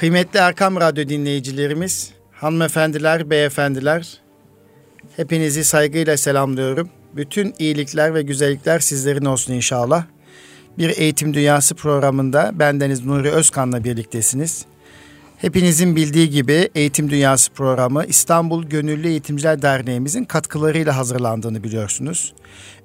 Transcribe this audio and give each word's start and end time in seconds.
Kıymetli 0.00 0.38
Erkam 0.38 0.76
Radyo 0.76 1.08
dinleyicilerimiz, 1.08 2.12
hanımefendiler, 2.32 3.30
beyefendiler, 3.30 4.20
hepinizi 5.16 5.64
saygıyla 5.64 6.16
selamlıyorum. 6.16 6.88
Bütün 7.16 7.54
iyilikler 7.58 8.14
ve 8.14 8.22
güzellikler 8.22 8.78
sizlerin 8.78 9.24
olsun 9.24 9.52
inşallah. 9.52 10.04
Bir 10.78 10.98
Eğitim 10.98 11.34
Dünyası 11.34 11.74
programında 11.74 12.50
bendeniz 12.54 13.04
Nuri 13.06 13.30
Özkan'la 13.30 13.84
birliktesiniz. 13.84 14.66
Hepinizin 15.40 15.96
bildiği 15.96 16.30
gibi 16.30 16.70
Eğitim 16.74 17.10
Dünyası 17.10 17.52
programı 17.52 18.04
İstanbul 18.04 18.64
Gönüllü 18.64 19.08
Eğitimciler 19.08 19.62
Derneğimizin 19.62 20.24
katkılarıyla 20.24 20.96
hazırlandığını 20.96 21.64
biliyorsunuz. 21.64 22.32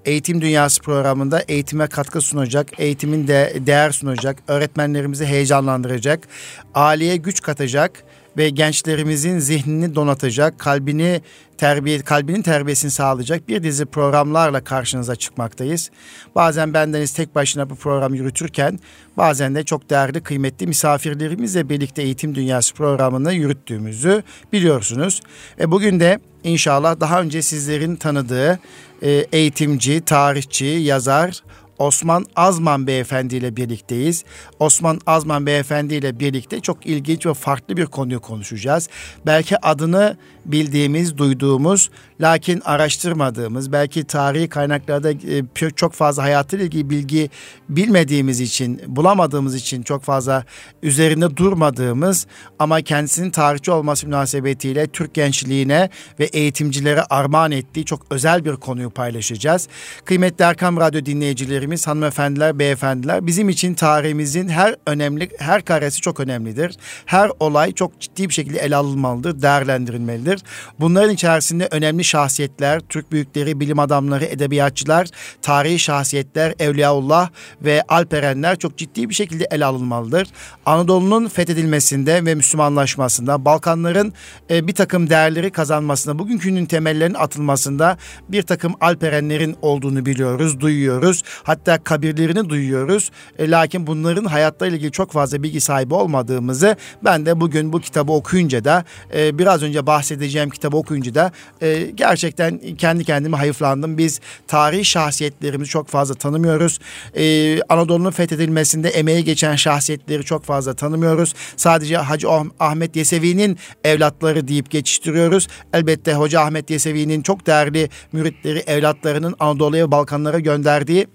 Eğitim 0.05 0.41
Dünyası 0.41 0.81
programında 0.81 1.39
eğitime 1.47 1.87
katkı 1.87 2.21
sunacak, 2.21 2.79
eğitimin 2.79 3.27
de 3.27 3.53
değer 3.59 3.91
sunacak, 3.91 4.37
öğretmenlerimizi 4.47 5.25
heyecanlandıracak, 5.25 6.27
aileye 6.75 7.15
güç 7.15 7.41
katacak 7.41 8.03
ve 8.37 8.49
gençlerimizin 8.49 9.39
zihnini 9.39 9.95
donatacak, 9.95 10.59
kalbini 10.59 11.21
terbiye 11.57 11.99
kalbinin 12.01 12.41
terbiyesini 12.41 12.91
sağlayacak 12.91 13.47
bir 13.47 13.63
dizi 13.63 13.85
programlarla 13.85 14.63
karşınıza 14.63 15.15
çıkmaktayız. 15.15 15.91
Bazen 16.35 16.73
bendeniz 16.73 17.13
tek 17.13 17.35
başına 17.35 17.69
bu 17.69 17.75
program 17.75 18.13
yürütürken 18.13 18.79
bazen 19.17 19.55
de 19.55 19.63
çok 19.63 19.89
değerli 19.89 20.21
kıymetli 20.21 20.67
misafirlerimizle 20.67 21.69
birlikte 21.69 22.01
Eğitim 22.01 22.35
Dünyası 22.35 22.73
programını 22.73 23.33
yürüttüğümüzü 23.33 24.23
biliyorsunuz. 24.53 25.21
Ve 25.59 25.71
bugün 25.71 25.99
de 25.99 26.19
inşallah 26.43 26.99
daha 26.99 27.21
önce 27.21 27.41
sizlerin 27.41 27.95
tanıdığı 27.95 28.59
e, 29.01 29.09
eğitimci, 29.31 30.01
tarihçi, 30.01 30.65
yazar 30.65 31.43
Osman 31.79 32.25
Azman 32.35 32.87
Beyefendi 32.87 33.35
ile 33.35 33.55
birlikteyiz. 33.55 34.23
Osman 34.59 34.99
Azman 35.05 35.45
Beyefendi 35.45 35.95
ile 35.95 36.19
birlikte 36.19 36.59
çok 36.59 36.85
ilginç 36.85 37.25
ve 37.25 37.33
farklı 37.33 37.77
bir 37.77 37.85
konuyu 37.85 38.19
konuşacağız. 38.19 38.89
Belki 39.25 39.65
adını 39.65 40.17
bildiğimiz, 40.45 41.17
duyduğumuz 41.17 41.89
lakin 42.21 42.61
araştırmadığımız, 42.65 43.71
belki 43.71 44.03
tarihi 44.03 44.49
kaynaklarda 44.49 45.11
e, 45.11 45.69
çok 45.75 45.93
fazla 45.93 46.23
hayatıyla 46.23 46.65
ilgili 46.65 46.89
bilgi 46.89 47.29
bilmediğimiz 47.69 48.39
için, 48.39 48.81
bulamadığımız 48.87 49.55
için 49.55 49.83
çok 49.83 50.03
fazla 50.03 50.45
üzerinde 50.83 51.37
durmadığımız 51.37 52.27
ama 52.59 52.81
kendisinin 52.81 53.31
tarihçi 53.31 53.71
olması 53.71 54.07
münasebetiyle 54.07 54.87
Türk 54.87 55.13
gençliğine 55.13 55.89
ve 56.19 56.25
eğitimcilere 56.25 57.03
armağan 57.03 57.51
ettiği 57.51 57.85
çok 57.85 58.05
özel 58.09 58.45
bir 58.45 58.55
konuyu 58.55 58.89
paylaşacağız. 58.89 59.67
Kıymetli 60.05 60.43
Erkam 60.43 60.77
Radyo 60.77 61.05
dinleyicilerimiz, 61.05 61.87
hanımefendiler, 61.87 62.59
beyefendiler 62.59 63.27
bizim 63.27 63.49
için 63.49 63.73
tarihimizin 63.73 64.49
her 64.49 64.75
önemli, 64.87 65.29
her 65.39 65.65
karesi 65.65 66.01
çok 66.01 66.19
önemlidir. 66.19 66.77
Her 67.05 67.31
olay 67.39 67.71
çok 67.71 67.99
ciddi 67.99 68.29
bir 68.29 68.33
şekilde 68.33 68.59
ele 68.59 68.75
alınmalıdır, 68.75 69.41
değerlendirilmelidir. 69.41 70.41
Bunların 70.79 71.13
içerisinde 71.13 71.67
önemli 71.71 72.04
şahsiyetler, 72.05 72.79
Türk 72.79 73.11
büyükleri, 73.11 73.59
bilim 73.59 73.79
adamları, 73.79 74.25
edebiyatçılar, 74.25 75.07
tarihi 75.41 75.79
şahsiyetler, 75.79 76.53
Evliyaullah 76.59 77.29
ve 77.61 77.83
Alperenler 77.87 78.59
çok 78.59 78.77
ciddi 78.77 79.09
bir 79.09 79.13
şekilde 79.13 79.47
ele 79.51 79.65
alınmalıdır. 79.65 80.27
Anadolu'nun 80.65 81.27
fethedilmesinde 81.27 82.25
ve 82.25 82.35
Müslümanlaşmasında, 82.35 83.45
Balkanların 83.45 84.13
e, 84.49 84.67
bir 84.67 84.73
takım 84.73 85.09
değerleri 85.09 85.51
kazanmasında, 85.51 86.19
bugünkünün 86.19 86.65
temellerinin 86.65 87.17
atılmasında 87.17 87.97
bir 88.29 88.41
takım 88.41 88.73
Alperenlerin 88.81 89.55
olduğunu 89.61 90.05
biliyoruz, 90.05 90.59
duyuyoruz. 90.59 91.23
Hatta 91.43 91.83
kabirlerini 91.83 92.49
duyuyoruz. 92.49 93.11
E, 93.39 93.51
lakin 93.51 93.87
bunların 93.87 94.25
hayatlarıyla 94.25 94.77
ilgili 94.77 94.91
çok 94.91 95.11
fazla 95.11 95.43
bilgi 95.43 95.61
sahibi 95.61 95.93
olmadığımızı 95.93 96.75
ben 97.03 97.25
de 97.25 97.39
bugün 97.39 97.73
bu 97.73 97.79
kitabı 97.79 98.11
okuyunca 98.11 98.65
da 98.65 98.85
e, 99.13 99.37
biraz 99.39 99.63
önce 99.63 99.87
bahsedeceğim 99.87 100.49
kitabı 100.49 100.77
okuyunca 100.77 101.15
da 101.15 101.31
e, 101.61 101.91
gerçekten 101.95 102.59
kendi 102.77 103.03
kendime 103.03 103.37
hayıflandım. 103.37 103.97
Biz 103.97 104.19
tarihi 104.47 104.85
şahsiyetlerimizi 104.85 105.71
çok 105.71 105.87
fazla 105.87 106.15
tanımıyoruz. 106.15 106.79
Ee, 107.15 107.61
Anadolu'nun 107.61 108.11
fethedilmesinde 108.11 108.89
emeği 108.89 109.23
geçen 109.23 109.55
şahsiyetleri 109.55 110.23
çok 110.23 110.43
fazla 110.43 110.73
tanımıyoruz. 110.73 111.33
Sadece 111.57 111.97
Hacı 111.97 112.27
Ahmet 112.59 112.95
Yesevi'nin 112.95 113.57
evlatları 113.83 114.47
deyip 114.47 114.71
geçiştiriyoruz. 114.71 115.47
Elbette 115.73 116.13
Hoca 116.13 116.41
Ahmet 116.41 116.69
Yesevi'nin 116.69 117.21
çok 117.21 117.47
değerli 117.47 117.89
müritleri 118.11 118.59
evlatlarının 118.59 119.35
Anadolu'ya 119.39 119.91
Balkanlara 119.91 120.39
gönderdiği 120.39 121.07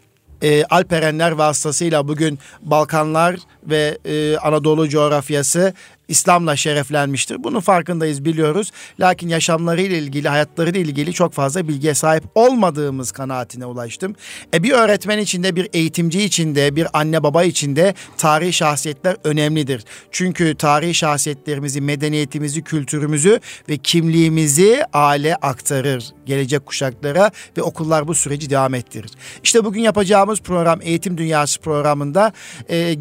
e, 0.43 0.65
Alperenler 0.65 1.33
vasıtasıyla 1.33 2.09
bugün 2.09 2.39
Balkanlar 2.63 3.37
ve 3.67 3.99
e, 4.05 4.37
Anadolu 4.37 4.89
coğrafyası 4.89 5.75
İslam'la 6.11 6.57
şereflenmiştir. 6.57 7.45
Bunun 7.45 7.61
farkındayız 7.61 8.25
biliyoruz. 8.25 8.71
Lakin 9.01 9.29
yaşamlarıyla 9.29 9.97
ilgili, 9.97 10.29
hayatlarıyla 10.29 10.81
ilgili 10.81 11.13
çok 11.13 11.33
fazla 11.33 11.69
bilgiye 11.69 11.95
sahip 11.95 12.25
olmadığımız 12.35 13.13
kanaatine 13.13 13.67
ulaştım. 13.67 14.17
E 14.55 14.63
bir 14.63 14.71
öğretmen 14.71 15.19
içinde, 15.19 15.57
bir 15.57 15.69
eğitimci 15.73 16.23
içinde, 16.23 16.77
bir 16.77 16.87
anne 16.93 17.23
baba 17.23 17.45
içinde 17.45 17.95
tarihi 18.17 18.53
şahsiyetler 18.53 19.17
önemlidir. 19.25 19.85
Çünkü 20.11 20.55
tarihi 20.55 20.95
şahsiyetlerimizi, 20.95 21.81
medeniyetimizi, 21.81 22.63
kültürümüzü 22.63 23.41
ve 23.69 23.77
kimliğimizi 23.77 24.85
aile 24.93 25.37
aktarır 25.37 26.05
gelecek 26.27 26.67
kuşaklara 26.67 27.31
ve 27.57 27.63
okullar 27.63 28.09
bu 28.09 28.15
süreci 28.15 28.51
devam 28.51 28.75
ettirir. 28.75 29.11
İşte 29.43 29.65
bugün 29.65 29.81
yapacağımız 29.81 30.41
program 30.41 30.81
Eğitim 30.83 31.19
Dünyası 31.19 31.61
programında 31.61 32.33
e, 32.69 32.95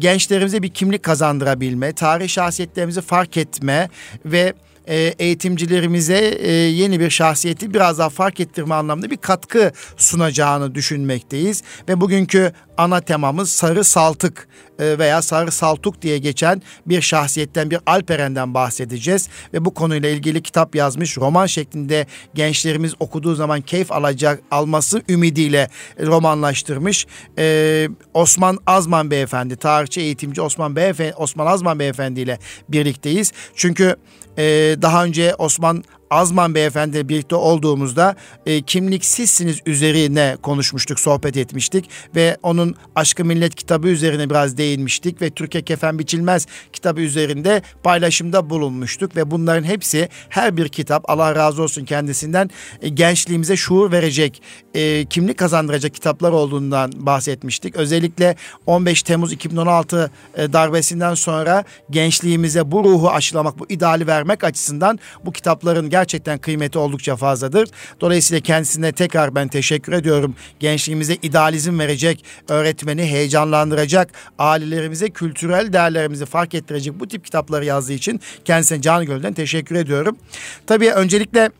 gençlerimize 0.50 0.62
bir 0.62 0.68
kimlik 0.68 1.02
kazandırabilme, 1.02 1.92
tarih 1.92 2.28
şahsiyetlerimizi 2.28 3.00
fark 3.00 3.36
etme 3.36 3.88
ve 4.24 4.54
e, 4.86 4.96
eğitimcilerimize 4.96 6.18
e, 6.18 6.52
yeni 6.52 7.00
bir 7.00 7.10
şahsiyeti 7.10 7.74
biraz 7.74 7.98
daha 7.98 8.08
fark 8.08 8.40
ettirme 8.40 8.74
anlamında 8.74 9.10
bir 9.10 9.16
katkı 9.16 9.72
sunacağını 9.96 10.74
düşünmekteyiz. 10.74 11.62
Ve 11.88 12.00
bugünkü 12.00 12.52
ana 12.76 13.00
temamız 13.00 13.50
Sarı 13.50 13.84
Saltık 13.84 14.48
e, 14.78 14.98
veya 14.98 15.22
Sarı 15.22 15.50
Saltuk 15.50 16.02
diye 16.02 16.18
geçen 16.18 16.62
bir 16.86 17.00
şahsiyetten 17.00 17.70
bir 17.70 17.78
Alperen'den 17.86 18.54
bahsedeceğiz. 18.54 19.28
Ve 19.54 19.64
bu 19.64 19.74
konuyla 19.74 20.08
ilgili 20.08 20.42
kitap 20.42 20.74
yazmış 20.74 21.18
roman 21.18 21.46
şeklinde 21.46 22.06
gençlerimiz 22.34 22.94
okuduğu 23.00 23.34
zaman 23.34 23.60
keyif 23.60 23.92
alacak 23.92 24.40
alması 24.50 25.02
ümidiyle 25.08 25.68
romanlaştırmış. 26.00 27.06
Ee, 27.38 27.88
Osman 28.14 28.58
Azman 28.66 29.10
Beyefendi, 29.10 29.56
tarihçi 29.56 30.00
eğitimci 30.00 30.42
Osman 30.42 30.76
Beyefendi, 30.76 31.14
Osman 31.16 31.46
Azman 31.46 31.78
Beyefendi 31.78 32.20
ile 32.20 32.38
birlikteyiz. 32.68 33.32
Çünkü 33.54 33.96
e, 34.38 34.42
daha 34.82 35.04
önce 35.04 35.34
Osman 35.34 35.84
Azman 36.10 36.54
Beyefendi 36.54 37.08
birlikte 37.08 37.36
olduğumuzda 37.36 38.16
e, 38.46 38.62
kimliksizsiniz 38.62 39.58
üzerine 39.66 40.36
konuşmuştuk, 40.42 41.00
sohbet 41.00 41.36
etmiştik 41.36 41.90
ve 42.14 42.36
onun 42.42 42.74
Aşkı 42.94 43.24
Millet 43.24 43.54
kitabı 43.54 43.88
üzerine 43.88 44.30
biraz 44.30 44.56
değinmiştik 44.56 45.22
ve 45.22 45.30
Türkiye 45.30 45.62
Kefen 45.62 45.98
Biçilmez 45.98 46.46
kitabı 46.72 47.00
üzerinde 47.00 47.62
paylaşımda 47.82 48.50
bulunmuştuk 48.50 49.16
ve 49.16 49.30
bunların 49.30 49.62
hepsi 49.62 50.08
her 50.28 50.56
bir 50.56 50.68
kitap 50.68 51.10
Allah 51.10 51.34
razı 51.34 51.62
olsun 51.62 51.84
kendisinden 51.84 52.50
e, 52.82 52.88
gençliğimize 52.88 53.56
şuur 53.56 53.92
verecek, 53.92 54.42
e, 54.74 55.04
kimlik 55.04 55.38
kazandıracak 55.38 55.94
kitaplar 55.94 56.32
olduğundan 56.32 56.92
bahsetmiştik. 56.96 57.76
Özellikle 57.76 58.36
15 58.66 59.02
Temmuz 59.02 59.32
2016 59.32 60.10
e, 60.36 60.52
darbesinden 60.52 61.14
sonra 61.14 61.64
gençliğimize 61.90 62.70
bu 62.70 62.84
ruhu 62.84 63.10
aşılamak, 63.10 63.58
bu 63.58 63.66
ideali 63.68 64.06
vermek 64.06 64.44
açısından 64.44 64.98
bu 65.24 65.32
kitapların 65.32 65.90
gerçekten 65.90 65.99
kıymeti 66.38 66.78
oldukça 66.78 67.16
fazladır. 67.16 67.68
Dolayısıyla 68.00 68.40
kendisine 68.40 68.92
tekrar 68.92 69.34
ben 69.34 69.48
teşekkür 69.48 69.92
ediyorum. 69.92 70.34
Gençliğimize 70.60 71.14
idealizm 71.22 71.78
verecek, 71.78 72.24
öğretmeni 72.48 73.02
heyecanlandıracak, 73.02 74.10
ailelerimize 74.38 75.10
kültürel 75.10 75.72
değerlerimizi 75.72 76.26
fark 76.26 76.54
ettirecek 76.54 77.00
bu 77.00 77.08
tip 77.08 77.24
kitapları 77.24 77.64
yazdığı 77.64 77.92
için 77.92 78.20
kendisine 78.44 78.82
canı 78.82 79.04
gölden 79.04 79.32
teşekkür 79.32 79.74
ediyorum. 79.74 80.16
Tabii 80.66 80.90
öncelikle 80.90 81.50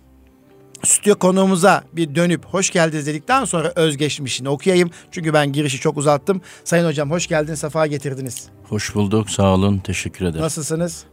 stüdyo 0.85 1.19
konuğumuza 1.19 1.85
bir 1.93 2.15
dönüp 2.15 2.45
hoş 2.45 2.71
geldiniz 2.71 3.07
dedikten 3.07 3.45
sonra 3.45 3.73
özgeçmişini 3.77 4.49
okuyayım. 4.49 4.91
Çünkü 5.11 5.33
ben 5.33 5.53
girişi 5.53 5.81
çok 5.81 5.97
uzattım. 5.97 6.41
Sayın 6.65 6.87
hocam 6.87 7.11
hoş 7.11 7.27
geldiniz, 7.27 7.59
sefa 7.59 7.87
getirdiniz. 7.87 8.49
Hoş 8.69 8.95
bulduk, 8.95 9.31
sağ 9.31 9.55
olun, 9.55 9.79
teşekkür 9.79 10.25
ederim. 10.25 10.45
Nasılsınız? 10.45 11.05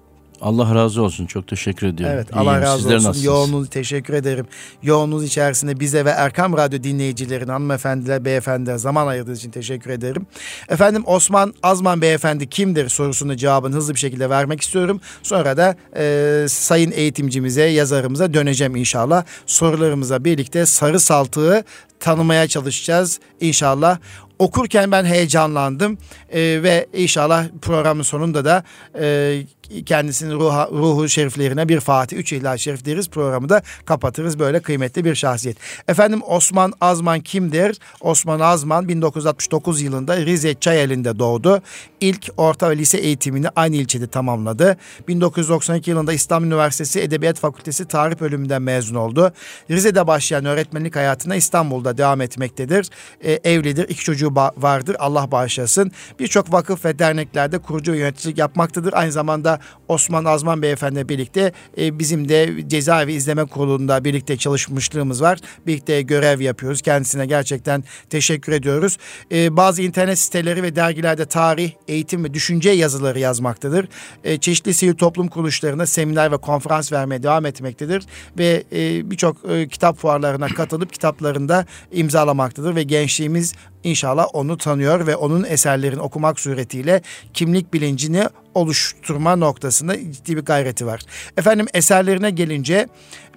Allah 0.42 0.76
razı 0.76 1.02
olsun. 1.02 1.26
Çok 1.26 1.48
teşekkür 1.48 1.88
ediyorum. 1.88 2.16
Evet 2.16 2.30
İyiyim. 2.30 2.48
Allah 2.48 2.62
razı 2.62 2.78
Sizler 2.78 2.96
olsun. 2.96 3.08
Nasılsınız? 3.08 3.26
Yoğunluğunuz 3.26 3.70
teşekkür 3.70 4.14
ederim. 4.14 4.46
Yoğunluğunuz 4.84 5.24
içerisinde 5.24 5.80
bize 5.80 6.06
ve 6.06 6.10
Erkam 6.10 6.58
Radyo 6.58 6.84
dinleyicilerin 6.84 7.48
hanımefendiler, 7.48 8.26
beyefendiler 8.26 8.78
zaman 8.78 9.08
ayırdığınız 9.08 9.40
için 9.40 9.52
teşekkür 9.52 9.90
ederim. 9.90 10.28
Efendim 10.70 11.04
Osman 11.06 11.54
Azman 11.64 12.02
beyefendi 12.02 12.50
kimdir 12.50 12.90
sorusunu 12.90 13.36
cevabını 13.36 13.76
hızlı 13.76 13.94
bir 13.94 14.00
şekilde 14.00 14.30
vermek 14.30 14.62
istiyorum. 14.62 15.02
Sonra 15.24 15.58
da 15.58 15.76
e, 15.98 16.46
sayın 16.50 16.92
eğitimcimize, 16.92 17.64
yazarımıza 17.64 18.34
döneceğim 18.34 18.76
inşallah. 18.76 19.24
Sorularımıza 19.46 20.26
birlikte 20.26 20.66
sarı 20.66 21.00
saltığı 21.00 21.64
tanımaya 22.00 22.48
çalışacağız 22.48 23.20
inşallah. 23.42 23.98
Okurken 24.40 24.92
ben 24.92 25.06
heyecanlandım 25.06 25.98
e, 26.30 26.40
ve 26.40 26.88
inşallah 26.94 27.46
programın 27.62 28.04
sonunda 28.04 28.46
da 28.46 28.64
e, 29.00 29.42
kendisinin 29.86 30.36
ruha, 30.36 30.70
ruhu 30.72 31.10
şeriflerine 31.10 31.70
bir 31.70 31.80
Fatih 31.80 32.18
Üç 32.18 32.34
İhlas 32.34 32.60
Şerif 32.60 32.86
deriz. 32.86 33.10
Programı 33.10 33.50
da 33.50 33.62
kapatırız. 33.86 34.40
Böyle 34.40 34.60
kıymetli 34.60 35.06
bir 35.06 35.16
şahsiyet. 35.16 35.58
Efendim 35.88 36.22
Osman 36.28 36.74
Azman 36.82 37.20
kimdir? 37.20 37.80
Osman 38.02 38.40
Azman 38.40 38.88
1969 38.88 39.82
yılında 39.82 40.18
Rize 40.18 40.54
Çayeli'nde 40.54 41.20
doğdu. 41.20 41.62
İlk 42.02 42.30
orta 42.38 42.70
ve 42.70 42.78
lise 42.78 42.98
eğitimini 42.98 43.48
aynı 43.56 43.76
ilçede 43.76 44.08
tamamladı. 44.08 44.78
1992 45.08 45.90
yılında 45.90 46.14
İstanbul 46.14 46.48
Üniversitesi 46.48 47.02
Edebiyat 47.02 47.40
Fakültesi 47.40 47.86
Tarih 47.86 48.20
bölümünden 48.20 48.62
mezun 48.62 48.96
oldu. 48.96 49.34
Rize'de 49.70 50.08
başlayan 50.08 50.46
öğretmenlik 50.46 50.96
hayatına 50.96 51.36
İstanbul'da 51.36 51.87
devam 51.98 52.22
etmektedir. 52.22 52.90
E, 53.22 53.32
evlidir. 53.32 53.90
iki 53.90 54.04
çocuğu 54.04 54.36
vardır. 54.36 54.96
Allah 55.00 55.32
bağışlasın. 55.32 55.92
Birçok 56.20 56.54
vakıf 56.54 56.86
ve 56.86 57.00
derneklerde 57.00 57.58
kurucu 57.58 57.94
ve 57.94 57.98
yöneticilik 57.98 58.38
yapmaktadır. 58.38 58.94
Aynı 58.94 59.12
zamanda 59.12 59.60
Osman 59.88 60.26
Azman 60.26 60.62
Beyefendi 60.62 61.10
birlikte 61.10 61.52
e, 61.78 62.00
bizim 62.00 62.30
de 62.30 62.70
cezaevi 62.70 63.14
izleme 63.14 63.46
kurulunda 63.46 64.04
birlikte 64.04 64.38
çalışmışlığımız 64.38 65.22
var. 65.22 65.40
Birlikte 65.68 66.02
görev 66.02 66.42
yapıyoruz. 66.42 66.82
Kendisine 66.82 67.26
gerçekten 67.26 67.84
teşekkür 68.10 68.52
ediyoruz. 68.52 68.98
E, 69.32 69.58
bazı 69.58 69.82
internet 69.82 70.20
siteleri 70.20 70.64
ve 70.64 70.76
dergilerde 70.76 71.26
tarih, 71.26 71.72
eğitim 71.88 72.24
ve 72.24 72.34
düşünce 72.34 72.70
yazıları 72.70 73.20
yazmaktadır. 73.20 73.88
E, 74.24 74.38
çeşitli 74.38 74.74
sivil 74.74 74.94
toplum 74.94 75.28
kuruluşlarına 75.28 75.86
seminer 75.86 76.32
ve 76.32 76.38
konferans 76.38 76.92
vermeye 76.92 77.24
devam 77.24 77.46
etmektedir. 77.46 78.04
Ve 78.38 78.64
e, 78.72 79.12
birçok 79.12 79.38
e, 79.50 79.68
kitap 79.68 79.98
fuarlarına 79.98 80.48
katılıp 80.48 80.94
kitaplarında 80.94 81.66
imzalamaktadır. 81.92 82.76
Ve 82.76 82.84
gençliğimiz 82.84 83.54
inşallah 83.84 84.28
onu 84.34 84.58
tanıyor 84.58 85.08
ve 85.08 85.16
onun 85.16 85.44
eserlerini 85.44 86.02
okumak 86.02 86.40
suretiyle 86.40 87.02
kimlik 87.34 87.74
bilincini 87.74 88.24
oluşturma 88.54 89.36
noktasında 89.36 90.12
ciddi 90.12 90.38
bir 90.38 90.42
gayreti 90.42 90.86
var. 90.86 91.02
Efendim 91.38 91.68
eserlerine 91.74 92.30
gelince 92.30 92.88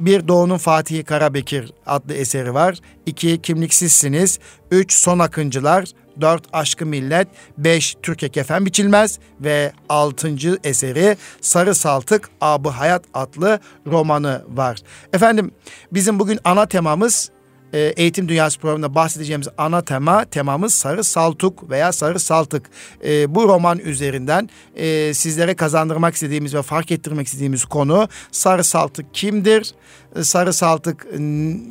bir 0.01 0.29
Doğu'nun 0.29 0.59
Fatihi 0.59 1.05
Karabekir 1.05 1.73
adlı 1.87 2.15
eseri 2.15 2.55
var. 2.55 2.79
İki 3.07 3.43
Kimliksizsiniz. 3.43 4.39
Üç 4.71 4.93
Son 4.93 5.19
Akıncılar. 5.19 5.85
Dört 6.21 6.45
Aşkı 6.53 6.87
Millet. 6.87 7.29
Beş 7.59 7.97
Türkiye 8.03 8.31
Kefen 8.31 8.67
Biçilmez. 8.67 9.19
Ve 9.41 9.73
altıncı 9.89 10.59
eseri 10.65 11.17
Sarı 11.41 11.75
Saltık 11.75 12.31
Abı 12.41 12.69
Hayat 12.69 13.05
adlı 13.15 13.61
romanı 13.87 14.45
var. 14.49 14.79
Efendim 15.13 15.51
bizim 15.93 16.19
bugün 16.19 16.39
ana 16.45 16.67
temamız 16.67 17.31
e, 17.73 17.79
Eğitim 17.79 18.29
Dünyası 18.29 18.61
programında 18.61 18.95
bahsedeceğimiz 18.95 19.49
ana 19.59 19.83
tema 19.83 20.25
temamız 20.25 20.75
Sarı 20.75 21.05
Saltuk 21.05 21.71
veya 21.71 21.93
Sarı 21.93 22.21
Saltık. 22.21 22.71
E, 23.05 23.35
bu 23.35 23.49
roman 23.49 23.79
üzerinden 23.79 24.49
e, 24.77 25.15
sizlere 25.15 25.55
kazandırmak 25.55 26.15
istediğimiz 26.15 26.55
ve 26.55 26.63
fark 26.63 26.91
ettirmek 26.91 27.27
istediğimiz 27.27 27.65
konu 27.65 28.09
Sarı 28.33 28.65
Saltık 28.65 29.15
kimdir? 29.15 29.75
Sarı 30.23 30.53
Saltık 30.53 31.07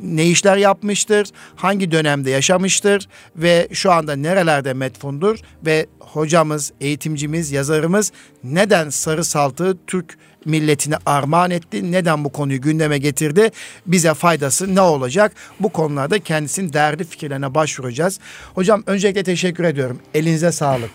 ne 0.02 0.26
işler 0.26 0.56
yapmıştır? 0.56 1.28
Hangi 1.56 1.90
dönemde 1.90 2.30
yaşamıştır? 2.30 3.08
Ve 3.36 3.68
şu 3.72 3.92
anda 3.92 4.16
nerelerde 4.16 4.74
metfundur? 4.74 5.38
Ve 5.66 5.86
hocamız, 6.00 6.72
eğitimcimiz, 6.80 7.52
yazarımız 7.52 8.12
neden 8.44 8.90
Sarı 8.90 9.24
Saltığı 9.24 9.78
Türk 9.86 10.18
milletine 10.44 10.96
armağan 11.06 11.50
etti. 11.50 11.92
Neden 11.92 12.24
bu 12.24 12.28
konuyu 12.28 12.60
gündeme 12.60 12.98
getirdi? 12.98 13.50
Bize 13.86 14.14
faydası 14.14 14.74
ne 14.74 14.80
olacak? 14.80 15.32
Bu 15.60 15.68
konularda 15.68 16.18
kendisinin 16.18 16.72
değerli 16.72 17.04
fikirlerine 17.04 17.54
başvuracağız. 17.54 18.20
Hocam 18.54 18.82
öncelikle 18.86 19.22
teşekkür 19.22 19.64
ediyorum. 19.64 19.98
Elinize 20.14 20.52
sağlık. 20.52 20.90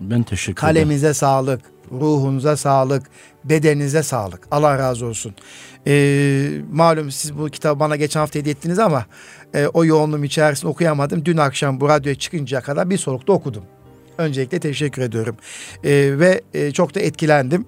Ben 0.00 0.22
teşekkür 0.22 0.62
ederim. 0.62 0.74
Kalemize 0.74 1.14
sağlık, 1.14 1.60
ruhunuza 1.92 2.56
sağlık, 2.56 3.02
bedeninize 3.44 4.02
sağlık. 4.02 4.40
Allah 4.50 4.78
razı 4.78 5.06
olsun. 5.06 5.34
Ee, 5.86 6.50
malum 6.72 7.10
siz 7.10 7.38
bu 7.38 7.48
kitabı 7.48 7.80
bana 7.80 7.96
geçen 7.96 8.20
hafta 8.20 8.38
hediye 8.38 8.52
ettiniz 8.52 8.78
ama 8.78 9.06
e, 9.54 9.66
o 9.66 9.84
yoğunluğum 9.84 10.24
içerisinde 10.24 10.70
okuyamadım. 10.70 11.24
Dün 11.24 11.36
akşam 11.36 11.80
bu 11.80 11.88
radyoya 11.88 12.14
çıkıncaya 12.14 12.60
kadar 12.60 12.90
bir 12.90 12.98
solukta 12.98 13.32
okudum. 13.32 13.64
Öncelikle 14.18 14.60
teşekkür 14.60 15.02
ediyorum. 15.02 15.36
Ee, 15.84 15.90
ve 16.18 16.40
e, 16.54 16.70
çok 16.70 16.94
da 16.94 17.00
etkilendim. 17.00 17.66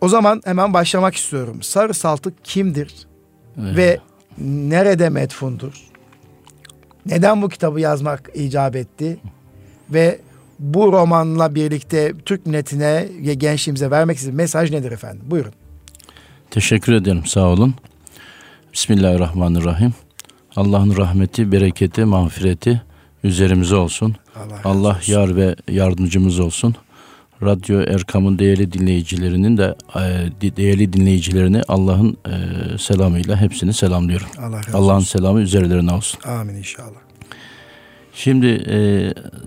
O 0.00 0.08
zaman 0.08 0.42
hemen 0.44 0.74
başlamak 0.74 1.14
istiyorum. 1.14 1.62
Sarı 1.62 1.94
Saltık 1.94 2.44
kimdir? 2.44 2.94
Evet. 3.60 3.76
Ve 3.76 3.98
nerede 4.38 5.08
metfundur? 5.08 5.72
Neden 7.06 7.42
bu 7.42 7.48
kitabı 7.48 7.80
yazmak 7.80 8.30
icap 8.34 8.76
etti? 8.76 9.18
Ve 9.90 10.18
bu 10.58 10.92
romanla 10.92 11.54
birlikte 11.54 12.12
Türk 12.24 12.46
milletine 12.46 13.08
ve 13.26 13.34
gençliğimize 13.34 13.90
vermek 13.90 14.16
istediği 14.16 14.36
mesaj 14.36 14.70
nedir 14.70 14.92
efendim? 14.92 15.22
Buyurun. 15.26 15.52
Teşekkür 16.50 16.92
ederim. 16.92 17.26
Sağ 17.26 17.46
olun. 17.46 17.74
Bismillahirrahmanirrahim. 18.72 19.94
Allah'ın 20.56 20.96
rahmeti, 20.96 21.52
bereketi, 21.52 22.04
mağfireti 22.04 22.82
üzerimize 23.24 23.76
olsun. 23.76 24.16
Allah, 24.36 24.60
Allah 24.64 24.96
olsun. 24.96 25.12
yar 25.12 25.36
ve 25.36 25.56
yardımcımız 25.68 26.40
olsun. 26.40 26.74
Radyo 27.42 27.80
Erkam'ın 27.80 28.38
değerli 28.38 28.72
dinleyicilerinin 28.72 29.56
de 29.56 29.74
e, 29.96 30.56
değerli 30.56 30.92
dinleyicilerini 30.92 31.62
Allah'ın 31.68 32.16
e, 32.26 32.78
selamıyla 32.78 33.36
hepsini 33.36 33.72
selamlıyorum. 33.72 34.26
Allah 34.38 34.60
Allah'ın 34.72 35.00
selamı 35.00 35.40
üzerlerine 35.40 35.92
olsun. 35.92 36.20
Amin 36.24 36.54
inşallah. 36.54 37.00
Şimdi 38.14 38.46
e, 38.46 38.78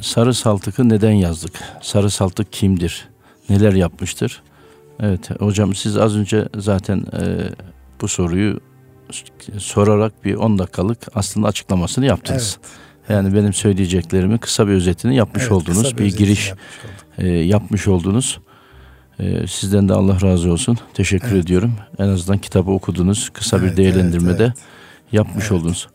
Sarı 0.02 0.34
Saltık'ı 0.34 0.90
neden 0.90 1.12
yazdık? 1.12 1.60
Sarı 1.82 2.10
Saltık 2.10 2.54
kimdir? 2.54 3.08
Neler 3.50 3.74
yapmıştır? 3.74 4.42
Evet 5.00 5.42
hocam 5.42 5.76
siz 5.76 5.98
az 5.98 6.16
önce 6.16 6.48
zaten 6.58 6.98
e, 6.98 7.50
bu 8.02 8.08
soruyu 8.08 8.60
sorarak 9.58 10.26
bir 10.26 10.36
10 10.36 10.60
dakikalık 10.60 11.00
aslında 11.16 11.48
açıklamasını 11.48 12.06
yaptınız. 12.06 12.58
Evet. 12.60 12.84
Yani 13.10 13.36
benim 13.36 13.54
söyleyeceklerimi 13.54 14.38
kısa 14.38 14.68
bir 14.68 14.74
özetini 14.74 15.16
yapmış 15.16 15.44
evet, 15.44 15.52
oldunuz. 15.52 15.98
Bir, 15.98 16.04
bir 16.04 16.18
giriş 16.18 16.54
e, 17.18 17.28
yapmış 17.28 17.88
oldunuz. 17.88 18.40
E, 19.20 19.48
sizden 19.48 19.90
de 19.90 19.94
Allah 19.94 20.22
razı 20.22 20.52
olsun. 20.52 20.78
Teşekkür 20.94 21.32
evet. 21.32 21.46
ediyorum. 21.46 21.74
En 22.00 22.08
azından 22.08 22.38
kitabı 22.38 22.72
okudunuz. 22.72 23.30
Kısa 23.30 23.58
evet, 23.58 23.72
bir 23.72 23.78
değerlendirmede 23.78 24.44
evet, 24.44 24.54
evet. 24.58 25.14
yapmış 25.14 25.44
evet. 25.44 25.52
oldunuz. 25.52 25.88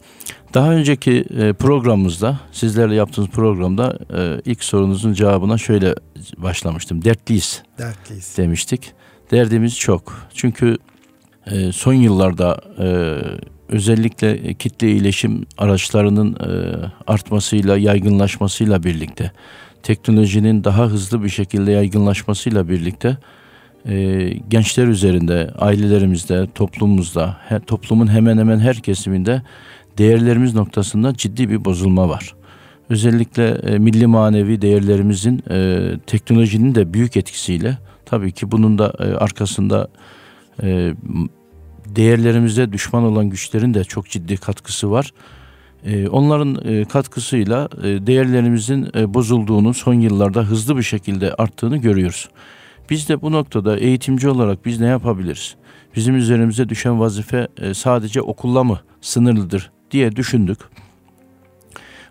Daha 0.54 0.72
önceki 0.72 1.24
e, 1.38 1.52
programımızda, 1.52 2.40
sizlerle 2.52 2.94
yaptığımız 2.94 3.30
programda 3.30 3.98
ilk 4.44 4.64
sorunuzun 4.64 5.12
cevabına 5.12 5.58
şöyle 5.58 5.94
başlamıştım. 6.36 7.04
Dertliyiz, 7.04 7.62
Dertliyiz. 7.78 8.36
demiştik. 8.36 8.92
Derdimiz 9.30 9.78
çok. 9.78 10.28
Çünkü 10.34 10.76
son 11.72 11.92
yıllarda 11.92 12.60
özellikle 13.68 14.54
kitle 14.54 14.90
iletişim 14.90 15.46
araçlarının 15.58 16.36
artmasıyla, 17.06 17.76
yaygınlaşmasıyla 17.76 18.82
birlikte, 18.82 19.32
teknolojinin 19.82 20.64
daha 20.64 20.86
hızlı 20.86 21.24
bir 21.24 21.28
şekilde 21.28 21.72
yaygınlaşmasıyla 21.72 22.68
birlikte 22.68 23.18
e, 23.88 24.28
gençler 24.48 24.86
üzerinde, 24.86 25.50
ailelerimizde, 25.58 26.48
toplumumuzda, 26.54 27.36
he, 27.48 27.60
toplumun 27.60 28.06
hemen 28.06 28.38
hemen 28.38 28.58
her 28.58 28.76
kesiminde 28.76 29.42
değerlerimiz 29.98 30.54
noktasında 30.54 31.14
ciddi 31.14 31.50
bir 31.50 31.64
bozulma 31.64 32.08
var. 32.08 32.34
Özellikle 32.90 33.48
e, 33.48 33.78
milli 33.78 34.06
manevi 34.06 34.62
değerlerimizin 34.62 35.42
e, 35.50 35.90
teknolojinin 36.06 36.74
de 36.74 36.94
büyük 36.94 37.16
etkisiyle 37.16 37.78
tabii 38.06 38.32
ki 38.32 38.50
bunun 38.50 38.78
da 38.78 38.92
e, 38.98 39.04
arkasında 39.04 39.88
e, 40.62 40.94
değerlerimize 41.86 42.72
düşman 42.72 43.02
olan 43.02 43.30
güçlerin 43.30 43.74
de 43.74 43.84
çok 43.84 44.10
ciddi 44.10 44.36
katkısı 44.36 44.90
var. 44.90 45.12
Ee, 45.84 46.08
onların 46.08 46.58
e, 46.64 46.84
katkısıyla 46.84 47.68
e, 47.82 48.06
değerlerimizin 48.06 48.88
e, 48.94 49.14
bozulduğunu 49.14 49.74
son 49.74 49.94
yıllarda 49.94 50.42
hızlı 50.42 50.76
bir 50.76 50.82
şekilde 50.82 51.34
arttığını 51.34 51.76
görüyoruz. 51.76 52.28
Biz 52.90 53.08
de 53.08 53.22
bu 53.22 53.32
noktada 53.32 53.78
eğitimci 53.78 54.28
olarak 54.28 54.64
biz 54.64 54.80
ne 54.80 54.86
yapabiliriz? 54.86 55.56
Bizim 55.96 56.16
üzerimize 56.16 56.68
düşen 56.68 57.00
vazife 57.00 57.48
sadece 57.74 58.22
okulla 58.22 58.64
mı 58.64 58.80
sınırlıdır 59.00 59.70
diye 59.90 60.16
düşündük. 60.16 60.58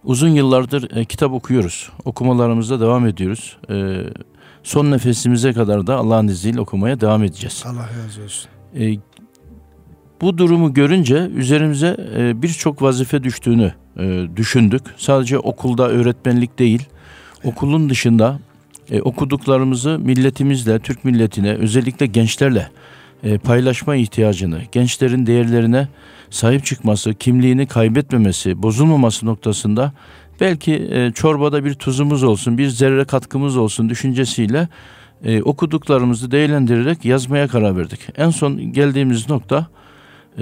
Uzun 0.03 0.27
yıllardır 0.27 1.05
kitap 1.05 1.31
okuyoruz. 1.31 1.89
Okumalarımıza 2.05 2.79
devam 2.79 3.07
ediyoruz. 3.07 3.57
son 4.63 4.91
nefesimize 4.91 5.53
kadar 5.53 5.87
da 5.87 5.95
Allah'ın 5.95 6.27
izniyle 6.27 6.61
okumaya 6.61 6.99
devam 7.01 7.23
edeceğiz. 7.23 7.63
Allah 7.67 7.89
razı 8.05 8.23
olsun. 8.23 8.49
Bu 10.21 10.37
durumu 10.37 10.73
görünce 10.73 11.29
üzerimize 11.35 11.97
e, 12.17 12.41
birçok 12.41 12.81
vazife 12.81 13.23
düştüğünü 13.23 13.73
e, 13.99 14.27
düşündük. 14.35 14.81
Sadece 14.97 15.39
okulda 15.39 15.89
öğretmenlik 15.89 16.59
değil, 16.59 16.85
okulun 17.43 17.89
dışında 17.89 18.39
e, 18.91 19.01
okuduklarımızı 19.01 19.99
milletimizle, 19.99 20.79
Türk 20.79 21.05
milletine, 21.05 21.53
özellikle 21.53 22.05
gençlerle 22.05 22.69
paylaşma 23.43 23.95
ihtiyacını, 23.95 24.61
gençlerin 24.71 25.25
değerlerine 25.25 25.87
sahip 26.29 26.65
çıkması, 26.65 27.13
kimliğini 27.13 27.67
kaybetmemesi, 27.67 28.63
bozulmaması 28.63 29.25
noktasında 29.25 29.93
belki 30.41 30.89
çorbada 31.15 31.65
bir 31.65 31.73
tuzumuz 31.73 32.23
olsun, 32.23 32.57
bir 32.57 32.67
zerre 32.67 33.05
katkımız 33.05 33.57
olsun 33.57 33.89
düşüncesiyle 33.89 34.67
okuduklarımızı 35.43 36.31
değerlendirerek 36.31 37.05
yazmaya 37.05 37.47
karar 37.47 37.77
verdik. 37.77 37.99
En 38.17 38.29
son 38.29 38.73
geldiğimiz 38.73 39.29
nokta 39.29 39.67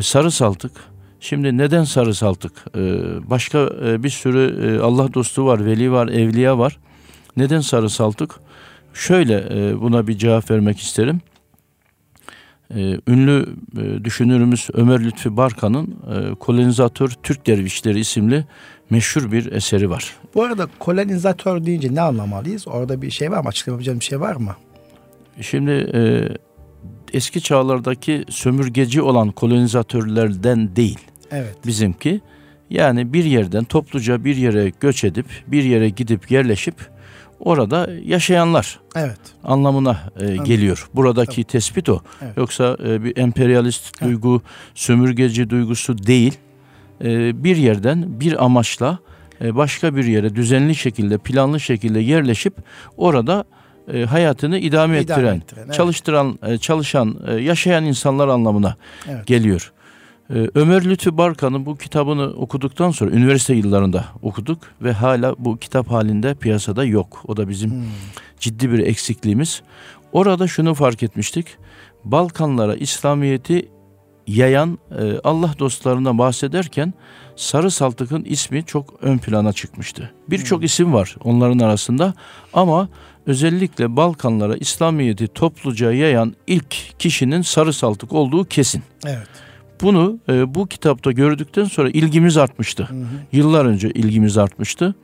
sarı 0.01 0.31
saltık. 0.31 0.71
Şimdi 1.19 1.57
neden 1.57 1.83
sarı 1.83 2.15
saltık? 2.15 2.51
E, 2.75 2.81
başka 3.29 3.69
e, 3.85 4.03
bir 4.03 4.09
sürü 4.09 4.67
e, 4.67 4.79
Allah 4.79 5.13
dostu 5.13 5.45
var, 5.45 5.65
veli 5.65 5.91
var, 5.91 6.07
evliya 6.07 6.57
var. 6.57 6.77
Neden 7.37 7.61
sarı 7.61 7.89
saltık? 7.89 8.31
Şöyle 8.93 9.47
e, 9.51 9.81
buna 9.81 10.07
bir 10.07 10.17
cevap 10.17 10.51
vermek 10.51 10.79
isterim. 10.79 11.21
E, 12.75 12.99
ünlü 13.07 13.45
e, 13.77 14.03
düşünürümüz 14.03 14.69
Ömer 14.73 15.03
Lütfi 15.03 15.37
Barkan'ın 15.37 15.87
e, 15.87 16.35
Kolonizatör 16.35 17.09
Türk 17.23 17.47
Dervişleri 17.47 17.99
isimli 17.99 18.45
meşhur 18.89 19.31
bir 19.31 19.51
eseri 19.51 19.89
var. 19.89 20.15
Bu 20.35 20.43
arada 20.43 20.67
kolonizatör 20.79 21.65
deyince 21.65 21.95
ne 21.95 22.01
anlamalıyız? 22.01 22.67
Orada 22.67 23.01
bir 23.01 23.11
şey 23.11 23.31
var 23.31 23.41
mı? 23.41 23.49
Açıklayabileceğim 23.49 23.99
bir 23.99 24.05
şey 24.05 24.19
var 24.19 24.35
mı? 24.35 24.55
Şimdi 25.41 25.71
e, 25.71 26.29
eski 27.13 27.41
çağlardaki 27.41 28.25
sömürgeci 28.29 29.01
olan 29.01 29.31
kolonizatörlerden 29.31 30.75
değil. 30.75 30.99
Evet. 31.31 31.55
Bizimki 31.65 32.21
yani 32.69 33.13
bir 33.13 33.23
yerden 33.23 33.63
topluca 33.63 34.25
bir 34.25 34.35
yere 34.35 34.71
göç 34.79 35.03
edip 35.03 35.25
bir 35.47 35.63
yere 35.63 35.89
gidip 35.89 36.31
yerleşip 36.31 36.75
orada 37.39 37.89
yaşayanlar 38.03 38.79
Evet. 38.95 39.19
anlamına 39.43 39.99
e, 40.19 40.35
geliyor. 40.37 40.89
Buradaki 40.93 41.35
Tamam. 41.43 41.47
tespit 41.47 41.89
o. 41.89 42.01
Evet. 42.21 42.37
Yoksa 42.37 42.77
e, 42.85 43.03
bir 43.03 43.17
emperyalist 43.17 43.85
Evet. 43.85 44.11
duygu, 44.11 44.41
sömürgeci 44.75 45.49
duygusu 45.49 45.97
değil. 45.97 46.37
E, 47.03 47.43
bir 47.43 47.55
yerden 47.55 48.19
bir 48.19 48.45
amaçla 48.45 48.99
e, 49.41 49.55
başka 49.55 49.95
bir 49.95 50.05
yere 50.05 50.35
düzenli 50.35 50.75
şekilde, 50.75 51.17
planlı 51.17 51.59
şekilde 51.59 51.99
yerleşip 51.99 52.53
orada 52.97 53.45
e, 53.93 54.05
hayatını 54.05 54.57
idame, 54.57 54.67
İdame 54.67 54.97
ettiren, 54.97 55.35
ettiren, 55.35 55.63
evet. 55.65 55.73
çalıştıran, 55.73 56.39
e, 56.47 56.57
çalışan, 56.57 57.15
e, 57.27 57.33
yaşayan 57.33 57.85
insanlar 57.85 58.27
anlamına 58.27 58.75
Evet. 59.09 59.27
geliyor. 59.27 59.71
Ee, 60.29 60.49
Ömer 60.55 60.85
Lütfü 60.85 61.17
Barkan'ın 61.17 61.65
bu 61.65 61.77
kitabını 61.77 62.23
okuduktan 62.23 62.91
sonra 62.91 63.11
üniversite 63.11 63.53
yıllarında 63.53 64.05
okuduk 64.21 64.59
ve 64.81 64.91
hala 64.93 65.35
bu 65.39 65.57
kitap 65.57 65.91
halinde 65.91 66.33
piyasada 66.33 66.83
yok. 66.83 67.21
O 67.27 67.37
da 67.37 67.49
bizim 67.49 67.71
Hmm. 67.71 67.83
ciddi 68.39 68.71
bir 68.71 68.79
eksikliğimiz. 68.79 69.61
Orada 70.11 70.47
şunu 70.47 70.73
fark 70.73 71.03
etmiştik. 71.03 71.47
Balkanlara 72.03 72.75
İslamiyet'i 72.75 73.69
yayan 74.27 74.79
e, 74.99 75.19
Allah 75.23 75.55
dostlarından 75.59 76.17
bahsederken 76.17 76.93
Sarı 77.35 77.71
Saltık'ın 77.71 78.23
ismi 78.23 78.65
çok 78.65 78.93
ön 79.01 79.17
plana 79.17 79.53
çıkmıştı. 79.53 80.11
Birçok 80.29 80.63
isim 80.63 80.93
var 80.93 81.15
onların 81.23 81.59
arasında 81.59 82.13
ama 82.53 82.89
özellikle 83.27 83.95
Balkanlara 83.95 84.57
İslamiyet'i 84.57 85.27
topluca 85.27 85.91
yayan 85.91 86.35
ilk 86.47 86.99
kişinin 86.99 87.41
Sarı 87.41 87.73
Saltık 87.73 88.13
olduğu 88.13 88.45
kesin. 88.45 88.83
Evet. 89.05 89.27
Bunu 89.81 90.19
e, 90.29 90.55
bu 90.55 90.67
kitapta 90.67 91.11
gördükten 91.11 91.63
sonra 91.63 91.89
ilgimiz 91.89 92.37
artmıştı. 92.37 92.83
Hı 92.83 92.93
hı. 92.93 93.05
Yıllar 93.31 93.65
önce 93.65 93.89
ilgimiz 93.89 94.37
artmıştı. 94.37 94.95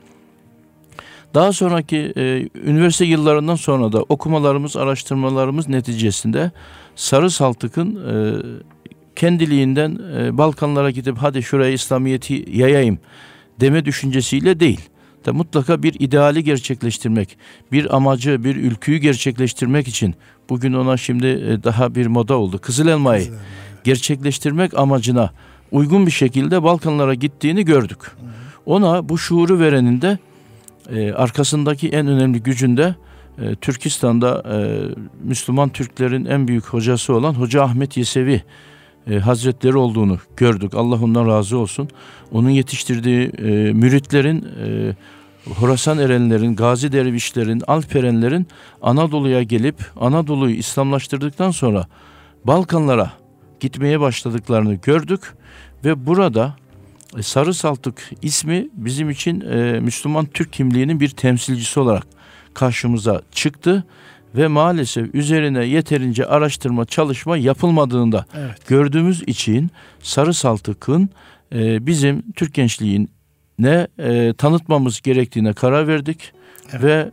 Daha 1.34 1.52
sonraki 1.52 2.12
e, 2.16 2.48
üniversite 2.64 3.04
yıllarından 3.04 3.54
sonra 3.54 3.92
da 3.92 4.02
okumalarımız, 4.02 4.76
araştırmalarımız 4.76 5.68
neticesinde 5.68 6.50
Sarı 6.96 7.30
Saltık'ın 7.30 7.96
e, 7.96 8.42
kendiliğinden 9.16 9.98
e, 10.16 10.38
Balkanlara 10.38 10.90
gidip 10.90 11.16
hadi 11.18 11.42
şuraya 11.42 11.72
İslamiyet'i 11.72 12.44
yayayım 12.52 12.98
deme 13.60 13.84
düşüncesiyle 13.84 14.60
değil. 14.60 14.80
De 15.26 15.30
mutlaka 15.30 15.82
bir 15.82 15.94
ideali 16.00 16.44
gerçekleştirmek, 16.44 17.36
bir 17.72 17.96
amacı, 17.96 18.44
bir 18.44 18.56
ülküyü 18.56 18.98
gerçekleştirmek 18.98 19.88
için 19.88 20.14
bugün 20.48 20.72
ona 20.72 20.96
şimdi 20.96 21.26
e, 21.26 21.64
daha 21.64 21.94
bir 21.94 22.06
moda 22.06 22.34
oldu. 22.34 22.58
Kızıl 22.58 22.88
elmayı 22.88 23.32
gerçekleştirmek 23.84 24.78
amacına 24.78 25.30
uygun 25.70 26.06
bir 26.06 26.10
şekilde 26.10 26.62
Balkanlara 26.62 27.14
gittiğini 27.14 27.64
gördük. 27.64 27.98
Ona 28.66 29.08
bu 29.08 29.18
şuuru 29.18 29.58
verenin 29.58 30.02
de 30.02 30.18
e, 30.90 31.12
arkasındaki 31.12 31.88
en 31.88 32.06
önemli 32.06 32.42
gücünde 32.42 32.94
e, 33.38 33.54
Türkistan'da 33.54 34.42
e, 34.52 34.56
Müslüman 35.24 35.68
Türklerin 35.68 36.24
en 36.24 36.48
büyük 36.48 36.64
hocası 36.64 37.14
olan 37.14 37.34
Hoca 37.34 37.62
Ahmet 37.62 37.96
Yesevi 37.96 38.42
e, 39.10 39.18
Hazretleri 39.18 39.76
olduğunu 39.76 40.18
gördük. 40.36 40.74
Allah 40.74 41.02
ondan 41.02 41.28
razı 41.28 41.58
olsun. 41.58 41.88
Onun 42.32 42.50
yetiştirdiği 42.50 43.28
e, 43.38 43.72
müritlerin 43.72 44.46
e, 44.64 44.94
Horasan 45.50 45.98
erenlerin, 45.98 46.56
Gazi 46.56 46.92
dervişlerin, 46.92 47.62
Alperenlerin 47.66 48.46
Anadolu'ya 48.82 49.42
gelip 49.42 49.76
Anadolu'yu 50.00 50.54
İslamlaştırdıktan 50.54 51.50
sonra 51.50 51.86
Balkanlara 52.44 53.12
gitmeye 53.60 54.00
başladıklarını 54.00 54.74
gördük 54.74 55.20
ve 55.84 56.06
burada 56.06 56.56
e, 57.18 57.22
Sarı 57.22 57.54
Saltık 57.54 58.10
ismi 58.22 58.68
bizim 58.72 59.10
için 59.10 59.40
e, 59.40 59.80
Müslüman 59.80 60.26
Türk 60.26 60.52
kimliğinin 60.52 61.00
bir 61.00 61.08
temsilcisi 61.08 61.80
olarak 61.80 62.06
karşımıza 62.54 63.22
çıktı 63.32 63.84
ve 64.36 64.46
maalesef 64.46 65.14
üzerine 65.14 65.64
yeterince 65.64 66.26
araştırma 66.26 66.84
çalışma 66.84 67.36
yapılmadığında 67.36 68.26
Evet. 68.38 68.66
gördüğümüz 68.68 69.22
için 69.26 69.70
Sarı 70.02 70.34
Saltık'ın 70.34 71.10
e, 71.54 71.86
bizim 71.86 72.32
Türk 72.32 72.54
gençliğine 72.54 73.86
e, 73.98 74.34
tanıtmamız 74.38 75.00
gerektiğine 75.00 75.52
karar 75.52 75.88
verdik 75.88 76.32
Evet. 76.72 76.82
ve 76.82 77.10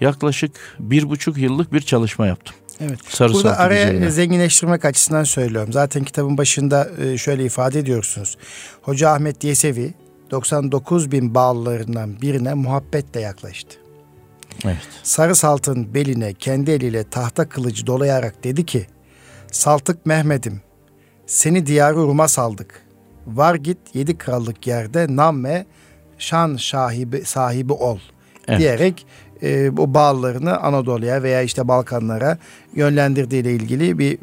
yaklaşık 0.00 0.76
bir 0.78 1.10
buçuk 1.10 1.38
yıllık 1.38 1.72
bir 1.72 1.80
çalışma 1.80 2.26
yaptım. 2.26 2.56
Evet. 2.80 2.98
Sarı 3.08 3.32
Burada 3.32 3.58
araya 3.58 3.84
üzerine. 3.88 4.10
zenginleştirmek 4.10 4.84
açısından 4.84 5.24
söylüyorum. 5.24 5.72
Zaten 5.72 6.04
kitabın 6.04 6.38
başında 6.38 6.90
e, 7.04 7.18
şöyle 7.18 7.44
ifade 7.44 7.78
ediyorsunuz. 7.78 8.36
Hoca 8.82 9.10
Ahmet 9.10 9.44
Yesevi 9.44 9.94
99 10.30 11.12
bin 11.12 11.34
bağlılarından 11.34 12.20
birine 12.22 12.54
muhabbetle 12.54 13.20
yaklaştı. 13.20 13.76
Evet. 14.64 14.76
Sarı 15.02 15.34
Salt'ın 15.34 15.94
beline 15.94 16.34
kendi 16.34 16.70
eliyle 16.70 17.04
tahta 17.04 17.48
kılıcı 17.48 17.86
dolayarak 17.86 18.44
dedi 18.44 18.66
ki 18.66 18.86
Saltık 19.52 20.06
Mehmet'im 20.06 20.60
seni 21.26 21.66
diyarı 21.66 21.96
Rum'a 21.96 22.28
saldık. 22.28 22.82
Var 23.26 23.54
git 23.54 23.78
yedi 23.94 24.18
krallık 24.18 24.66
yerde 24.66 25.06
namme 25.16 25.66
şan 26.18 26.56
sahibi, 26.56 27.24
sahibi 27.24 27.72
ol 27.72 27.98
Evet. 28.48 28.60
diyerek 28.60 29.06
e, 29.42 29.76
bu 29.76 29.94
bağlarını 29.94 30.58
Anadolu'ya 30.60 31.22
veya 31.22 31.42
işte 31.42 31.68
Balkanlara 31.68 32.38
yönlendirdiği 32.74 33.42
ile 33.42 33.52
ilgili 33.52 33.98
bir 33.98 34.18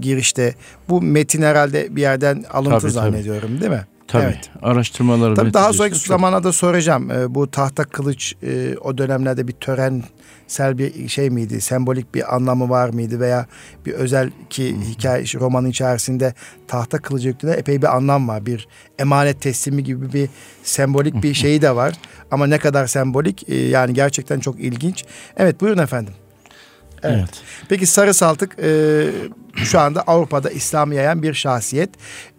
girişte 0.00 0.54
bu 0.88 1.02
metin 1.02 1.42
herhalde 1.42 1.96
bir 1.96 2.00
yerden 2.02 2.44
alıntı 2.50 2.70
Tabii, 2.70 2.80
tabii. 2.80 2.92
zannediyorum 2.92 3.60
değil 3.60 3.72
mi? 3.72 3.84
Tabii. 4.10 4.22
Evet. 4.22 4.50
Araştırmaları 4.62 5.34
Tabii 5.34 5.54
daha 5.54 5.72
sonraki 5.72 5.94
çok- 5.98 6.06
zamana 6.06 6.44
da 6.44 6.52
soracağım. 6.52 7.10
Ee, 7.10 7.34
bu 7.34 7.50
tahta 7.50 7.84
kılıç 7.84 8.34
e, 8.42 8.76
o 8.80 8.98
dönemlerde 8.98 9.48
bir 9.48 9.52
törensel 9.52 10.78
bir 10.78 11.08
şey 11.08 11.30
miydi? 11.30 11.60
Sembolik 11.60 12.14
bir 12.14 12.34
anlamı 12.34 12.68
var 12.70 12.88
mıydı 12.88 13.20
veya 13.20 13.46
bir 13.86 13.92
özel 13.92 14.30
ki 14.50 14.76
hikaye 14.80 15.24
romanın 15.40 15.68
içerisinde 15.68 16.34
tahta 16.68 16.98
kılıcı 16.98 17.28
yüklüğünde 17.28 17.56
epey 17.56 17.82
bir 17.82 17.96
anlam 17.96 18.28
var. 18.28 18.46
Bir 18.46 18.68
emanet 18.98 19.40
teslimi 19.40 19.84
gibi 19.84 20.12
bir 20.12 20.28
sembolik 20.62 21.22
bir 21.22 21.34
şeyi 21.34 21.62
de 21.62 21.76
var. 21.76 21.94
Ama 22.30 22.46
ne 22.46 22.58
kadar 22.58 22.86
sembolik 22.86 23.48
e, 23.48 23.56
yani 23.56 23.94
gerçekten 23.94 24.40
çok 24.40 24.60
ilginç. 24.60 25.04
Evet 25.36 25.60
buyurun 25.60 25.78
efendim. 25.82 26.14
Evet. 27.02 27.16
Evet. 27.18 27.42
Peki 27.68 27.86
Sarı 27.86 28.14
Saltık 28.14 28.56
e, 28.62 29.06
şu 29.54 29.80
anda 29.80 30.02
Avrupa'da 30.02 30.50
İslam'ı 30.50 30.94
yayan 30.94 31.22
bir 31.22 31.34
şahsiyet. 31.34 31.90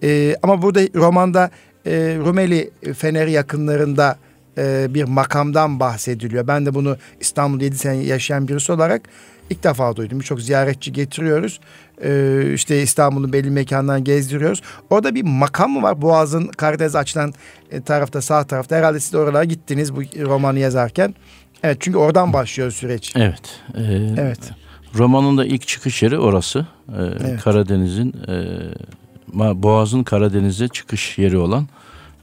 E, 0.04 0.36
ama 0.44 0.62
burada 0.62 0.82
romanda 0.96 1.52
e, 1.86 1.92
Rumeli 2.26 2.72
Feneri 2.98 3.32
yakınlarında 3.32 4.18
e, 4.58 4.88
bir 4.94 5.04
makamdan 5.04 5.80
bahsediliyor. 5.80 6.48
Ben 6.48 6.66
de 6.66 6.74
bunu 6.74 6.98
İstanbul'da 7.20 7.64
7 7.64 7.78
sene 7.78 7.96
yaşayan 7.96 8.48
birisi 8.48 8.72
olarak 8.72 9.02
ilk 9.50 9.64
defa 9.64 9.96
duydum. 9.96 10.20
Birçok 10.20 10.42
ziyaretçi 10.42 10.94
getiriyoruz. 10.94 11.60
E, 12.04 12.42
işte 12.54 12.82
İstanbul'un 12.82 13.34
belli 13.34 13.52
mekanlarını 13.52 14.04
gezdiriyoruz. 14.04 14.62
Orada 14.90 15.16
bir 15.16 15.24
makam 15.24 15.72
mı 15.72 15.82
var? 15.82 16.02
Boğaz'ın 16.02 16.48
Karadeniz 16.48 16.96
açılan 16.96 17.34
e, 17.72 17.82
tarafta 17.82 18.22
sağ 18.22 18.44
tarafta. 18.44 18.76
Herhalde 18.76 19.00
siz 19.00 19.14
de 19.14 19.18
oralara 19.18 19.44
gittiniz 19.44 19.96
bu 19.96 20.02
romanı 20.02 20.60
yazarken. 20.60 21.16
Evet 21.64 21.78
çünkü 21.80 21.98
oradan 21.98 22.34
başlıyor 22.34 22.72
süreç. 22.72 23.14
Evet. 23.16 23.60
e, 23.76 23.82
Evet. 24.18 24.52
Romanın 24.96 25.38
da 25.38 25.46
ilk 25.46 25.68
çıkış 25.68 26.04
yeri 26.04 26.18
orası. 26.20 26.60
E, 26.90 26.94
Evet. 26.98 27.42
Karadeniz'in 27.44 28.14
e, 28.28 29.64
Boğaz'ın 29.64 30.04
Karadeniz'e 30.04 30.68
çıkış 30.68 31.18
yeri 31.18 31.38
olan 31.38 31.68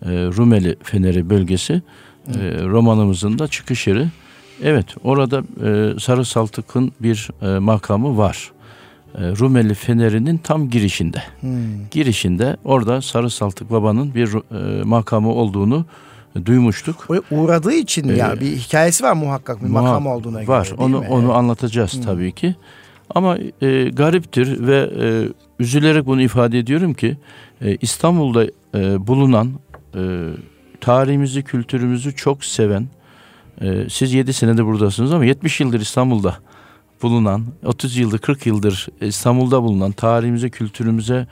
e, 0.02 0.09
Rumeli 0.11 0.76
Feneri 0.83 1.30
bölgesi 1.30 1.83
e, 2.28 2.64
romanımızın 2.64 3.38
da 3.38 3.49
çıkış 3.49 3.87
yeri. 3.87 4.07
Evet 4.62 4.87
orada 5.04 5.38
e, 5.38 6.00
Sarı 6.00 6.25
Saltık'ın 6.25 6.92
bir 7.00 7.28
e, 7.42 7.59
makamı 7.59 8.16
var. 8.18 8.50
e, 9.14 9.21
Rumeli 9.21 9.75
Feneri'nin 9.75 10.38
tam 10.38 10.71
girişinde. 10.71 11.23
Hmm. 11.40 11.50
Girişinde 11.90 12.57
orada 12.64 13.02
Sarı 13.02 13.30
Saltık 13.30 13.71
Baba'nın 13.71 14.14
bir 14.14 14.28
e, 14.80 14.83
makamı 14.85 15.33
olduğunu 15.33 15.87
duymuştuk. 16.47 17.06
Oraya 17.11 17.23
uğradığı 17.30 17.73
için 17.73 18.08
Ee, 18.08 18.16
ya 18.16 18.40
bir 18.40 18.56
hikayesi 18.56 19.04
var 19.04 19.12
muhakkak 19.12 19.62
bir 19.62 19.66
Muha- 19.68 19.70
makam 19.82 20.06
olduğuna 20.06 20.38
göre. 20.42 20.49
Var. 20.49 20.70
Onu 20.78 21.00
mi? 21.00 21.06
onu 21.08 21.32
anlatacağız 21.35 21.94
Hmm. 21.94 22.02
tabii 22.02 22.32
ki. 22.32 22.54
Ama 23.14 23.38
e, 23.62 23.88
gariptir 23.88 24.66
ve 24.66 24.90
e, 25.00 25.28
üzülerek 25.62 26.06
bunu 26.06 26.23
ifade 26.23 26.58
ediyorum 26.58 26.94
ki 26.94 27.16
e, 27.62 27.76
İstanbul'da 27.76 28.44
e, 28.75 29.06
bulunan 29.06 29.50
e, 29.94 30.00
tarihimizi, 30.80 31.42
kültürümüzü 31.42 32.16
çok 32.16 32.44
seven 32.44 32.87
e, 33.61 33.87
siz 33.90 34.12
7 34.14 34.32
senede 34.32 34.64
buradasınız 34.64 35.12
ama 35.12 35.25
70 35.25 35.61
yıldır 35.61 35.80
İstanbul'da 35.80 36.37
bulunan, 37.02 37.44
30 37.64 37.97
yıldır, 37.97 38.18
40 38.18 38.47
yıldır 38.47 38.87
İstanbul'da 39.00 39.62
bulunan 39.62 39.92
tarihimize, 39.92 40.50
kültürümüze, 40.50 41.26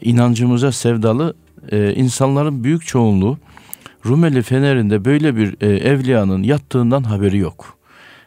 inancımıza 0.00 0.72
sevdalı 0.72 1.34
e, 1.72 1.94
insanların 1.94 2.64
büyük 2.64 2.86
çoğunluğu 2.86 3.38
Rumeli 4.08 4.42
Feneri'nde 4.42 5.04
böyle 5.04 5.36
bir 5.36 5.56
e, 5.60 5.66
evliyanın 5.66 6.42
yattığından 6.42 7.02
haberi 7.02 7.38
yok. 7.38 7.78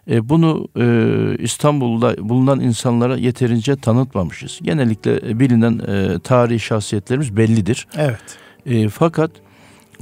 E, 0.10 0.30
bunu 0.30 0.68
e, 0.80 1.38
İstanbul'da 1.44 2.30
bulunan 2.30 2.60
insanlara 2.60 3.18
yeterince 3.18 3.76
tanıtmamışız. 3.76 4.60
Genellikle 4.62 5.16
e, 5.16 5.40
bilinen 5.40 5.80
e, 5.80 6.20
tarihi 6.20 6.60
şahsiyetlerimiz 6.60 7.38
bellidir. 7.38 7.88
Evet. 7.98 8.38
E, 8.66 8.90
fakat 8.90 9.32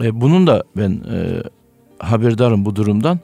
e, 0.04 0.22
bunun 0.22 0.48
da 0.48 0.64
ben 0.78 0.92
e, 0.92 1.44
haberdarım 2.00 2.66
bu 2.66 2.76
durumdan. 2.76 3.20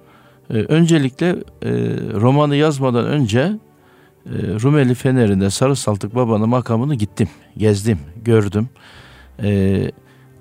E, 0.49 0.53
öncelikle 0.53 1.27
e, 1.29 1.71
romanı 2.13 2.55
yazmadan 2.55 3.05
önce 3.05 3.39
e, 3.39 4.31
Rumeli 4.63 4.95
Feneri'nde 4.95 5.49
Sarı 5.49 5.75
Saltık 5.75 6.15
Baba'nın 6.15 6.49
makamını 6.49 6.95
gittim, 6.95 7.29
gezdim, 7.57 7.99
gördüm. 8.23 8.69
E, 9.43 9.91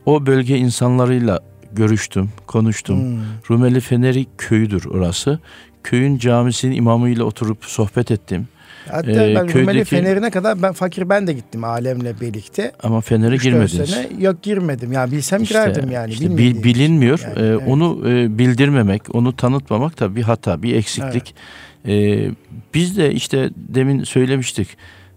o 0.06 0.26
bölge 0.26 0.56
insanlarıyla 0.56 1.40
görüştüm, 1.76 2.30
konuştum. 2.46 3.00
Hmm. 3.00 3.18
Rumeli 3.50 3.80
Feneri 3.80 4.26
köyüdür 4.38 4.84
orası. 4.84 5.38
Köyün 5.84 6.18
camisinin 6.18 6.76
imamıyla 6.76 7.24
oturup 7.24 7.64
sohbet 7.64 8.10
ettim. 8.10 8.48
Hatta 8.90 9.10
Ee, 9.10 9.34
ben 9.34 9.48
Rumeli 9.54 9.66
köydeki- 9.66 9.84
Feneri'ne 9.84 10.30
kadar 10.30 10.62
ben 10.62 10.72
fakir 10.72 11.08
ben 11.08 11.26
de 11.26 11.32
gittim 11.32 11.64
alemle 11.64 12.20
birlikte. 12.20 12.72
Ama 12.82 13.00
Fener'e 13.00 13.34
3-4 13.36 13.42
girmediniz. 13.42 13.90
sene 13.90 14.08
yok 14.18 14.42
girmedim. 14.42 14.92
Yani 14.92 15.12
bilsem 15.12 15.42
İşte- 15.42 15.54
girerdim 15.54 15.90
yani. 15.90 16.12
işte 16.12 16.36
bil- 16.38 16.62
bilinmiyor. 16.64 17.20
Yani, 17.24 17.38
Ee, 17.38 17.46
evet. 17.46 17.62
Onu 17.66 18.10
e, 18.10 18.38
bildirmemek, 18.38 19.14
onu 19.14 19.36
tanıtmamak 19.36 20.00
da 20.00 20.16
bir 20.16 20.22
hata, 20.22 20.62
bir 20.62 20.74
eksiklik. 20.74 21.34
Ee, 21.86 22.28
biz 22.74 22.96
de 22.96 23.12
işte 23.12 23.50
demin 23.56 24.04
söylemiştik. 24.04 24.68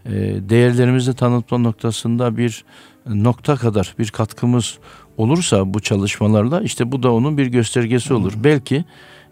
e, 0.05 0.11
değerlerimizi 0.49 1.13
tanıtma 1.13 1.57
noktasında 1.57 2.37
bir 2.37 2.63
nokta 3.05 3.55
kadar 3.55 3.95
bir 3.99 4.09
katkımız 4.09 4.77
olursa 5.17 5.73
bu 5.73 5.79
çalışmalarla 5.79 6.61
işte 6.61 6.91
bu 6.91 7.03
da 7.03 7.13
onun 7.13 7.37
bir 7.37 7.47
göstergesi 7.47 8.13
olur. 8.13 8.33
Belki 8.43 8.85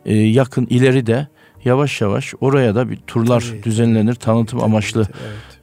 e, 0.06 0.16
yakın 0.16 0.66
ileride 0.66 1.28
yavaş 1.66 2.02
yavaş 2.02 2.34
oraya 2.42 2.76
da 2.76 2.90
bir 2.90 2.96
turlar 2.96 3.42
Tabii, 3.42 3.64
düzenlenir, 3.64 4.16
tanıtım 4.16 4.60
Tabii, 4.60 4.70
amaçlı 4.70 5.08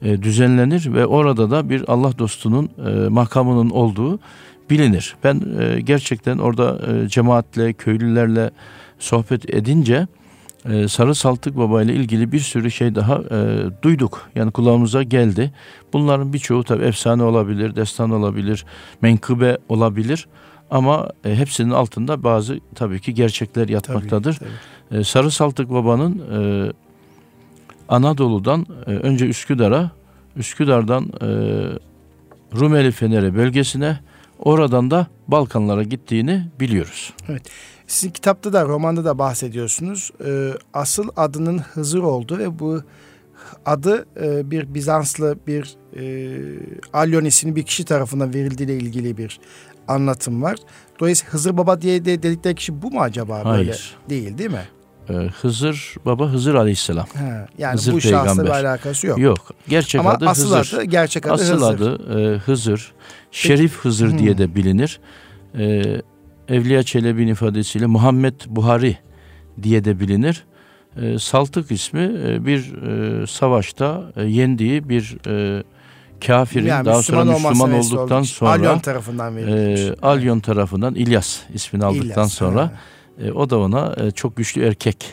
evet. 0.01 0.19
e, 0.19 0.23
düzenlenir 0.23 0.93
ve 0.93 1.05
orada 1.05 1.51
da 1.51 1.69
bir 1.69 1.83
Allah 1.87 2.17
dostunun 2.17 2.69
e, 2.87 3.09
makamının 3.09 3.69
olduğu 3.69 4.19
bilinir. 4.69 5.15
Ben 5.23 5.41
e, 5.59 5.81
gerçekten 5.81 6.37
orada 6.37 6.79
e, 6.91 7.09
cemaatle, 7.09 7.73
köylülerle 7.73 8.51
sohbet 8.99 9.55
edince 9.55 10.07
e, 10.69 10.87
Sarı 10.87 11.15
Saltık 11.15 11.57
Baba 11.57 11.81
ile 11.81 11.93
ilgili 11.93 12.31
bir 12.31 12.39
sürü 12.39 12.71
şey 12.71 12.95
daha 12.95 13.15
e, 13.15 13.65
duyduk. 13.81 14.29
Yani 14.35 14.51
kulağımıza 14.51 15.03
geldi. 15.03 15.53
Bunların 15.93 16.33
birçoğu 16.33 16.63
tabi 16.63 16.83
efsane 16.83 17.23
olabilir, 17.23 17.75
destan 17.75 18.11
olabilir, 18.11 18.65
menkıbe 19.01 19.57
olabilir. 19.69 20.27
Ama 20.71 21.09
e, 21.25 21.35
hepsinin 21.35 21.69
altında 21.71 22.23
bazı 22.23 22.59
tabii 22.75 23.01
ki 23.01 23.13
gerçekler 23.13 23.69
yatmaktadır. 23.69 24.33
Tabii, 24.33 24.49
tabii. 24.89 24.99
E, 24.99 25.03
Sarı 25.03 25.31
Saltık 25.31 25.69
Baba'nın 25.69 26.21
e, 26.31 26.71
Anadolu'dan 27.89 28.65
e, 28.87 28.91
önce 28.91 29.27
Üsküdar'a, 29.27 29.91
Üsküdar'dan 30.35 31.03
e, 31.03 31.27
Rumeli 32.59 32.91
Feneri 32.91 33.35
bölgesine, 33.35 33.99
oradan 34.39 34.91
da 34.91 35.07
Balkanlara 35.27 35.83
gittiğini 35.83 36.47
biliyoruz. 36.59 37.13
Sizin 37.87 38.09
kitapta 38.11 38.53
da 38.53 38.65
romanda 38.65 39.05
da 39.05 39.17
bahsediyorsunuz. 39.19 40.11
Ee, 40.25 40.51
asıl 40.73 41.07
adının 41.15 41.57
Hızır 41.59 41.99
oldu 42.03 42.37
ve 42.37 42.59
bu 42.59 42.81
adı 43.65 44.05
e, 44.21 44.51
bir 44.51 44.73
Bizanslı 44.73 45.37
bir 45.47 45.75
e, 45.99 46.03
Alyon 46.93 47.25
isimli 47.25 47.55
bir 47.55 47.63
kişi 47.63 47.85
tarafından 47.85 48.33
verildiğiyle 48.33 48.75
ilgili 48.77 49.17
bir 49.17 49.39
anlatım 49.87 50.43
var. 50.43 50.55
Dolayısıyla 50.99 51.33
Hızır 51.33 51.57
Baba 51.57 51.81
diye 51.81 52.05
de 52.05 52.23
dedikleri 52.23 52.55
kişi 52.55 52.81
bu 52.81 52.91
mu 52.91 53.01
acaba 53.01 53.37
böyle? 53.37 53.47
Hayır. 53.49 53.95
Değil 54.09 54.37
değil 54.37 54.51
mi? 54.51 54.67
E, 55.09 55.13
Hızır 55.13 55.95
Baba 56.05 56.29
Hızır 56.29 56.55
Aleyhisselam. 56.55 57.05
Ha, 57.15 57.47
yani 57.57 57.73
Hızır 57.73 57.93
bu 57.93 58.01
şahsla 58.01 58.31
bir 58.31 58.47
peygamber. 58.47 58.63
alakası 58.65 59.07
yok. 59.07 59.19
Yok. 59.19 59.39
Gerçek 59.67 60.01
Ama 60.01 60.11
adı 60.11 60.29
asıl 60.29 60.43
Hızır. 60.57 60.77
adı 60.77 60.83
gerçek 60.83 61.25
adı 61.25 61.33
Asıl 61.33 61.53
Hızır. 61.53 61.73
adı 61.75 62.19
e, 62.19 62.37
Hızır. 62.37 62.93
Şerif 63.31 63.77
Hızır 63.79 64.17
diye 64.17 64.37
de 64.37 64.55
bilinir. 64.55 64.99
E, 65.57 65.83
Evliya 66.49 66.83
Çelebi'nin 66.83 67.31
ifadesiyle 67.31 67.85
Muhammed 67.85 68.33
Buhari 68.47 68.97
diye 69.63 69.85
de 69.85 69.99
bilinir. 69.99 70.43
E, 71.01 71.19
Saltık 71.19 71.71
ismi 71.71 72.01
e, 72.01 72.45
bir 72.45 72.73
e, 72.83 73.27
savaşta 73.27 74.11
e, 74.15 74.23
yendiği 74.23 74.89
bir 74.89 75.17
e, 75.27 75.63
kafirin 76.27 76.67
Yani 76.67 76.85
daha 76.85 77.03
sonra 77.03 77.21
olması 77.21 77.49
Müslüman 77.49 77.73
olduktan 77.79 78.17
olmuş. 78.17 78.29
sonra 78.29 78.49
Alyon 78.51 78.79
tarafından 78.79 79.35
verilmiş. 79.35 79.81
e, 79.81 79.95
Alyon 80.01 80.39
tarafından 80.39 80.95
İlyas 80.95 81.39
ismini 81.53 81.85
aldıktan 81.85 82.05
İlyas, 82.07 82.33
sonra 82.33 82.71
e, 83.23 83.31
o 83.31 83.49
da 83.49 83.59
ona 83.59 83.95
e, 83.97 84.11
çok 84.11 84.35
güçlü 84.37 84.63
erkek 84.65 85.05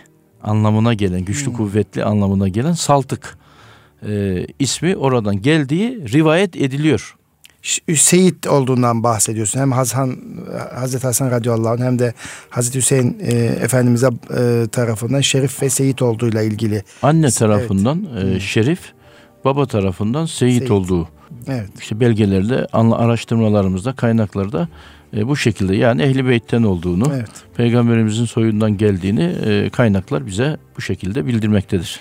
anlamına 0.43 0.95
gelen, 0.95 1.25
güçlü 1.25 1.47
Hmm. 1.47 1.57
kuvvetli 1.57 2.05
anlamına 2.05 2.49
gelen 2.49 2.73
Saltık 2.73 3.39
e, 4.09 4.47
ismi 4.59 4.97
oradan 4.97 5.43
geldiği 5.43 6.13
rivayet 6.13 6.57
ediliyor. 6.57 7.17
Seyit 7.97 8.47
olduğundan 8.47 9.03
bahsediyorsun. 9.03 9.61
Hem 9.61 9.73
Hasan 9.73 10.17
Hazreti 10.75 11.07
Hasan 11.07 11.31
radıyallahu 11.31 11.73
anh 11.73 11.81
hem 11.81 11.99
de 11.99 12.15
Hazreti 12.51 12.79
Hüseyin 12.79 13.19
e, 13.21 13.35
Efendimiz'e 13.37 14.07
e, 14.07 14.67
tarafından 14.73 15.21
Şerif 15.21 15.63
ve 15.63 15.71
Seyit 15.71 16.03
olduğuyla 16.03 16.43
ilgili. 16.43 16.83
Anne 17.03 17.21
Evet. 17.27 17.37
tarafından 17.37 18.05
e, 18.19 18.23
Hmm. 18.23 18.41
Şerif, 18.41 18.81
baba 19.45 19.67
tarafından 19.67 20.27
Seyit, 20.27 20.59
Seyit. 20.59 20.71
olduğu 20.71 21.09
Evet. 21.49 21.69
işte 21.81 22.01
belgelerde, 22.01 22.67
araştırmalarımızda, 22.73 23.93
kaynaklarda 23.93 24.69
e, 25.17 25.29
bu 25.29 25.37
şekilde 25.37 25.77
yani 25.77 26.03
Ehli 26.03 26.27
Beyt'ten 26.29 26.63
olduğunu, 26.63 27.13
Evet. 27.15 27.31
Peygamberimizin 27.57 28.25
soyundan 28.25 28.77
geldiğini 28.77 29.23
e, 29.47 29.71
kaynaklar 29.71 30.27
bize 30.27 30.57
bu 30.77 30.81
şekilde 30.81 31.27
bildirmektedir. 31.27 32.01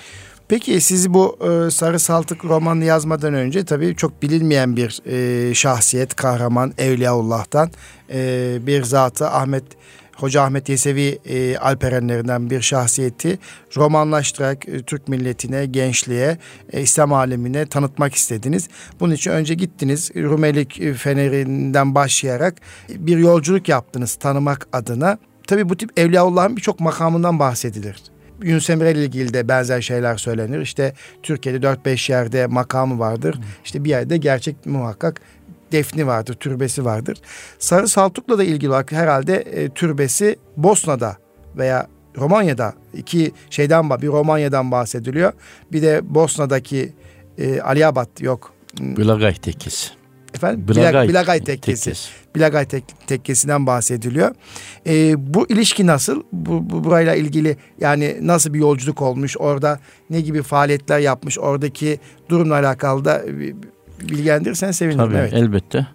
Peki 0.50 0.82
sizi 0.82 1.14
bu 1.14 1.38
e, 1.42 1.72
Sarı 1.72 2.00
Saltık 2.00 2.46
romanını 2.46 2.86
yazmadan 2.86 3.34
önce 3.34 3.66
tabii 3.66 3.96
çok 3.96 4.22
bilinmeyen 4.22 4.76
bir 4.76 5.02
e, 5.06 5.54
şahsiyet, 5.54 6.16
kahraman 6.16 6.74
Evliyaullah'tan 6.78 7.72
e, 8.14 8.58
bir 8.62 8.84
zatı 8.84 9.30
Ahmet 9.30 9.64
Hoca 10.16 10.42
Ahmet 10.42 10.70
Yesevi 10.70 11.20
e, 11.26 11.58
Alperenlerinden 11.58 12.50
bir 12.50 12.62
şahsiyeti 12.62 13.40
romanlaştırarak 13.78 14.70
e, 14.70 14.82
Türk 14.84 15.08
milletine, 15.08 15.66
gençliğe, 15.66 16.38
e, 16.74 16.82
İslam 16.82 17.14
alemine 17.14 17.66
tanıtmak 17.66 18.16
istediniz. 18.16 18.70
Bunun 19.00 19.14
için 19.14 19.32
önce 19.32 19.54
gittiniz 19.54 20.12
Rumelik 20.16 20.82
e, 20.82 20.94
Feneri'nden 20.94 21.96
başlayarak 21.96 22.56
bir 22.90 23.18
yolculuk 23.18 23.70
yaptınız 23.70 24.16
tanımak 24.16 24.68
adına. 24.74 25.18
Tabii 25.48 25.70
bu 25.70 25.78
tip 25.78 26.00
Evliyaullah'ın 26.00 26.58
birçok 26.58 26.80
makamından 26.80 27.40
bahsedilir. 27.40 28.02
Yunus 28.44 28.70
Emre 28.70 28.92
ile 28.92 29.04
ilgili 29.04 29.34
de 29.34 29.48
benzer 29.48 29.82
şeyler 29.82 30.18
söylenir. 30.18 30.62
İşte 30.62 30.94
Türkiye'de 31.24 31.68
4-5 31.68 32.12
yerde 32.12 32.48
makamı 32.48 33.00
vardır. 33.00 33.40
İşte 33.66 33.84
bir 33.84 33.90
yerde 33.90 34.18
gerçek 34.18 34.66
muhakkak 34.66 35.22
defni 35.72 36.08
vardır, 36.08 36.34
türbesi 36.34 36.86
vardır. 36.86 37.18
Sarı 37.60 37.88
Saltuk'la 37.88 38.38
da 38.38 38.44
ilgili 38.44 38.70
olarak 38.70 38.92
herhalde 38.92 39.36
e, 39.36 39.70
türbesi 39.70 40.40
Bosna'da 40.58 41.18
veya 41.58 41.88
Romanya'da 42.18 42.74
iki 42.94 43.32
şeyden 43.50 43.90
bir 43.90 44.08
Romanya'dan 44.08 44.72
bahsediliyor. 44.72 45.34
Bir 45.72 45.82
de 45.82 46.02
Bosna'daki 46.16 46.94
e, 47.38 47.62
Aliabat 47.62 48.22
yok. 48.22 48.54
Bilagay 48.80 49.34
tekkesi. 49.34 49.99
Efendim 50.36 50.68
Bilagay, 50.68 50.90
Bilagay, 50.90 51.08
Bilagay 51.08 51.44
tekkesi. 51.44 51.94
Bilagay 52.36 52.66
tek- 52.66 53.08
tekkesinden 53.08 53.68
bahsediliyor. 53.68 54.36
Ee, 54.88 55.14
bu 55.34 55.46
ilişki 55.50 55.88
nasıl? 55.88 56.24
Bu, 56.34 56.70
bu 56.70 56.84
burayla 56.84 57.16
ilgili 57.16 57.58
yani 57.80 58.18
nasıl 58.22 58.54
bir 58.54 58.60
yolculuk 58.60 59.02
olmuş? 59.02 59.36
Orada 59.40 59.80
ne 60.10 60.22
gibi 60.22 60.42
faaliyetler 60.42 61.00
yapmış? 61.00 61.40
Oradaki 61.40 62.00
durumla 62.30 62.56
alakalı 62.56 63.06
da 63.06 63.24
bilgilendirirsen 64.02 64.72
sevinirim. 64.72 65.00
Tabii 65.00 65.16
evet. 65.16 65.34
elbette. 65.34 65.88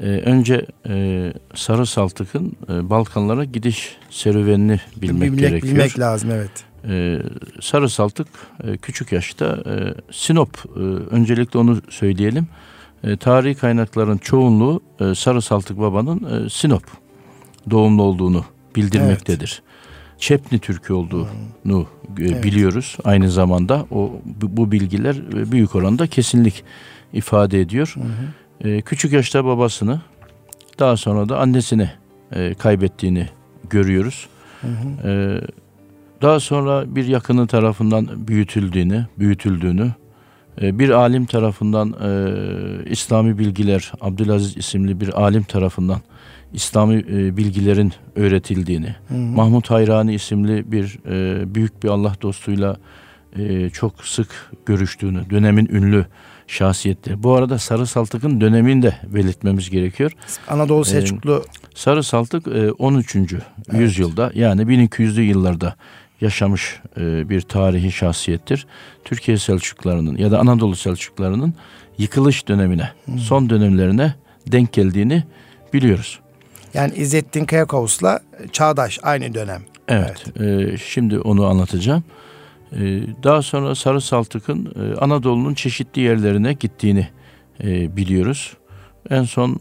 Ee, 0.00 0.04
önce 0.06 0.66
e, 0.88 1.32
Sarı 1.54 1.86
Saltık'ın 1.86 2.52
e, 2.68 2.90
Balkanlara 2.90 3.44
gidiş 3.44 3.96
serüvenini 4.10 4.80
bilmek, 4.96 5.22
bilmek, 5.22 5.38
gerekiyor. 5.40 5.74
bilmek 5.74 5.98
lazım 5.98 6.30
evet. 6.30 6.50
E, 6.88 7.18
Sarı 7.60 7.88
Saltık 7.90 8.28
e, 8.64 8.76
küçük 8.76 9.12
yaşta 9.12 9.46
e, 9.46 9.94
Sinop 10.12 10.58
e, 10.76 10.80
öncelikle 11.14 11.58
onu 11.58 11.82
söyleyelim. 11.88 12.46
E, 13.04 13.16
tarihi 13.16 13.54
kaynakların 13.54 14.18
çoğunluğu 14.18 14.80
e, 15.00 15.14
Sarı 15.14 15.42
Saltık 15.42 15.78
Baba'nın 15.78 16.46
e, 16.46 16.50
Sinop 16.50 16.82
doğumlu 17.70 18.02
olduğunu 18.02 18.44
bildirmektedir. 18.76 19.62
Evet. 19.62 20.20
Çepni 20.20 20.58
Türkü 20.58 20.92
olduğunu 20.92 21.26
hmm. 21.62 22.24
evet. 22.24 22.44
biliyoruz. 22.44 22.96
Aynı 23.04 23.30
zamanda 23.30 23.86
o 23.90 24.12
bu 24.42 24.72
bilgiler 24.72 25.14
e, 25.14 25.52
büyük 25.52 25.74
oranda 25.74 26.06
kesinlik 26.06 26.64
ifade 27.12 27.60
ediyor. 27.60 27.94
Hı 27.94 28.00
E, 28.60 28.80
küçük 28.80 29.12
yaşta 29.12 29.44
babasını 29.44 30.00
daha 30.78 30.96
sonra 30.96 31.28
da 31.28 31.38
annesini 31.38 31.90
e, 32.32 32.54
kaybettiğini 32.54 33.28
görüyoruz. 33.70 34.28
Hı 34.60 34.66
hı. 34.66 35.08
E, 35.08 35.40
daha 36.22 36.40
sonra 36.40 36.94
bir 36.96 37.06
yakını 37.06 37.46
tarafından 37.46 38.28
büyütüldüğünü, 38.28 39.06
büyütüldüğünü, 39.18 39.86
e, 39.86 39.92
bir 40.62 40.90
alim 40.90 41.26
tarafından 41.26 41.94
e, 42.02 42.90
İslami 42.90 43.38
bilgiler, 43.38 43.92
Abdülaziz 44.00 44.56
isimli 44.56 45.00
bir 45.00 45.22
alim 45.22 45.42
tarafından 45.42 46.00
İslami 46.52 46.94
e, 46.94 47.36
bilgilerin 47.36 47.92
öğretildiğini, 48.16 48.94
hı 49.08 49.14
hı. 49.14 49.18
Mahmut 49.18 49.70
Hayrani 49.70 50.14
isimli 50.14 50.72
bir 50.72 50.98
e, 51.06 51.54
büyük 51.54 51.82
bir 51.82 51.88
Allah 51.88 52.14
dostuyla 52.22 52.76
e, 53.38 53.70
çok 53.70 54.04
sık 54.04 54.28
görüştüğünü, 54.66 55.30
dönemin 55.30 55.66
ünlü 55.66 56.06
şahsiyetleri. 56.46 57.22
Bu 57.22 57.34
arada 57.34 57.58
Sarı 57.58 57.86
Saltık'ın 57.86 58.40
dönemini 58.40 58.82
de 58.82 58.94
belirtmemiz 59.06 59.70
gerekiyor. 59.70 60.12
Anadolu 60.48 60.80
ee, 60.80 60.84
Selçuklu. 60.84 61.44
Ee, 61.46 61.58
Sarı 61.74 62.02
Saltık 62.02 62.46
e, 62.46 62.72
13. 62.72 63.16
Evet. 63.16 63.42
yüzyılda 63.72 64.30
yani 64.34 64.62
1200'lü 64.62 65.20
yıllarda 65.20 65.76
yaşamış 66.20 66.80
e, 66.96 67.28
bir 67.28 67.40
tarihi 67.40 67.92
şahsiyettir. 67.92 68.66
Türkiye 69.04 69.38
Selçuklarının 69.38 70.16
ya 70.16 70.30
da 70.30 70.38
Anadolu 70.38 70.76
Selçuklarının 70.76 71.54
yıkılış 71.98 72.48
dönemine, 72.48 72.90
hmm. 73.04 73.18
son 73.18 73.50
dönemlerine 73.50 74.14
denk 74.46 74.72
geldiğini 74.72 75.24
biliyoruz. 75.72 76.20
Yani 76.74 76.94
İzzettin 76.94 77.44
Kayakavus'la 77.44 78.20
çağdaş 78.52 78.98
aynı 79.02 79.34
dönem. 79.34 79.62
Evet, 79.88 80.24
evet. 80.36 80.72
E, 80.74 80.78
şimdi 80.78 81.18
onu 81.18 81.46
anlatacağım. 81.46 82.04
E, 82.72 82.78
daha 83.22 83.42
sonra 83.42 83.74
Sarı 83.74 84.00
Saltık'ın 84.00 84.66
e, 84.66 84.96
Anadolu'nun 84.96 85.54
çeşitli 85.54 86.02
yerlerine 86.02 86.52
gittiğini 86.52 87.08
e, 87.64 87.96
biliyoruz. 87.96 88.56
En 89.10 89.24
son 89.24 89.58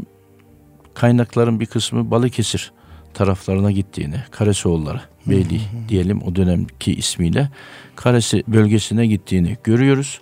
kaynakların 0.93 1.59
bir 1.59 1.65
kısmı 1.65 2.11
Balıkesir 2.11 2.71
taraflarına 3.13 3.71
gittiğini, 3.71 4.15
Karesoğulları, 4.31 5.01
Beyli 5.29 5.61
diyelim 5.89 6.21
o 6.23 6.35
dönemki 6.35 6.93
ismiyle 6.93 7.49
Karesi 7.95 8.43
bölgesine 8.47 9.07
gittiğini 9.07 9.57
görüyoruz. 9.63 10.21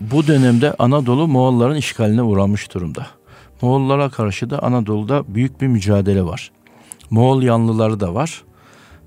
Bu 0.00 0.26
dönemde 0.26 0.74
Anadolu 0.78 1.28
Moğolların 1.28 1.76
işgaline 1.76 2.22
uğramış 2.22 2.74
durumda. 2.74 3.06
Moğollara 3.62 4.08
karşı 4.08 4.50
da 4.50 4.62
Anadolu'da 4.62 5.24
büyük 5.34 5.60
bir 5.60 5.66
mücadele 5.66 6.22
var. 6.22 6.50
Moğol 7.10 7.42
yanlıları 7.42 8.00
da 8.00 8.14
var. 8.14 8.42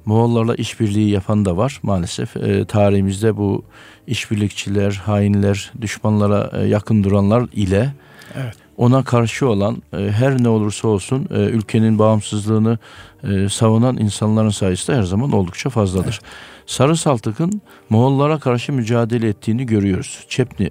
Moğollarla 0.06 0.56
işbirliği 0.56 1.10
yapan 1.10 1.45
da 1.45 1.58
var 1.58 1.80
maalesef. 1.84 2.38
E, 2.38 2.65
tarihimizde 2.65 3.38
bu 3.38 3.63
işbirlikçiler, 4.08 4.91
hainler, 4.91 5.71
düşmanlara 5.82 6.52
e, 6.54 6.67
yakın 6.67 7.04
duranlar 7.04 7.47
ile 7.54 7.93
evet. 8.36 8.56
Ona 8.79 9.03
karşı 9.03 9.49
olan 9.49 9.83
e, 9.93 9.97
her 9.97 10.43
ne 10.43 10.49
olursa 10.49 10.87
olsun 10.87 11.27
e, 11.31 11.35
ülkenin 11.35 11.99
bağımsızlığını 11.99 12.77
e, 13.23 13.49
savunan 13.49 13.97
insanların 13.97 14.49
sayısı 14.49 14.91
da 14.91 14.97
her 14.97 15.03
zaman 15.03 15.31
oldukça 15.31 15.69
fazladır. 15.69 16.19
Evet. 16.23 16.31
Sarı 16.65 16.97
Saltık'ın 16.97 17.61
Moğollara 17.89 18.39
karşı 18.39 18.73
mücadele 18.73 19.27
ettiğini 19.27 19.65
görüyoruz. 19.65 20.25
Çepni 20.29 20.69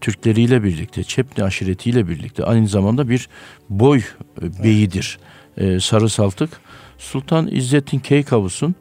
Türkleriyle 0.00 0.64
birlikte, 0.64 1.04
Çepni 1.04 1.44
aşiretiyle 1.44 2.08
birlikte 2.08 2.44
aynı 2.44 2.68
zamanda 2.68 3.08
bir 3.08 3.28
boy 3.70 4.02
beyidir. 4.62 5.18
E, 5.56 5.80
Sarı 5.80 6.08
Saltık 6.08 6.50
Sultan 6.98 7.48
İzzettin 7.50 7.98
Keykavus'un 7.98 8.74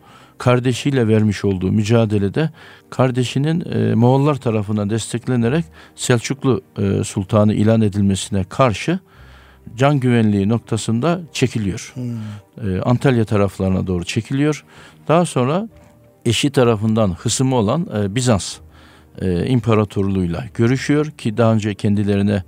kardeşiyle 0.44 1.08
vermiş 1.08 1.46
olduğu 1.46 1.72
mücadelede 1.72 2.50
kardeşinin 2.90 3.64
e, 3.72 3.96
Moğollar 3.96 4.36
tarafından 4.36 4.90
desteklenerek 4.90 5.66
Selçuklu 5.96 6.62
e, 6.78 7.04
Sultanı 7.04 7.54
ilan 7.54 7.82
edilmesine 7.82 8.44
karşı 8.44 9.00
can 9.76 10.00
güvenliği 10.00 10.50
noktasında 10.50 11.22
çekiliyor. 11.34 11.94
Hmm. 11.96 12.76
E, 12.76 12.82
Antalya 12.82 13.26
taraflarına 13.26 13.88
doğru 13.88 14.04
çekiliyor. 14.04 14.66
Daha 15.08 15.26
sonra 15.26 15.70
eşi 16.26 16.52
tarafından 16.52 17.12
hısımı 17.12 17.56
olan 17.56 17.88
e, 17.98 18.16
Bizans 18.16 18.58
e, 19.22 19.46
imparatorluğuyla 19.46 20.44
görüşüyor 20.54 21.06
ki 21.06 21.38
daha 21.38 21.54
önce 21.54 21.76
kendilerine 21.76 22.44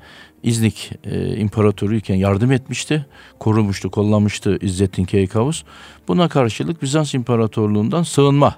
İznik 0.46 0.92
e, 1.04 1.36
imparatoruyken 1.38 2.16
yardım 2.16 2.52
etmişti, 2.52 3.06
korumuştu, 3.40 3.92
kollamıştı 3.92 4.58
İzzettin 4.62 5.04
Keykavus. 5.06 5.64
Buna 6.08 6.30
karşılık 6.30 6.82
Bizans 6.82 7.14
İmparatorluğundan 7.14 8.04
sığınma 8.04 8.56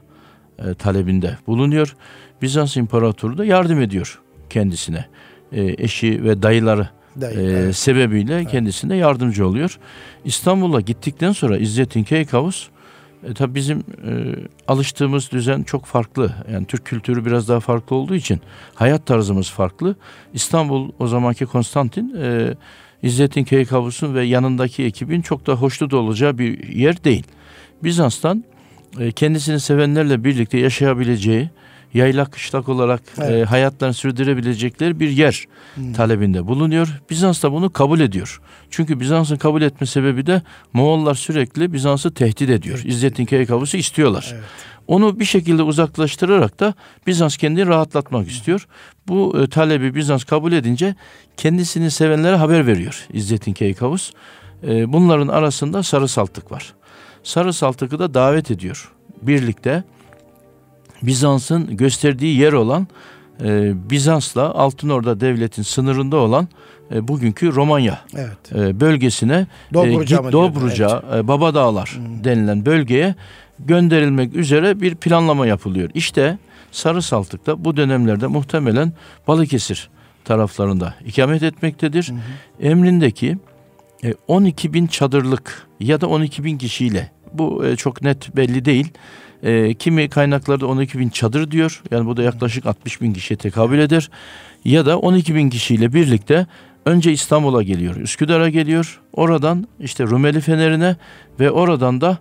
e, 0.60 0.74
talebinde 0.74 1.38
bulunuyor. 1.48 1.96
Bizans 2.42 2.78
İmparatoru 2.78 3.38
da 3.38 3.46
yardım 3.46 3.82
ediyor 3.82 4.22
kendisine. 4.50 5.06
E, 5.52 5.76
eşi 5.84 6.24
ve 6.24 6.42
dayıları 6.42 6.90
Dayı, 7.22 7.40
e, 7.40 7.74
sebebiyle 7.74 8.36
evet. 8.36 8.52
kendisine 8.52 8.96
yardımcı 8.96 9.48
oluyor. 9.48 9.80
İstanbul'a 10.26 10.82
gittikten 10.82 11.32
sonra 11.32 11.58
İzzettin 11.58 12.04
Keykavus 12.04 12.70
e, 13.24 13.34
tabii 13.34 13.56
bizim 13.56 13.80
e, 13.80 14.36
alıştığımız 14.68 15.32
düzen 15.32 15.64
çok 15.64 15.86
farklı. 15.86 16.36
Yani 16.52 16.66
Türk 16.66 16.86
kültürü 16.86 17.26
biraz 17.26 17.48
daha 17.48 17.60
farklı 17.60 17.96
olduğu 17.96 18.16
için 18.16 18.42
hayat 18.76 19.06
tarzımız 19.06 19.50
farklı. 19.50 19.96
İstanbul 20.34 20.92
o 21.00 21.08
zamanki 21.08 21.46
Konstantin 21.46 22.16
e, 22.22 22.54
İzzettin 23.04 23.44
Keykavus'un 23.44 24.16
ve 24.16 24.24
yanındaki 24.24 24.84
ekibin 24.84 25.22
çok 25.22 25.48
da 25.48 25.54
hoşnut 25.54 25.94
olacağı 25.94 26.38
bir 26.38 26.68
yer 26.68 27.04
değil. 27.04 27.24
Bizans'tan 27.84 28.44
e, 29.00 29.12
kendisini 29.12 29.60
sevenlerle 29.60 30.24
birlikte 30.24 30.58
yaşayabileceği 30.58 31.50
yaylak 31.98 32.32
kışlak 32.32 32.70
olarak 32.70 33.02
e, 33.18 33.24
evet. 33.24 33.32
e, 33.32 33.46
hayatlarını 33.46 33.94
sürdürebilecekleri 33.94 35.00
bir 35.00 35.10
yer 35.10 35.46
hmm. 35.76 35.94
talebinde 35.94 36.48
bulunuyor. 36.48 37.02
Bizans 37.10 37.44
da 37.44 37.52
bunu 37.52 37.74
kabul 37.74 38.00
ediyor. 38.00 38.42
Çünkü 38.70 39.00
Bizans'ın 39.00 39.38
kabul 39.38 39.62
etme 39.62 39.88
sebebi 39.88 40.26
de 40.26 40.42
Moğollar 40.74 41.16
sürekli 41.16 41.74
Bizans'ı 41.74 42.14
tehdit 42.14 42.50
ediyor. 42.50 42.80
Evet. 42.82 42.94
İzzettin 42.94 43.26
Keykavus'u 43.26 43.78
istiyorlar. 43.78 44.32
Evet. 44.34 44.44
Onu 44.88 45.20
bir 45.20 45.26
şekilde 45.26 45.64
uzaklaştırarak 45.64 46.60
da 46.60 46.74
Bizans 47.08 47.38
kendini 47.38 47.68
rahatlatmak 47.68 48.28
istiyor. 48.28 48.68
Bu 49.08 49.40
e, 49.42 49.48
talebi 49.48 49.96
Bizans 49.96 50.24
kabul 50.24 50.52
edince 50.52 50.96
kendisini 51.38 51.92
sevenlere 51.92 52.36
haber 52.36 52.68
veriyor 52.68 53.08
İzzettin 53.14 53.54
Keykavus. 53.54 54.12
E, 54.68 54.94
bunların 54.94 55.28
arasında 55.28 55.84
Sarı 55.84 56.08
Saltık 56.08 56.52
var. 56.52 56.74
Sarı 57.24 57.54
Saltık'ı 57.54 58.00
da 58.00 58.14
davet 58.14 58.52
ediyor. 58.52 58.92
Birlikte 59.22 59.84
Bizans'ın 61.02 61.78
gösterdiği 61.78 62.38
yer 62.40 62.54
olan 62.54 62.88
e, 63.44 63.74
Bizans'la 63.90 64.54
Altınorda 64.54 65.20
Devlet'in 65.20 65.64
sınırında 65.64 66.18
olan 66.18 66.48
e, 66.92 67.08
bugünkü 67.08 67.56
Romanya 67.56 68.00
evet. 68.16 68.56
e, 68.56 68.80
bölgesine 68.80 69.48
Dobruca, 69.74 70.30
e, 70.30 70.32
Dobruca 70.32 71.04
evet. 71.10 71.24
e, 71.24 71.28
Baba 71.28 71.56
Dağlar 71.56 71.98
hmm. 71.98 72.24
denilen 72.24 72.66
bölgeye 72.66 73.16
gönderilmek 73.60 74.36
üzere 74.36 74.82
bir 74.82 74.96
planlama 74.96 75.48
yapılıyor. 75.48 75.90
İşte 75.94 76.38
Sarı 76.72 77.02
Saltık'ta 77.02 77.66
bu 77.66 77.78
dönemlerde 77.78 78.28
muhtemelen 78.28 78.94
Balıkesir 79.28 79.90
taraflarında 80.26 80.96
ikamet 81.06 81.44
etmektedir. 81.44 82.12
Hı 82.60 82.66
Emrindeki 82.68 83.38
e, 84.04 84.14
12 84.28 84.74
bin 84.74 84.88
çadırlık 84.88 85.68
ya 85.80 86.02
da 86.02 86.08
12 86.08 86.44
bin 86.44 86.58
kişiyle 86.58 87.12
bu 87.34 87.66
e, 87.66 87.76
çok 87.76 88.02
net 88.02 88.36
belli 88.36 88.66
değil 88.66 88.94
e, 89.44 89.74
kimi 89.74 90.10
kaynaklarda 90.10 90.68
12 90.68 91.00
bin 91.00 91.10
çadır 91.10 91.52
diyor. 91.52 91.84
Yani 91.92 92.06
bu 92.06 92.18
da 92.18 92.24
yaklaşık 92.24 92.66
60 92.66 93.02
bin 93.02 93.14
kişiye 93.14 93.38
tekabül 93.38 93.80
eder. 93.80 94.10
Ya 94.66 94.86
da 94.86 95.00
12 95.00 95.36
bin 95.36 95.50
kişiyle 95.50 95.94
birlikte 95.94 96.48
önce 96.86 97.12
İstanbul'a 97.12 97.64
geliyor. 97.64 97.96
Üsküdar'a 97.96 98.50
geliyor. 98.50 99.02
Oradan 99.14 99.68
işte 99.80 100.04
Rumeli 100.04 100.42
Feneri'ne 100.42 100.96
ve 101.40 101.52
oradan 101.52 102.02
da 102.02 102.18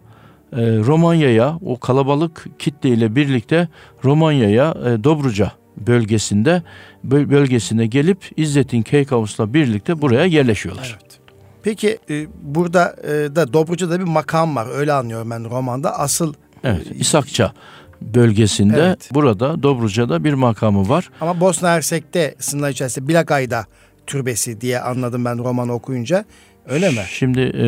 e, 0.53 0.57
Romanya'ya 0.79 1.59
o 1.65 1.81
kalabalık 1.81 2.47
kitleyle 2.59 3.17
birlikte 3.17 3.69
Romanya'ya 4.05 4.75
e, 4.85 5.05
Dobruca 5.05 5.53
bölgesinde 5.77 6.63
bölgesine 7.05 7.87
gelip 7.87 8.31
İzzettin 8.37 8.83
Keykavus'la 8.83 9.55
birlikte 9.55 10.03
buraya 10.03 10.25
yerleşiyorlar. 10.25 10.99
Evet. 11.01 11.21
Peki 11.63 11.99
e, 12.11 12.27
burada 12.43 12.97
e, 13.03 13.37
da 13.37 13.53
Dobruca'da 13.53 14.01
bir 14.01 14.05
makam 14.05 14.57
var 14.57 14.67
öyle 14.77 14.93
anlıyorum 14.93 15.31
ben 15.31 15.51
romanda. 15.51 15.99
Asıl 15.99 16.35
Evet, 16.67 16.87
İshakça 17.01 17.53
bölgesinde 18.03 18.83
evet. 18.83 19.11
burada 19.15 19.63
Dobruca'da 19.63 20.25
bir 20.25 20.35
makamı 20.35 20.89
var. 20.89 21.11
Ama 21.21 21.41
Bosna 21.41 21.71
Hersek'te 21.71 22.35
sınırlar 22.39 22.71
içerisinde 22.71 23.09
Bilakay'da 23.09 23.67
türbesi 24.07 24.61
diye 24.61 24.81
anladım 24.81 25.25
ben 25.25 25.39
romanı 25.39 25.73
okuyunca. 25.73 26.25
Öyle 26.67 26.91
mi? 26.91 27.01
Şimdi 27.09 27.41
e, 27.41 27.67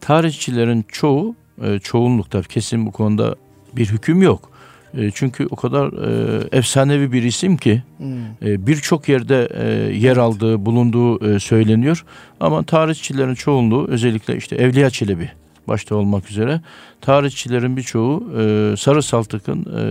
tarihçilerin 0.00 0.84
çoğu, 0.88 1.34
e, 1.62 1.78
çoğunlukta 1.78 2.42
kesin 2.42 2.86
bu 2.86 2.92
konuda 2.92 3.34
bir 3.76 3.86
hüküm 3.86 4.22
yok. 4.22 4.50
E, 4.94 5.10
çünkü 5.10 5.46
o 5.50 5.56
kadar 5.56 5.86
e, 5.86 6.58
efsanevi 6.58 7.12
bir 7.12 7.22
isim 7.22 7.56
ki 7.56 7.82
hmm. 7.98 8.24
e, 8.42 8.66
birçok 8.66 9.08
yerde 9.08 9.48
e, 9.54 9.66
yer 9.96 10.16
aldığı, 10.16 10.66
bulunduğu 10.66 11.34
e, 11.34 11.40
söyleniyor. 11.40 12.04
Ama 12.40 12.62
tarihçilerin 12.62 13.34
çoğunluğu 13.34 13.86
özellikle 13.88 14.36
işte 14.36 14.56
Evliya 14.56 14.90
Çelebi 14.90 15.30
başta 15.68 15.96
olmak 15.96 16.30
üzere 16.30 16.60
tarihçilerin 17.00 17.76
birçoğu 17.76 18.32
e, 18.38 18.74
Sarı 18.78 19.02
Saltık'ın 19.02 19.66
e, 19.78 19.82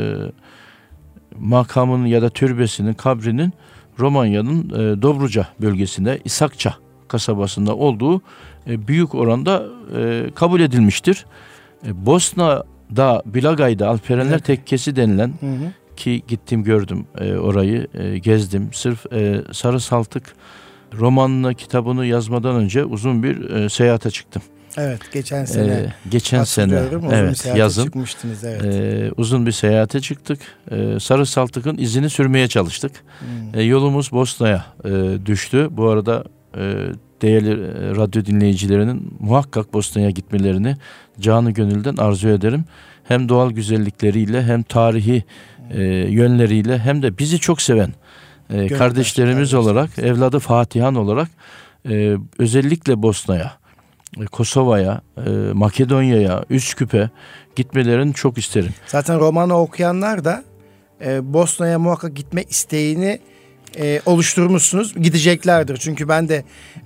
makamının 1.40 2.06
ya 2.06 2.22
da 2.22 2.30
türbesinin, 2.30 2.94
kabrinin 2.94 3.54
Romanya'nın 4.00 4.70
e, 4.70 5.02
Dobruca 5.02 5.48
bölgesinde 5.62 6.20
İshakça 6.26 6.76
kasabasında 7.08 7.76
olduğu 7.76 8.22
e, 8.68 8.88
büyük 8.88 9.16
oranda 9.16 9.66
e, 9.98 10.30
kabul 10.36 10.60
edilmiştir. 10.60 11.26
E, 11.88 12.06
Bosna'da 12.06 13.24
Bilagay'da 13.26 13.90
Alperenler 13.90 14.32
evet. 14.32 14.46
Tekkesi 14.46 14.96
denilen 14.96 15.34
hı 15.40 15.46
hı. 15.46 15.72
ki 15.96 16.24
gittim 16.28 16.64
gördüm 16.64 17.06
e, 17.18 17.36
orayı 17.36 17.88
e, 17.94 18.18
gezdim. 18.18 18.70
Sırf 18.74 19.14
e, 19.14 19.42
Sarı 19.52 19.80
Saltık 19.80 20.36
romanını 20.94 21.56
kitabını 21.56 22.06
yazmadan 22.06 22.56
önce 22.56 22.86
uzun 22.86 23.24
bir 23.24 23.50
e, 23.50 23.70
seyahate 23.70 24.12
çıktım. 24.12 24.42
Evet 24.78 25.02
geçen 25.14 25.46
sene. 25.46 25.72
Ee, 25.72 25.94
geçen 26.10 26.44
sene 26.44 26.82
evet 27.12 27.52
yazın 27.56 27.84
çıkmıştınız 27.84 28.44
evet. 28.44 28.66
E, 28.66 29.12
uzun 29.18 29.46
bir 29.46 29.52
seyahate 29.52 30.00
çıktık. 30.02 30.40
E, 30.72 31.00
Sarı 31.00 31.26
Saltık'ın 31.26 31.78
izini 31.78 32.10
sürmeye 32.10 32.48
çalıştık. 32.48 32.92
Hmm. 33.20 33.60
E, 33.60 33.64
yolumuz 33.64 34.12
Bosna'ya 34.12 34.66
e, 34.86 34.90
düştü. 35.26 35.68
Bu 35.72 35.90
arada 35.90 36.24
e, 36.58 36.62
değerli 37.22 37.52
e, 37.52 37.96
radyo 37.96 38.26
dinleyicilerinin 38.26 39.14
muhakkak 39.20 39.74
Bosna'ya 39.74 40.10
gitmelerini 40.10 40.78
canı 41.20 41.52
gönülden 41.52 41.98
arzu 41.98 42.30
ederim. 42.30 42.66
Hem 43.04 43.30
doğal 43.30 43.52
güzellikleriyle 43.52 44.44
hem 44.44 44.64
tarihi 44.64 45.24
e, 45.72 45.84
yönleriyle 46.10 46.78
hem 46.78 47.02
de 47.02 47.18
bizi 47.18 47.40
çok 47.40 47.62
seven 47.62 47.94
e, 48.54 48.68
kardeşlerimiz 48.68 49.54
olarak, 49.54 50.00
evladı 50.00 50.40
Fatihan 50.40 50.96
olarak 50.96 51.30
e, 51.90 52.18
özellikle 52.40 53.02
Bosna'ya, 53.02 53.52
Kosova'ya, 54.32 55.01
e, 55.17 55.30
Makedonya'ya, 55.54 56.45
Üsküp'e 56.49 57.10
gitmelerini 57.56 58.13
çok 58.13 58.38
isterim. 58.38 58.73
Zaten 58.88 59.19
romanı 59.19 59.58
okuyanlar 59.58 60.25
da 60.25 60.43
e, 61.06 61.34
Bosna'ya 61.34 61.80
muhakkak 61.80 62.15
gitme 62.15 62.43
isteğini 62.43 63.19
e, 63.80 64.01
oluşturmuşsunuz. 64.06 64.93
Gideceklerdir. 64.95 65.78
Çünkü 65.78 66.10
ben 66.10 66.30
de 66.30 66.43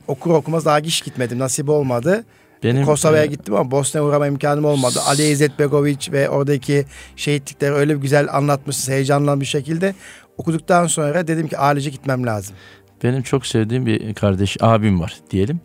okur 0.08 0.32
okumaz 0.32 0.66
daha 0.66 0.80
hiç 0.80 1.04
gitmedim. 1.04 1.40
Nasip 1.40 1.70
olmadı. 1.70 2.24
Benim 2.64 2.86
Kosova'ya 2.86 3.24
e, 3.24 3.28
gittim 3.28 3.56
ama 3.56 3.72
Bosna'ya 3.72 4.06
uğrama 4.08 4.28
imkanım 4.28 4.66
olmadı. 4.66 5.00
Ali 5.08 5.24
İzzet 5.24 5.60
Begoviç 5.60 6.12
ve 6.12 6.30
oradaki 6.30 6.86
şehitlikleri 7.16 7.74
öyle 7.74 7.96
bir 7.96 8.02
güzel 8.02 8.28
anlatmışsınız 8.34 8.90
heyecanlı 8.90 9.42
bir 9.42 9.46
şekilde. 9.46 9.96
Okuduktan 10.38 10.88
sonra 10.88 11.28
dedim 11.28 11.48
ki 11.48 11.58
ailece 11.58 11.90
gitmem 11.90 12.26
lazım. 12.26 12.56
Benim 13.04 13.24
çok 13.24 13.46
sevdiğim 13.46 13.86
bir 13.86 14.14
kardeş 14.14 14.58
abim 14.62 15.00
var 15.00 15.18
diyelim. 15.32 15.60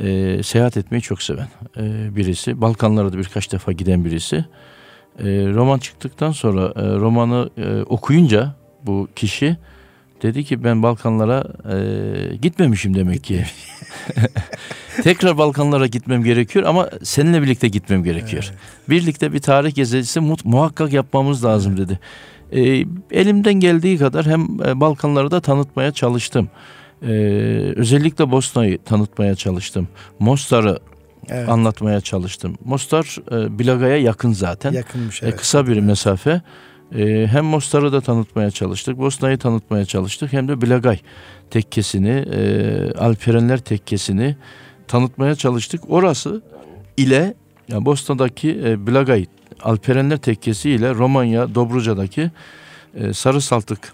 E, 0.00 0.42
seyahat 0.42 0.76
etmeyi 0.76 1.02
çok 1.02 1.22
seven 1.22 1.48
e, 1.76 2.16
birisi. 2.16 2.60
Balkanlara 2.60 3.12
da 3.12 3.18
birkaç 3.18 3.52
defa 3.52 3.72
giden 3.72 4.04
birisi. 4.04 4.36
E, 5.18 5.24
roman 5.28 5.78
çıktıktan 5.78 6.32
sonra 6.32 6.72
e, 6.76 6.96
romanı 6.96 7.50
e, 7.58 7.82
okuyunca 7.82 8.54
bu 8.86 9.08
kişi 9.16 9.56
Dedi 10.22 10.44
ki 10.44 10.64
ben 10.64 10.82
Balkanlara 10.82 11.44
e, 11.74 12.36
gitmemişim 12.36 12.94
demek 12.94 13.24
ki. 13.24 13.44
Tekrar 15.02 15.38
Balkanlara 15.38 15.86
gitmem 15.86 16.24
gerekiyor 16.24 16.64
ama 16.64 16.90
seninle 17.02 17.42
birlikte 17.42 17.68
gitmem 17.68 18.04
gerekiyor. 18.04 18.44
Evet. 18.50 18.88
Birlikte 18.88 19.32
bir 19.32 19.38
tarih 19.38 19.74
gezisi 19.74 20.20
muhakkak 20.44 20.92
yapmamız 20.92 21.44
lazım 21.44 21.76
dedi. 21.76 21.98
E, 22.52 22.60
elimden 23.10 23.54
geldiği 23.54 23.98
kadar 23.98 24.26
hem 24.26 24.40
e, 24.66 24.80
Balkanları 24.80 25.30
da 25.30 25.40
tanıtmaya 25.40 25.92
çalıştım. 25.92 26.48
E, 27.02 27.12
özellikle 27.76 28.30
Bosna'yı 28.30 28.78
tanıtmaya 28.82 29.34
çalıştım. 29.34 29.88
Mostar'ı 30.18 30.78
evet. 31.28 31.48
anlatmaya 31.48 32.00
çalıştım. 32.00 32.54
Mostar 32.64 33.16
e, 33.32 33.58
Bilaga'ya 33.58 33.96
yakın 33.96 34.32
zaten. 34.32 34.72
Yakınmış 34.72 35.22
e, 35.22 35.26
evet. 35.26 35.34
E, 35.34 35.36
kısa 35.36 35.66
bir 35.66 35.80
mesafe. 35.80 36.40
E, 36.94 37.26
hem 37.26 37.44
Mostar'ı 37.44 37.92
da 37.92 38.00
tanıtmaya 38.00 38.50
çalıştık, 38.50 38.98
Bosna'yı 38.98 39.38
tanıtmaya 39.38 39.84
çalıştık 39.84 40.32
hem 40.32 40.48
de 40.48 40.62
Bilagay 40.62 41.00
tekkesini, 41.50 42.24
e, 42.32 42.92
Alperenler 42.98 43.58
tekkesini 43.58 44.36
tanıtmaya 44.88 45.34
çalıştık. 45.34 45.80
Orası 45.88 46.42
ile 46.96 47.34
yani 47.68 47.84
Bosna'daki 47.84 48.60
e, 48.64 48.86
Bilagay 48.86 49.26
Alperenler 49.62 50.16
tekkesi 50.16 50.70
ile 50.70 50.94
Romanya 50.94 51.54
Dobruca'daki 51.54 52.30
e, 52.94 53.12
Sarı 53.12 53.40
Saltık 53.40 53.92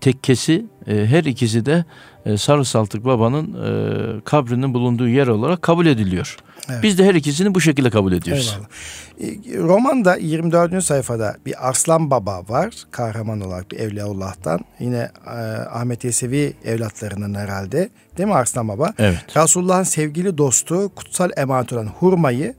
tekkesi 0.00 0.66
e, 0.86 1.06
her 1.06 1.24
ikisi 1.24 1.66
de 1.66 1.84
e, 2.26 2.36
Sarı 2.36 2.64
Saltık 2.64 3.04
Baba'nın 3.04 3.54
e, 3.54 4.20
kabrinin 4.20 4.74
bulunduğu 4.74 5.08
yer 5.08 5.26
olarak 5.26 5.62
kabul 5.62 5.86
ediliyor. 5.86 6.36
Evet. 6.70 6.82
Biz 6.82 6.98
de 6.98 7.04
her 7.04 7.14
ikisini 7.14 7.54
bu 7.54 7.60
şekilde 7.60 7.90
kabul 7.90 8.12
ediyoruz. 8.12 8.58
Eyvallah. 9.18 9.56
E, 9.56 9.68
romanda 9.68 10.16
24. 10.16 10.84
sayfada 10.84 11.36
bir 11.46 11.68
Arslan 11.68 12.10
Baba 12.10 12.42
var. 12.48 12.74
Kahraman 12.90 13.40
olarak 13.40 13.70
bir 13.70 13.78
Evliyaullah'tan. 13.78 14.60
Yine 14.80 15.10
e, 15.26 15.30
Ahmet 15.72 16.04
Yesevi 16.04 16.52
evlatlarından 16.64 17.34
herhalde. 17.34 17.90
Değil 18.16 18.28
mi 18.28 18.34
Arslan 18.34 18.68
Baba? 18.68 18.92
Evet. 18.98 19.36
Resulullah'ın 19.36 19.82
sevgili 19.82 20.38
dostu 20.38 20.94
kutsal 20.94 21.30
emanet 21.36 21.72
olan 21.72 21.86
hurmayı 21.86 22.54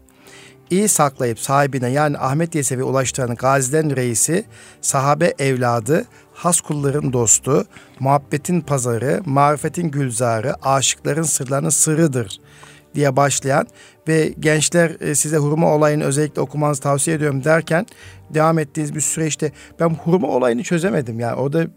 iyi 0.70 0.88
saklayıp 0.88 1.40
sahibine 1.40 1.90
yani 1.90 2.18
Ahmet 2.18 2.56
Yesevi 2.56 2.84
ulaştıran 2.84 3.36
gazilerin 3.36 3.96
reisi, 3.96 4.46
sahabe 4.82 5.34
evladı, 5.40 6.06
has 6.40 6.62
kulların 6.62 7.14
dostu, 7.14 7.66
muhabbetin 8.00 8.62
pazarı, 8.62 9.22
marifetin 9.26 9.92
gülzarı, 9.92 10.54
aşıkların 10.68 11.24
sırlarının 11.24 11.70
sırrıdır 11.70 12.40
diye 12.96 13.16
başlayan 13.16 13.68
ve 14.08 14.34
gençler 14.40 14.92
e, 15.00 15.16
size 15.16 15.38
hurma 15.38 15.76
olayını 15.76 16.04
özellikle 16.04 16.42
okumanızı 16.42 16.82
tavsiye 16.82 17.16
ediyorum 17.18 17.44
derken 17.44 17.86
devam 18.30 18.60
ettiğiniz 18.60 18.96
bir 18.96 19.02
süreçte 19.02 19.52
ben 19.80 19.90
hurma 19.90 20.28
olayını 20.28 20.64
çözemedim. 20.64 21.20
Yani 21.20 21.36
orada 21.36 21.64
e, 21.64 21.68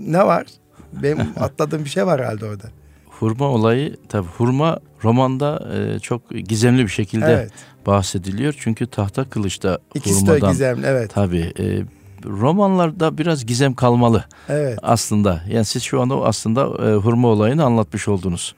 ne 0.00 0.26
var? 0.26 0.46
Benim 0.92 1.18
atladığım 1.40 1.84
bir 1.84 1.90
şey 1.90 2.06
var 2.06 2.20
herhalde 2.20 2.46
orada. 2.46 2.64
Hurma 3.06 3.48
olayı 3.48 3.96
tabi 4.08 4.26
hurma 4.26 4.78
romanda 5.04 5.68
e, 5.74 5.98
çok 5.98 6.30
gizemli 6.30 6.82
bir 6.82 6.88
şekilde 6.88 7.32
evet. 7.32 7.52
bahsediliyor. 7.86 8.54
Çünkü 8.58 8.86
tahta 8.86 9.30
kılıçta 9.30 9.78
İkisi 9.94 10.20
hurmadan. 10.20 10.40
de 10.40 10.52
gizemli 10.52 10.86
evet. 10.86 11.10
Tabi 11.10 11.52
e, 11.58 11.82
romanlarda 12.26 13.18
biraz 13.18 13.46
gizem 13.46 13.74
kalmalı 13.74 14.24
evet. 14.48 14.78
aslında. 14.82 15.42
Yani 15.50 15.64
siz 15.64 15.82
şu 15.82 16.00
anda 16.00 16.14
aslında 16.14 16.60
e, 16.62 16.94
hurma 16.94 17.28
olayını 17.28 17.64
anlatmış 17.64 18.08
oldunuz. 18.08 18.54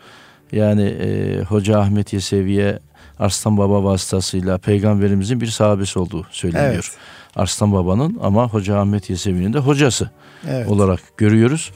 Yani 0.53 0.83
e, 0.83 1.41
Hoca 1.43 1.79
Ahmet 1.79 2.13
Yesevi'ye 2.13 2.79
Arslan 3.19 3.59
Baba 3.59 3.85
vasıtasıyla 3.85 4.59
peygamberimizin 4.59 5.41
bir 5.41 5.47
sahabesi 5.47 5.99
olduğu 5.99 6.27
söyleniyor. 6.31 6.73
Evet. 6.75 6.99
Arslan 7.37 7.73
Baba'nın 7.73 8.19
ama 8.23 8.49
Hoca 8.49 8.79
Ahmet 8.79 9.11
Yesevi'nin 9.11 9.53
de 9.53 9.59
hocası 9.59 10.11
evet. 10.49 10.69
olarak 10.69 11.01
görüyoruz. 11.17 11.73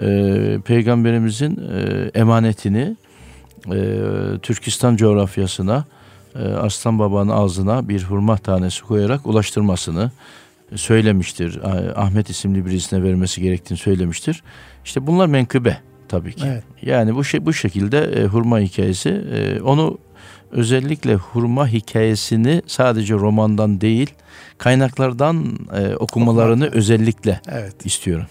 E, 0.00 0.58
peygamberimizin 0.64 1.60
e, 1.74 2.10
emanetini 2.14 2.96
e, 3.72 3.78
Türkistan 4.42 4.96
coğrafyasına 4.96 5.84
e, 6.34 6.38
Arslan 6.38 6.98
Baba'nın 6.98 7.30
ağzına 7.30 7.88
bir 7.88 8.02
hurma 8.02 8.36
tanesi 8.36 8.82
koyarak 8.82 9.26
ulaştırmasını 9.26 10.10
söylemiştir. 10.76 11.60
Ahmet 11.96 12.30
isimli 12.30 12.66
birisine 12.66 13.02
vermesi 13.02 13.42
gerektiğini 13.42 13.78
söylemiştir. 13.78 14.42
İşte 14.84 15.06
bunlar 15.06 15.26
menkıbe 15.26 15.78
tabii 16.08 16.32
ki. 16.32 16.44
Evet. 16.46 16.64
Yani 16.82 17.14
bu 17.14 17.24
şey 17.24 17.46
bu 17.46 17.52
şekilde 17.52 17.98
e, 17.98 18.24
hurma 18.24 18.58
hikayesi 18.58 19.08
e, 19.08 19.60
onu 19.60 19.98
özellikle 20.50 21.14
hurma 21.14 21.68
hikayesini 21.68 22.62
sadece 22.66 23.14
romandan 23.14 23.80
değil 23.80 24.10
kaynaklardan 24.58 25.58
e, 25.76 25.96
okumalarını 25.96 26.64
Okumak. 26.64 26.76
özellikle 26.76 27.40
evet. 27.52 27.86
istiyorum. 27.86 28.26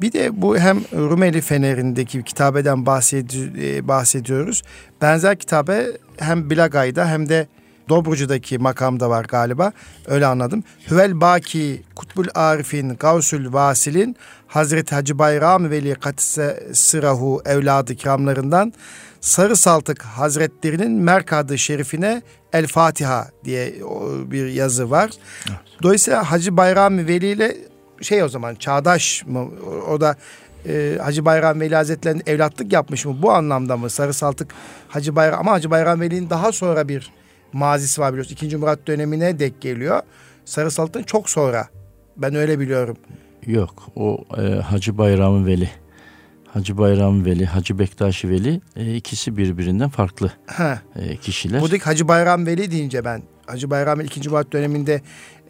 Bir 0.00 0.12
de 0.12 0.42
bu 0.42 0.58
hem 0.58 0.80
Rumeli 0.92 1.40
Feneri'ndeki 1.40 2.22
kitabeden 2.22 2.82
e, 2.82 3.88
bahsediyoruz. 3.88 4.62
Benzer 5.02 5.38
kitabe 5.38 5.86
hem 6.18 6.50
Bilagay'da 6.50 7.08
hem 7.08 7.28
de 7.28 7.46
Dobrucu'daki 7.88 8.58
makamda 8.58 9.10
var 9.10 9.24
galiba. 9.24 9.72
Öyle 10.06 10.26
anladım. 10.26 10.64
Hüvel 10.90 11.20
Baki, 11.20 11.82
Kutbul 11.96 12.26
Arif'in, 12.34 12.88
Gavsül 12.94 13.52
Vasil'in 13.52 14.16
Hazreti 14.46 14.94
Hacı 14.94 15.18
Bayram 15.18 15.70
Veli 15.70 15.94
Katise 15.94 16.66
Sırahu 16.72 17.42
evladı 17.44 17.94
kiramlarından 17.94 18.72
Sarı 19.20 19.56
Saltık 19.56 20.02
Hazretlerinin 20.02 20.92
Merkadı 20.92 21.58
Şerifine 21.58 22.22
El 22.52 22.66
Fatiha 22.66 23.28
diye 23.44 23.74
bir 24.30 24.46
yazı 24.46 24.90
var. 24.90 25.10
Evet. 25.48 25.58
Dolayısıyla 25.82 26.30
Hacı 26.30 26.56
Bayram 26.56 26.98
Veli 26.98 27.26
ile 27.26 27.56
şey 28.02 28.22
o 28.22 28.28
zaman 28.28 28.54
çağdaş 28.54 29.24
mı? 29.26 29.48
O 29.90 30.00
da 30.00 30.16
e, 30.68 30.98
Hacı 31.02 31.24
Bayram 31.24 31.60
Veli 31.60 31.74
Hazretleri'nin 31.74 32.22
evlatlık 32.26 32.72
yapmış 32.72 33.04
mı? 33.04 33.22
Bu 33.22 33.32
anlamda 33.32 33.76
mı? 33.76 33.90
Sarı 33.90 34.14
Saltık 34.14 34.54
Hacı 34.88 35.16
Bayram 35.16 35.40
ama 35.40 35.52
Hacı 35.52 35.70
Bayram 35.70 36.00
Veli'nin 36.00 36.30
daha 36.30 36.52
sonra 36.52 36.88
bir 36.88 37.12
mazisi 37.52 38.00
var 38.00 38.12
biliyorsun. 38.12 38.32
İkinci 38.32 38.56
Murat 38.56 38.86
dönemine 38.86 39.38
dek 39.38 39.60
geliyor. 39.60 40.00
Sarı 40.44 40.70
Saltık'tan 40.70 41.02
çok 41.02 41.30
sonra 41.30 41.68
Ben 42.16 42.34
öyle 42.34 42.58
biliyorum. 42.60 42.96
Yok 43.46 43.74
o 43.96 44.24
e, 44.38 44.42
Hacı 44.42 44.98
Bayram 44.98 45.46
Veli. 45.46 45.70
Hacı 46.46 46.78
Bayram 46.78 47.24
Veli, 47.24 47.46
Hacı 47.46 47.78
Bektaşi 47.78 48.28
Veli 48.30 48.60
e, 48.76 48.94
ikisi 48.94 49.36
birbirinden 49.36 49.88
farklı 49.88 50.32
Ha. 50.46 50.78
e, 50.96 51.16
kişiler. 51.16 51.60
Buradaki 51.60 51.84
Hacı 51.84 52.08
Bayram 52.08 52.46
Veli 52.46 52.70
deyince 52.70 53.04
ben 53.04 53.22
Hacı 53.46 53.70
Bayram 53.70 53.98
Veli 53.98 54.06
2. 54.06 54.28
Murat 54.28 54.52
döneminde 54.52 55.00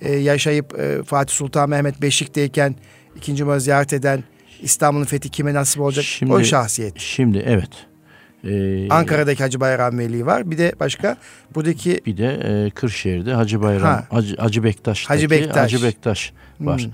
e, 0.00 0.12
yaşayıp 0.12 0.78
e, 0.78 1.02
Fatih 1.02 1.34
Sultan 1.34 1.70
Mehmet 1.70 2.02
Beşik'teyken 2.02 2.74
2. 3.16 3.44
Murat 3.44 3.62
ziyaret 3.62 3.92
eden 3.92 4.24
İstanbul'un 4.62 5.04
fethi 5.04 5.28
kime 5.28 5.54
nasip 5.54 5.80
olacak 5.80 6.04
Şimdi- 6.04 6.32
o 6.32 6.44
şahsiyet. 6.44 6.98
Şimdi 6.98 7.38
evet. 7.46 7.70
E, 8.46 8.88
Ankara'daki 8.90 9.42
Hacı 9.42 9.60
Bayram 9.60 9.98
Veli 9.98 10.26
var. 10.26 10.50
Bir 10.50 10.58
de 10.58 10.72
başka 10.80 11.16
buradaki 11.54 12.00
Bir 12.06 12.16
de 12.16 12.40
e, 12.66 12.70
Kırşehir'de 12.70 13.34
Hacı 13.34 13.62
Bayram, 13.62 13.82
Ha. 13.82 14.04
Hacı, 14.10 14.36
Hacı 14.36 14.64
Bektaş'taki 14.64 15.14
Hacı 15.14 15.30
Bektaş. 15.30 15.72
Hacı 15.72 15.86
Bektaş 15.86 16.32
var. 16.60 16.82
Hmm. 16.82 16.90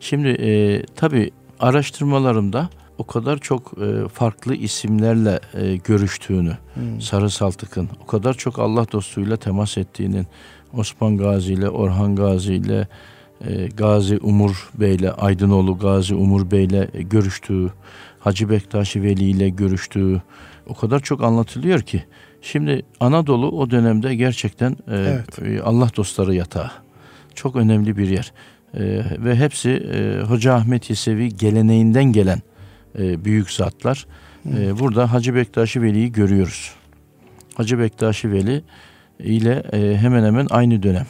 Şimdi 0.00 0.28
e, 0.28 0.82
tabii 0.96 1.30
araştırmalarımda 1.60 2.68
o 2.98 3.06
kadar 3.06 3.38
çok 3.38 3.72
e, 3.78 4.08
farklı 4.08 4.54
isimlerle 4.54 5.40
e, 5.54 5.76
görüştüğünü, 5.76 6.58
Hmm. 6.74 7.00
Sarı 7.00 7.30
Saltık'ın 7.30 7.88
o 8.02 8.06
kadar 8.06 8.34
çok 8.34 8.58
Allah 8.58 8.92
dostuyla 8.92 9.36
temas 9.36 9.78
ettiğinin, 9.78 10.26
Osman 10.72 11.16
Gazi 11.16 11.52
ile, 11.52 11.68
Orhan 11.68 12.16
Gazi 12.16 12.54
ile, 12.54 12.88
e, 13.48 13.66
Gazi 13.66 14.18
Umur 14.18 14.70
Bey'le, 14.74 15.10
Aydınoğlu 15.18 15.78
Gazi 15.78 16.14
Umur 16.14 16.50
Bey'le 16.50 16.88
e, 16.94 17.02
görüştüğü, 17.02 17.72
Hacı 18.20 18.50
Bektaşi 18.50 19.02
Veli 19.02 19.24
ile 19.24 19.48
görüştüğü 19.48 20.22
o 20.66 20.74
kadar 20.74 21.00
çok 21.00 21.22
anlatılıyor 21.24 21.80
ki. 21.80 22.04
Şimdi 22.42 22.82
Anadolu 23.00 23.50
o 23.50 23.70
dönemde 23.70 24.14
gerçekten 24.14 24.70
e, 24.70 24.76
Evet. 24.96 25.38
e, 25.42 25.62
Allah 25.62 25.88
dostları 25.96 26.34
yatağı. 26.34 26.70
Çok 27.34 27.56
önemli 27.56 27.96
bir 27.96 28.08
yer. 28.08 28.32
E, 28.74 29.02
ve 29.24 29.36
hepsi 29.36 29.70
e, 29.70 30.22
Hoca 30.22 30.54
Ahmet 30.54 30.90
Yesevi 30.90 31.36
geleneğinden 31.36 32.04
gelen 32.04 32.42
e, 32.98 33.24
büyük 33.24 33.50
zatlar. 33.50 34.06
E, 34.58 34.78
burada 34.78 35.12
Hacı 35.12 35.34
Bektaşi 35.34 35.82
Veli'yi 35.82 36.12
görüyoruz. 36.12 36.72
Hacı 37.54 37.78
Bektaşi 37.78 38.32
Veli 38.32 38.64
ile 39.18 39.62
e, 39.72 39.96
hemen 39.96 40.24
hemen 40.24 40.46
aynı 40.50 40.82
dönem 40.82 41.06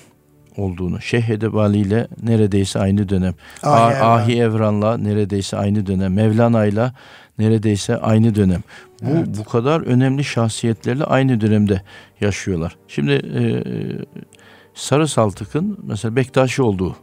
olduğunu. 0.57 1.01
Şeyh 1.01 1.29
Edebali 1.29 1.79
ile 1.79 2.09
neredeyse 2.23 2.79
aynı 2.79 3.09
dönem. 3.09 3.35
Ahi 3.62 3.71
Ahi, 3.73 3.95
Evran. 3.97 4.11
Ahi 4.19 4.40
Evran'la 4.40 4.99
neredeyse 4.99 5.57
aynı 5.57 5.87
dönem. 5.87 6.14
Mevlana'yla 6.14 6.95
neredeyse 7.38 7.97
aynı 7.97 8.35
dönem. 8.35 8.62
Bu 9.03 9.11
Evet. 9.11 9.27
bu 9.39 9.45
kadar 9.45 9.81
önemli 9.81 10.25
şahsiyetlerle 10.25 11.05
aynı 11.05 11.41
dönemde 11.41 11.83
yaşıyorlar. 12.21 12.77
Şimdi 12.89 13.13
e, 13.13 13.43
Sarı 14.75 15.09
Saltık'ın 15.09 15.79
mesela 15.83 16.17
Bektaşi 16.17 16.63
olduğu 16.63 16.97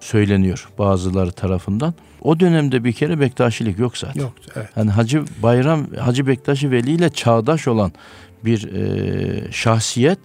söyleniyor 0.00 0.68
bazıları 0.78 1.32
tarafından. 1.32 1.94
O 2.22 2.40
dönemde 2.40 2.84
bir 2.84 2.92
kere 2.92 3.20
Bektaşilik 3.20 3.78
yok 3.78 3.98
zaten. 3.98 4.20
Yoktu. 4.20 4.52
Evet. 4.56 4.68
Yani 4.76 4.90
Hacı 4.90 5.24
Bayram, 5.42 5.86
Hacı 5.94 6.26
Bektaşi 6.26 6.70
Veli 6.70 6.90
ile 6.90 7.10
çağdaş 7.10 7.68
olan 7.68 7.92
bir 8.44 8.72
e, 8.72 9.52
şahsiyet 9.52 10.18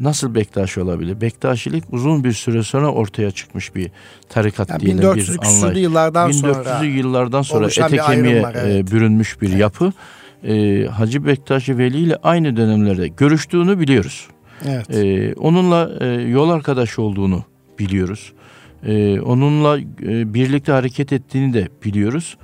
nasıl 0.00 0.34
Bektaşi 0.34 0.80
olabilir? 0.80 1.20
Bektaşilik 1.20 1.84
uzun 1.90 2.24
bir 2.24 2.32
süre 2.32 2.62
sonra 2.62 2.88
ortaya 2.92 3.30
çıkmış 3.30 3.74
bir 3.74 3.90
tarikat 4.28 4.70
Yani 4.70 4.80
diyelim 4.80 5.04
1400'lü 5.04 5.42
bir 5.42 5.46
anlayış. 5.46 5.78
yıllardan 5.78 6.30
1400'lü 6.30 6.34
sonra 6.34 6.84
yıllardan 6.84 7.42
sonra 7.42 7.64
oluşan 7.64 7.86
ete 7.86 7.92
bir 7.92 8.10
ayrım 8.10 8.24
kemiğe 8.24 8.42
var, 8.42 8.54
evet. 8.58 8.88
e, 8.88 8.92
bürünmüş 8.92 9.42
bir 9.42 9.52
yapı. 9.52 9.92
E, 10.44 10.86
Hacı 10.86 11.26
Bektaşi 11.26 11.78
Veli 11.78 11.98
ile 11.98 12.16
aynı 12.22 12.56
dönemlerde 12.56 13.08
görüştüğünü 13.08 13.80
biliyoruz. 13.80 14.28
evet. 14.64 14.90
E, 14.90 15.34
onunla 15.34 15.90
e, 16.00 16.06
yol 16.06 16.50
arkadaşı 16.50 17.02
olduğunu 17.02 17.44
biliyoruz. 17.78 18.32
E, 18.86 19.20
onunla 19.20 19.78
e, 19.78 20.34
birlikte 20.34 20.72
hareket 20.72 21.12
ettiğini 21.12 21.54
de 21.54 21.68
biliyoruz. 21.84 22.36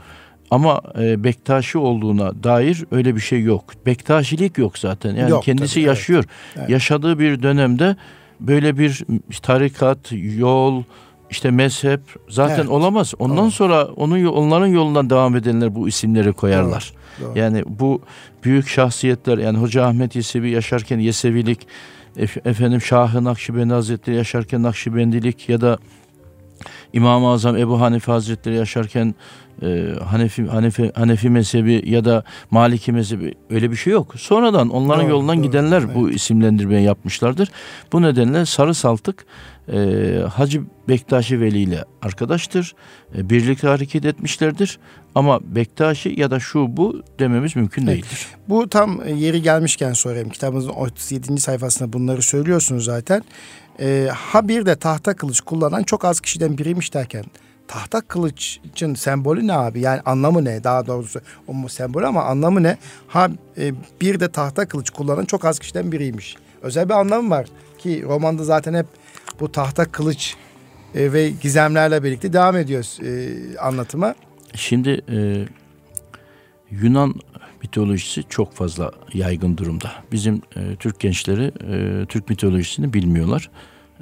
Ama 0.50 0.80
e, 1.00 1.24
Bektaşi 1.24 1.78
olduğuna 1.78 2.42
dair 2.44 2.84
öyle 2.90 3.16
bir 3.16 3.20
şey 3.20 3.42
yok. 3.42 3.64
Bektaşilik 3.86 4.58
yok 4.58 4.78
zaten. 4.78 5.14
Yani 5.14 5.30
Yok, 5.30 5.44
kendisi 5.44 5.74
tabii, 5.74 5.80
evet. 5.80 5.88
yaşıyor. 5.88 6.24
Evet. 6.56 6.70
Yaşadığı 6.70 7.18
bir 7.18 7.42
dönemde 7.42 7.96
böyle 8.40 8.78
bir 8.78 9.04
tarikat, 9.42 9.98
yol, 10.36 10.82
işte 11.30 11.50
mezhep 11.50 12.00
zaten 12.28 12.54
Evet. 12.56 12.68
olamaz. 12.68 13.14
Ondan 13.18 13.36
Olamaz. 13.36 13.54
sonra 13.54 13.84
onun 13.86 14.24
onların 14.24 14.66
yolundan 14.66 15.10
devam 15.10 15.36
edenler 15.36 15.74
bu 15.74 15.88
isimleri 15.88 16.32
koyarlar. 16.32 16.92
Doğru. 17.20 17.38
Yani 17.38 17.62
bu 17.66 18.02
büyük 18.44 18.68
şahsiyetler 18.68 19.38
yani 19.38 19.58
Hoca 19.58 19.84
Ahmet 19.84 20.16
Yesevi 20.16 20.50
yaşarken 20.50 20.98
Yesevilik, 20.98 21.66
ef- 22.16 22.48
efendim 22.48 22.80
Şah-ı 22.80 23.24
Nakşibendi 23.24 23.74
Hazretleri 23.74 24.16
yaşarken 24.16 24.62
Nakşibendilik 24.62 25.48
ya 25.48 25.60
da 25.60 25.78
İmam-ı 26.92 27.28
Azam 27.28 27.56
Ebu 27.56 27.80
Hanife 27.80 28.12
Hazretleri 28.12 28.54
yaşarken 28.56 29.14
e, 29.62 29.84
Hanefi, 30.04 30.46
Hanefi, 30.46 30.92
Hanefi 30.94 31.30
mezhebi 31.30 31.82
ya 31.86 32.04
da 32.04 32.24
Maliki 32.50 32.92
mezhebi 32.92 33.34
öyle 33.50 33.70
bir 33.70 33.76
şey 33.76 33.92
yok. 33.92 34.14
Sonradan 34.16 34.68
onların 34.68 35.02
Doğru, 35.04 35.10
yolundan 35.10 35.36
doğru, 35.36 35.46
gidenler 35.46 35.94
bu 35.94 36.10
isimlendirmeyi 36.10 36.84
yapmışlardır. 36.86 37.48
Bu 37.92 38.02
nedenle 38.02 38.46
Sarı 38.46 38.74
Saltık 38.74 39.26
e, 39.72 40.18
Hacı 40.22 40.62
Bektaşi 40.88 41.40
Veli 41.40 41.58
ile 41.58 41.84
arkadaştır. 42.02 42.74
E, 43.16 43.30
birlikte 43.30 43.68
hareket 43.68 44.04
etmişlerdir. 44.04 44.78
Ama 45.14 45.40
Bektaşi 45.42 46.14
ya 46.16 46.30
da 46.30 46.40
şu 46.40 46.76
bu 46.76 47.02
dememiz 47.18 47.56
mümkün 47.56 47.86
Evet. 47.86 47.94
değildir. 47.94 48.26
Bu 48.48 48.68
tam 48.68 49.00
e, 49.04 49.12
yeri 49.12 49.42
gelmişken 49.42 49.92
sorayım. 49.92 50.28
Kitabınızın 50.28 50.70
37. 50.70 51.40
sayfasında 51.40 51.92
bunları 51.92 52.22
söylüyorsunuz 52.22 52.84
zaten. 52.84 53.22
Ee, 53.80 54.08
ha 54.14 54.48
bir 54.48 54.66
de 54.66 54.76
tahta 54.76 55.16
kılıç 55.16 55.40
kullanan 55.40 55.82
çok 55.82 56.04
az 56.04 56.20
kişiden 56.20 56.58
biriymiş 56.58 56.94
derken 56.94 57.24
tahta 57.68 58.00
kılıçın 58.00 58.94
sembolü 58.94 59.46
ne 59.46 59.52
abi? 59.52 59.80
Yani 59.80 60.00
anlamı 60.00 60.44
ne? 60.44 60.64
Daha 60.64 60.86
doğrusu 60.86 61.20
o 61.46 61.54
mu 61.54 61.68
sembolü 61.68 62.06
ama 62.06 62.24
anlamı 62.24 62.62
ne? 62.62 62.76
Ha 63.08 63.28
e, 63.58 63.72
bir 64.00 64.20
de 64.20 64.28
tahta 64.28 64.68
kılıç 64.68 64.90
kullanan 64.90 65.24
çok 65.24 65.44
az 65.44 65.58
kişiden 65.58 65.92
biriymiş. 65.92 66.36
Özel 66.62 66.88
bir 66.88 66.94
anlamı 66.94 67.30
var 67.30 67.46
ki 67.78 68.02
romanda 68.06 68.44
zaten 68.44 68.74
hep 68.74 68.86
bu 69.40 69.52
tahta 69.52 69.84
kılıç 69.84 70.34
e, 70.94 71.12
ve 71.12 71.30
gizemlerle 71.30 72.04
birlikte 72.04 72.32
devam 72.32 72.56
ediyoruz 72.56 72.98
e, 73.04 73.30
anlatıma. 73.58 74.14
Şimdi 74.54 75.00
e, 75.12 75.44
Yunan 76.70 77.14
mitolojisi 77.62 78.24
çok 78.28 78.54
fazla 78.54 78.92
yaygın 79.14 79.56
durumda. 79.56 79.92
Bizim 80.12 80.42
e, 80.56 80.76
Türk 80.76 81.00
gençleri 81.00 81.52
e, 81.70 82.06
Türk 82.06 82.28
mitolojisini 82.30 82.92
bilmiyorlar. 82.92 83.50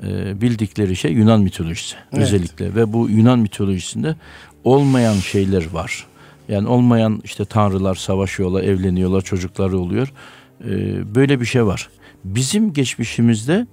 E, 0.02 0.40
bildikleri 0.40 0.96
şey 0.96 1.12
Yunan 1.12 1.40
mitolojisi 1.40 1.96
Evet. 2.12 2.22
özellikle 2.22 2.74
ve 2.74 2.92
bu 2.92 3.08
Yunan 3.10 3.38
mitolojisinde 3.38 4.16
olmayan 4.64 5.14
şeyler 5.14 5.70
var. 5.72 6.06
Yani 6.48 6.68
olmayan 6.68 7.20
işte 7.24 7.44
tanrılar 7.44 7.94
savaşıyorlar, 7.94 8.62
evleniyorlar, 8.62 9.20
çocukları 9.20 9.78
oluyor. 9.78 10.12
E, 10.64 10.70
böyle 11.14 11.40
bir 11.40 11.46
şey 11.46 11.66
var. 11.66 11.88
Bizim 12.24 12.72
geçmişimizde 12.72 13.66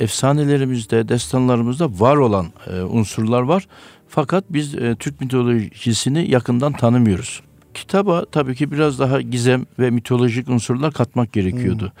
efsanelerimizde, 0.00 1.08
destanlarımızda 1.08 1.88
var 2.00 2.16
olan 2.16 2.46
e, 2.66 2.82
unsurlar 2.82 3.42
var. 3.42 3.68
Fakat 4.08 4.44
biz 4.50 4.74
e, 4.74 4.96
Türk 4.98 5.20
mitolojisini 5.20 6.30
yakından 6.30 6.72
tanımıyoruz. 6.72 7.42
Kitaba 7.74 8.24
tabii 8.24 8.54
ki 8.54 8.72
biraz 8.72 8.98
daha 8.98 9.20
gizem 9.20 9.66
ve 9.78 9.90
mitolojik 9.90 10.48
unsurlar 10.48 10.92
katmak 10.92 11.32
gerekiyordu. 11.32 11.92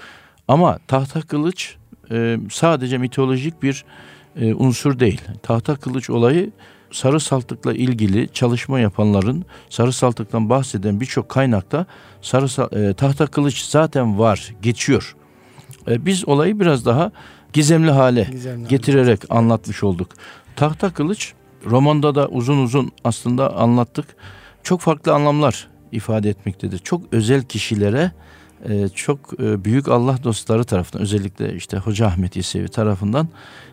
Ama 0.48 0.78
tahta 0.86 1.20
kılıç 1.20 1.76
e, 2.10 2.38
sadece 2.50 2.98
mitolojik 2.98 3.62
bir 3.62 3.84
e, 4.36 4.54
unsur 4.54 4.98
değil. 4.98 5.20
Tahta 5.42 5.76
kılıç 5.76 6.10
olayı 6.10 6.50
sarı 6.92 7.20
saltıkla 7.20 7.74
ilgili 7.74 8.28
çalışma 8.32 8.80
yapanların 8.80 9.44
sarı 9.70 9.92
saltıktan 9.92 10.50
bahseden 10.50 11.00
birçok 11.00 11.28
kaynakta 11.28 11.86
sarı 12.22 12.44
sa- 12.44 12.90
e, 12.90 12.94
tahta 12.94 13.26
kılıç 13.26 13.62
zaten 13.62 14.18
var, 14.18 14.54
geçiyor. 14.62 15.16
E, 15.88 16.06
biz 16.06 16.28
olayı 16.28 16.60
biraz 16.60 16.86
daha 16.86 17.12
gizemli 17.52 17.90
hale 17.90 18.28
Gizemli 18.30 18.68
getirerek 18.68 19.20
anlatmış 19.30 19.84
olduk. 19.84 20.08
Tahta 20.56 20.92
kılıç 20.92 21.32
romanda 21.66 22.14
da 22.14 22.28
uzun 22.28 22.58
uzun 22.58 22.92
aslında 23.04 23.56
anlattık. 23.56 24.06
Çok 24.62 24.80
farklı 24.80 25.14
anlamlar 25.14 25.68
ifade 25.92 26.30
etmektedir. 26.30 26.78
Çok 26.78 27.02
özel 27.12 27.42
kişilere 27.42 28.12
e, 28.68 28.88
çok 28.88 29.40
e, 29.40 29.64
büyük 29.64 29.88
Allah 29.88 30.24
dostları 30.24 30.64
tarafından 30.64 31.02
özellikle 31.02 31.54
işte 31.54 31.78
Hoca 31.78 32.06
Ahmet 32.06 32.36
Yesevi 32.36 32.68
tarafından 32.68 33.28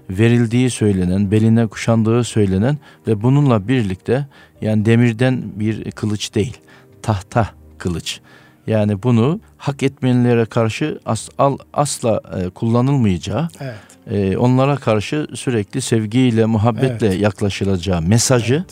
verildiği 0.09 0.69
söylenen, 0.69 1.31
beline 1.31 1.67
kuşandığı 1.67 2.23
söylenen 2.23 2.77
ve 3.07 3.23
bununla 3.23 3.67
birlikte 3.67 4.27
yani 4.61 4.85
demirden 4.85 5.43
bir 5.55 5.91
kılıç 5.91 6.35
değil, 6.35 6.57
tahta 7.01 7.49
kılıç. 7.77 8.19
Yani 8.67 9.03
bunu 9.03 9.39
hak 9.57 9.83
etmeyenlere 9.83 10.45
karşı 10.45 10.99
as, 11.05 11.29
al, 11.37 11.57
asla 11.73 12.21
e, 12.37 12.49
kullanılmayacağı, 12.49 13.47
Evet. 13.59 13.75
e, 14.11 14.37
onlara 14.37 14.75
karşı 14.75 15.27
sürekli 15.33 15.81
sevgiyle, 15.81 16.45
muhabbetle 16.45 17.15
yaklaşılacağı 17.15 18.01
mesajı 18.01 18.65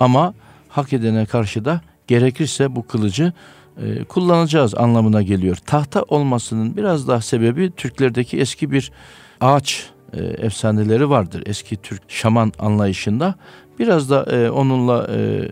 ama 0.00 0.34
hak 0.68 0.92
edene 0.92 1.26
karşı 1.26 1.64
da 1.64 1.80
gerekirse 2.06 2.76
bu 2.76 2.86
kılıcı 2.86 3.32
e, 3.82 4.04
kullanacağız 4.04 4.74
anlamına 4.74 5.22
geliyor. 5.22 5.56
Tahta 5.56 6.02
olmasının 6.02 6.76
biraz 6.76 7.08
daha 7.08 7.20
sebebi 7.20 7.72
Türklerdeki 7.76 8.38
eski 8.38 8.70
bir 8.70 8.92
ağaç 9.40 9.86
e, 10.12 10.20
efsaneleri 10.24 11.10
vardır. 11.10 11.42
Eski 11.46 11.76
Türk 11.76 12.02
şaman 12.08 12.52
anlayışında 12.58 13.34
Biraz 13.78 14.10
da 14.10 14.22
e, 14.36 14.50
onunla 14.50 15.06
e, 15.16 15.48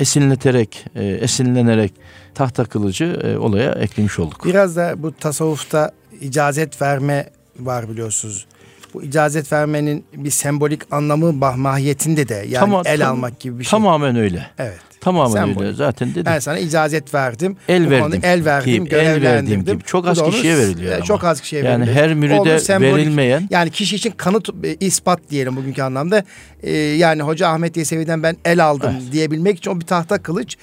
esinleterek, 0.00 0.84
e, 0.94 1.04
esinlenerek 1.04 1.92
tahta 2.34 2.64
kılıcı 2.64 3.04
e, 3.04 3.38
olaya 3.38 3.72
eklemiş 3.72 4.18
olduk. 4.18 4.44
Biraz 4.44 4.76
da 4.76 4.94
bu 5.02 5.12
tasavvufta 5.12 5.92
icazet 6.20 6.82
verme 6.82 7.30
var 7.58 7.90
biliyorsunuz. 7.90 8.46
Bu 8.94 9.02
icazet 9.02 9.52
vermenin 9.52 10.04
bir 10.14 10.30
sembolik 10.30 10.92
anlamı 10.92 11.32
mahiyetinde 11.32 12.28
de 12.28 12.34
yani 12.34 12.60
tamam, 12.60 12.82
el 12.86 13.00
tam, 13.00 13.16
almak 13.16 13.40
gibi 13.40 13.58
bir 13.58 13.64
şey. 13.64 13.70
Tamamen 13.70 14.16
öyle. 14.16 14.46
Evet. 14.58 14.80
Tamamen 15.00 15.60
öyle. 15.60 15.72
Zaten 15.72 16.10
dedim. 16.10 16.24
Ben 16.26 16.38
sana 16.38 16.58
icazet 16.58 17.14
verdim. 17.14 17.56
El 17.68 17.90
verdim. 17.90 18.20
El 18.22 18.44
verdim, 18.44 18.84
gibi, 18.84 18.94
el 18.94 19.22
verdim 19.22 19.64
gibi. 19.64 19.82
Çok 19.82 20.06
az 20.08 20.22
kişiye 20.22 20.56
veriliyor 20.56 20.94
ama. 20.94 21.04
Çok 21.04 21.24
az 21.24 21.40
kişiye 21.40 21.62
yani 21.62 21.80
veriliyor. 21.80 21.96
Yani 21.96 22.06
her 22.06 22.14
müride 22.14 22.80
verilmeyen. 22.80 23.48
Yani 23.50 23.70
kişi 23.70 23.96
için 23.96 24.10
kanıt, 24.16 24.48
e, 24.64 24.74
ispat 24.80 25.20
diyelim 25.30 25.56
bugünkü 25.56 25.82
anlamda. 25.82 26.24
Ee, 26.62 26.72
yani 26.76 27.22
Hoca 27.22 27.48
Ahmet 27.48 27.76
Yesevi'den 27.76 28.22
ben 28.22 28.36
el 28.44 28.64
aldım 28.64 28.90
evet. 28.92 29.12
diyebilmek 29.12 29.58
için 29.58 29.70
o 29.70 29.80
bir 29.80 29.86
tahta 29.86 30.22
kılıç. 30.22 30.56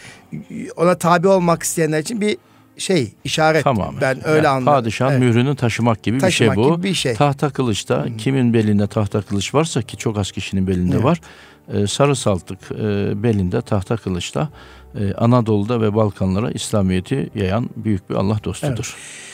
Ona 0.76 0.98
tabi 0.98 1.28
olmak 1.28 1.64
isteyenler 1.64 2.00
için 2.00 2.22
bir 2.22 2.38
şey 2.78 3.14
işaret 3.24 3.64
tamam. 3.64 3.96
ben 4.02 4.28
öyle 4.28 4.36
yani 4.36 4.48
anladım. 4.48 4.74
Padişahın 4.74 5.12
evet. 5.12 5.22
mührünü 5.22 5.56
taşımak 5.56 6.04
gibi 6.04 6.18
taşımak 6.18 6.58
bir 6.58 6.64
şey 6.64 6.72
bu. 6.72 6.76
Gibi 6.76 6.88
bir 6.88 6.94
şey. 6.94 7.14
Tahta 7.14 7.50
kılıçta 7.50 8.06
hmm. 8.06 8.18
kimin 8.18 8.54
belinde 8.54 8.88
tahta 8.88 9.22
kılıç 9.22 9.54
varsa 9.54 9.82
ki 9.82 9.98
çok 9.98 10.18
az 10.18 10.32
kişinin 10.32 10.68
belinde 10.68 10.96
evet. 10.96 11.06
var. 11.06 11.22
E, 11.74 11.88
sarı 11.88 12.16
saltık 12.16 12.60
e, 12.72 13.24
belinde 13.24 13.62
tahta 13.62 13.98
kılıçta 13.98 14.50
e, 15.00 15.14
Anadolu'da 15.14 15.82
ve 15.82 15.96
Balkanlara 15.96 16.52
İslamiyet'i 16.52 17.30
yayan 17.36 17.70
büyük 17.76 18.10
bir 18.10 18.16
Allah 18.16 18.40
dostudur. 18.44 18.96
Evet. 18.96 19.26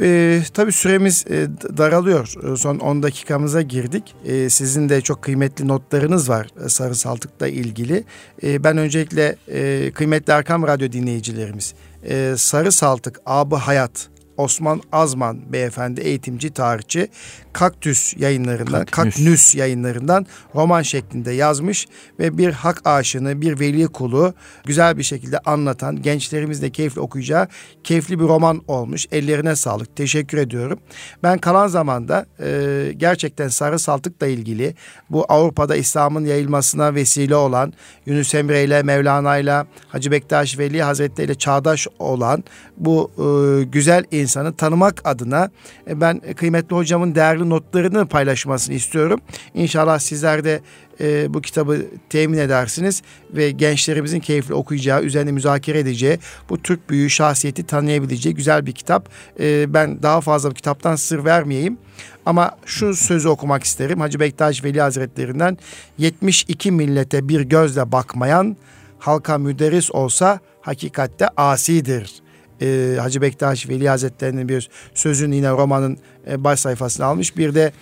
Ee, 0.00 0.42
tabii 0.54 0.72
süremiz 0.72 1.24
e, 1.30 1.48
daralıyor. 1.76 2.56
Son 2.56 2.78
10 2.78 3.02
dakikamıza 3.02 3.62
girdik. 3.62 4.14
Ee, 4.26 4.50
sizin 4.50 4.88
de 4.88 5.00
çok 5.00 5.22
kıymetli 5.22 5.68
notlarınız 5.68 6.28
var 6.28 6.48
e, 6.64 6.68
Sarı 6.68 6.94
Saltık'la 6.94 7.48
ilgili. 7.48 8.04
Ee, 8.42 8.64
ben 8.64 8.76
öncelikle 8.76 9.36
e, 9.48 9.90
kıymetli 9.94 10.32
Erkam 10.32 10.66
Radyo 10.66 10.92
dinleyicilerimiz 10.92 11.74
e, 12.04 12.34
Sarı 12.36 12.72
Saltık 12.72 13.20
Abı 13.26 13.56
Hayat 13.56 14.08
Osman 14.40 14.82
Azman 14.92 15.52
beyefendi 15.52 16.00
eğitimci 16.00 16.50
tarihçi 16.50 17.08
Kaktüs 17.52 18.14
yayınlarından, 18.16 18.84
Kaktüs. 18.84 19.14
Kaknüs 19.16 19.54
yayınlarından 19.54 20.26
roman 20.54 20.82
şeklinde 20.82 21.32
yazmış 21.32 21.86
ve 22.18 22.38
bir 22.38 22.52
hak 22.52 22.86
aşığını, 22.86 23.40
bir 23.40 23.60
veli 23.60 23.86
kulu 23.86 24.34
güzel 24.64 24.98
bir 24.98 25.02
şekilde 25.02 25.38
anlatan, 25.38 26.02
gençlerimiz 26.02 26.62
de 26.62 26.70
keyifli 26.70 27.00
okuyacağı 27.00 27.48
keyifli 27.84 28.20
bir 28.20 28.24
roman 28.24 28.62
olmuş. 28.68 29.06
Ellerine 29.12 29.56
sağlık. 29.56 29.96
Teşekkür 29.96 30.38
ediyorum. 30.38 30.78
Ben 31.22 31.38
kalan 31.38 31.68
zamanda 31.68 32.26
e, 32.40 32.92
gerçekten 32.96 33.48
Sarı 33.48 33.78
Saltık'la 33.78 34.26
ilgili 34.26 34.74
bu 35.10 35.24
Avrupa'da 35.28 35.76
İslam'ın 35.76 36.24
yayılmasına 36.24 36.94
vesile 36.94 37.36
olan 37.36 37.72
Yunus 38.06 38.34
Emre 38.34 38.64
ile 38.64 38.82
Mevlana 38.82 39.36
ile 39.36 39.64
Hacı 39.88 40.10
Bektaş 40.10 40.58
Veli 40.58 40.82
Hazretleri 40.82 41.30
ile 41.30 41.34
çağdaş 41.34 41.86
olan 41.98 42.44
bu 42.76 43.10
e, 43.18 43.64
güzel 43.64 44.04
insanı 44.30 44.56
tanımak 44.56 45.00
adına 45.04 45.50
e, 45.88 46.00
ben 46.00 46.20
kıymetli 46.36 46.76
hocamın 46.76 47.14
değerli 47.14 47.50
notlarını 47.50 48.06
paylaşmasını 48.06 48.74
istiyorum. 48.74 49.20
İnşallah 49.54 49.98
sizler 49.98 50.44
de 50.44 50.60
e, 51.00 51.34
bu 51.34 51.40
kitabı 51.40 51.86
temin 52.10 52.38
edersiniz 52.38 53.02
ve 53.30 53.50
gençlerimizin 53.50 54.20
keyifli 54.20 54.54
okuyacağı, 54.54 55.02
üzerine 55.02 55.32
müzakere 55.32 55.78
edeceği, 55.78 56.18
bu 56.50 56.62
Türk 56.62 56.90
büyüğü 56.90 57.10
şahsiyeti 57.10 57.66
tanıyabileceği 57.66 58.34
güzel 58.34 58.66
bir 58.66 58.72
kitap. 58.72 59.08
E, 59.40 59.74
ben 59.74 60.02
daha 60.02 60.20
fazla 60.20 60.50
bu 60.50 60.54
kitaptan 60.54 60.96
sır 60.96 61.24
vermeyeyim. 61.24 61.78
Ama 62.26 62.50
şu 62.66 62.94
sözü 62.94 63.28
okumak 63.28 63.64
isterim. 63.64 64.00
Hacı 64.00 64.20
Bektaş 64.20 64.64
Veli 64.64 64.80
Hazretlerinden 64.80 65.58
72 65.98 66.70
millete 66.70 67.28
bir 67.28 67.40
gözle 67.40 67.92
bakmayan 67.92 68.56
halka 68.98 69.38
müderris 69.38 69.90
olsa 69.90 70.40
hakikatte 70.60 71.28
asidir 71.36 72.22
e, 72.62 72.96
Hacı 73.00 73.22
Bektaş 73.22 73.68
Veli 73.68 73.88
Hazretleri'nin 73.88 74.48
bir 74.48 74.70
sözünü 74.94 75.34
yine 75.34 75.50
romanın 75.50 75.98
e, 76.30 76.44
baş 76.44 76.60
sayfasına 76.60 77.06
almış. 77.06 77.36
Bir 77.36 77.54
de 77.54 77.72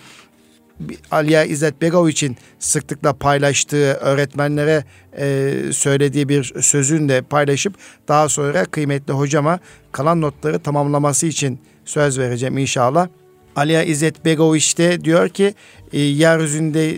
Aliye 1.11 1.47
İzzet 1.47 1.81
Begoviç'in 1.81 2.37
sıklıkla 2.59 3.13
paylaştığı 3.13 3.93
öğretmenlere 3.93 4.83
e, 5.17 5.53
söylediği 5.71 6.29
bir 6.29 6.53
sözünü 6.61 7.09
de 7.09 7.21
paylaşıp 7.21 7.73
daha 8.07 8.29
sonra 8.29 8.65
kıymetli 8.65 9.13
hocama 9.13 9.59
kalan 9.91 10.21
notları 10.21 10.59
tamamlaması 10.59 11.27
için 11.27 11.59
söz 11.85 12.19
vereceğim 12.19 12.57
inşallah. 12.57 13.07
Aliye 13.55 13.85
İzzet 13.85 14.25
Begoviç 14.25 14.77
de 14.77 15.03
diyor 15.03 15.29
ki 15.29 15.53
e, 15.93 15.99
yeryüzünde 15.99 16.95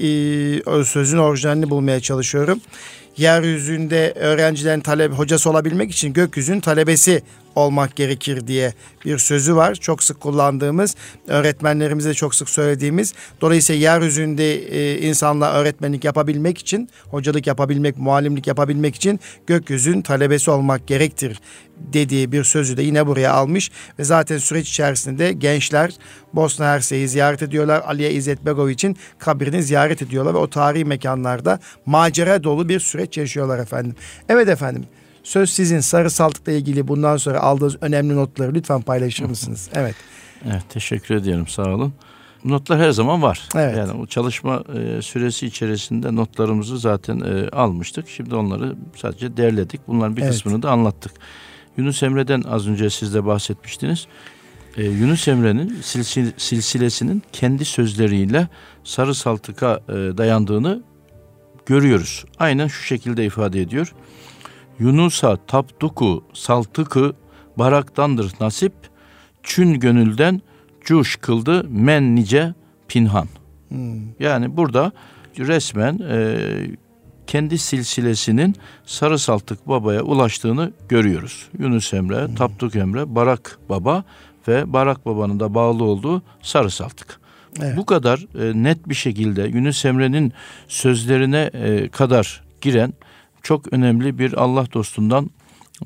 e, 0.00 0.84
sözün 0.84 1.18
orijinalini 1.18 1.70
bulmaya 1.70 2.00
çalışıyorum 2.00 2.60
yeryüzünde 3.16 4.12
öğrencilerin 4.16 4.80
talep 4.80 5.12
hocası 5.12 5.50
olabilmek 5.50 5.90
için 5.90 6.12
gökyüzünün 6.12 6.60
talebesi 6.60 7.22
olmak 7.54 7.96
gerekir 7.96 8.46
diye 8.46 8.74
bir 9.04 9.18
sözü 9.18 9.56
var. 9.56 9.74
Çok 9.74 10.02
sık 10.02 10.20
kullandığımız, 10.20 10.94
öğretmenlerimize 11.28 12.14
çok 12.14 12.34
sık 12.34 12.48
söylediğimiz. 12.48 13.14
Dolayısıyla 13.40 13.92
yeryüzünde 13.92 14.54
e, 14.54 14.98
insanla 15.08 15.52
öğretmenlik 15.52 16.04
yapabilmek 16.04 16.58
için, 16.58 16.88
hocalık 17.10 17.46
yapabilmek, 17.46 17.98
muallimlik 17.98 18.46
yapabilmek 18.46 18.94
için 18.94 19.20
gökyüzünün 19.46 20.02
talebesi 20.02 20.50
olmak 20.50 20.86
gerektir 20.86 21.40
dediği 21.92 22.32
bir 22.32 22.44
sözü 22.44 22.76
de 22.76 22.82
yine 22.82 23.06
buraya 23.06 23.32
almış 23.32 23.70
ve 23.98 24.04
zaten 24.04 24.38
süreç 24.38 24.68
içerisinde 24.68 25.32
gençler 25.32 25.94
Bosna 26.32 26.66
Hersek'i 26.66 27.08
ziyaret 27.08 27.42
ediyorlar. 27.42 27.82
Aliye 27.86 28.12
İzzet 28.12 28.46
Begoviç'in 28.46 28.96
kabrini 29.18 29.62
ziyaret 29.62 30.02
ediyorlar 30.02 30.34
ve 30.34 30.38
o 30.38 30.50
tarihi 30.50 30.84
mekanlarda 30.84 31.58
macera 31.86 32.44
dolu 32.44 32.68
bir 32.68 32.80
süreç 32.80 33.18
yaşıyorlar 33.18 33.58
efendim. 33.58 33.94
Evet 34.28 34.48
efendim. 34.48 34.84
Söz 35.22 35.50
sizin 35.50 35.80
Sarı 35.80 36.10
Saltık'la 36.10 36.52
ilgili 36.52 36.88
bundan 36.88 37.16
sonra 37.16 37.40
aldığınız 37.40 37.76
önemli 37.80 38.16
notları 38.16 38.54
lütfen 38.54 38.82
paylaşır 38.82 39.24
mısınız? 39.24 39.68
Evet. 39.74 39.94
Evet 40.46 40.62
teşekkür 40.68 41.14
ediyorum 41.14 41.46
sağ 41.46 41.74
olun. 41.74 41.92
Notlar 42.44 42.80
her 42.80 42.90
zaman 42.90 43.22
var. 43.22 43.48
Evet. 43.54 43.76
Yani 43.76 43.92
o 43.92 44.06
çalışma 44.06 44.64
e, 44.74 45.02
süresi 45.02 45.46
içerisinde 45.46 46.16
notlarımızı 46.16 46.78
zaten 46.78 47.20
e, 47.20 47.48
almıştık. 47.48 48.08
Şimdi 48.08 48.34
onları 48.34 48.76
sadece 48.96 49.36
derledik. 49.36 49.80
Bunların 49.88 50.16
bir 50.16 50.22
evet. 50.22 50.30
kısmını 50.32 50.62
da 50.62 50.70
anlattık. 50.70 51.12
Yunus 51.76 52.02
Emre'den 52.02 52.42
az 52.42 52.68
önce 52.68 52.90
siz 52.90 53.14
de 53.14 53.26
bahsetmiştiniz. 53.26 54.06
E, 54.76 54.84
Yunus 54.84 55.28
Emre'nin 55.28 55.78
silsil, 55.82 56.32
silsilesinin 56.36 57.22
kendi 57.32 57.64
sözleriyle 57.64 58.48
Sarı 58.84 59.14
Saltık'a 59.14 59.80
e, 59.88 59.92
dayandığını 59.92 60.82
görüyoruz. 61.66 62.24
Aynen 62.38 62.66
şu 62.66 62.82
şekilde 62.82 63.24
ifade 63.24 63.60
ediyor. 63.60 63.94
Yunus'a 64.82 65.36
tapduku 65.36 66.24
saltıkı 66.32 67.12
baraktandır 67.58 68.32
nasip, 68.40 68.72
çün 69.42 69.80
gönülden 69.80 70.40
cuş 70.80 71.16
kıldı 71.16 71.66
men 71.68 72.16
nice 72.16 72.54
pinhan. 72.88 73.28
Hmm. 73.68 74.00
Yani 74.20 74.56
burada 74.56 74.92
resmen 75.38 75.98
e, 76.10 76.36
kendi 77.26 77.58
silsilesinin 77.58 78.54
Sarı 78.86 79.18
Saltık 79.18 79.68
Baba'ya 79.68 80.02
ulaştığını 80.02 80.72
görüyoruz. 80.88 81.48
Yunus 81.58 81.94
Emre, 81.94 82.26
hmm. 82.26 82.34
Tapduk 82.34 82.76
Emre, 82.76 83.14
Barak 83.14 83.58
Baba 83.68 84.04
ve 84.48 84.72
Barak 84.72 85.06
Baba'nın 85.06 85.40
da 85.40 85.54
bağlı 85.54 85.84
olduğu 85.84 86.22
Sarı 86.42 86.70
Saltık. 86.70 87.20
Evet. 87.60 87.76
Bu 87.76 87.86
kadar 87.86 88.18
e, 88.18 88.62
net 88.62 88.88
bir 88.88 88.94
şekilde 88.94 89.42
Yunus 89.42 89.84
Emre'nin 89.84 90.32
sözlerine 90.68 91.50
e, 91.52 91.88
kadar 91.88 92.42
giren 92.60 92.92
çok 93.42 93.72
önemli 93.72 94.18
bir 94.18 94.32
Allah 94.32 94.66
dostundan 94.72 95.30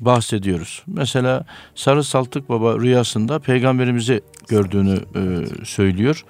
bahsediyoruz. 0.01 0.83
Mesela 0.87 1.45
Sarı 1.75 2.03
Saltık 2.03 2.49
Baba 2.49 2.79
rüyasında 2.79 3.39
peygamberimizi 3.39 4.21
gördüğünü 4.47 4.99
e, 5.15 5.21
söylüyor. 5.65 6.25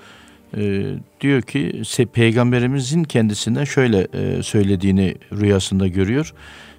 E, 0.58 0.84
diyor 1.22 1.42
ki 1.42 1.82
peygamberimizin 2.14 3.04
kendisinden 3.04 3.64
şöyle 3.64 4.08
e, 4.14 4.44
söylediğini 4.44 5.16
rüyasında 5.32 5.88
görüyor. 5.88 6.34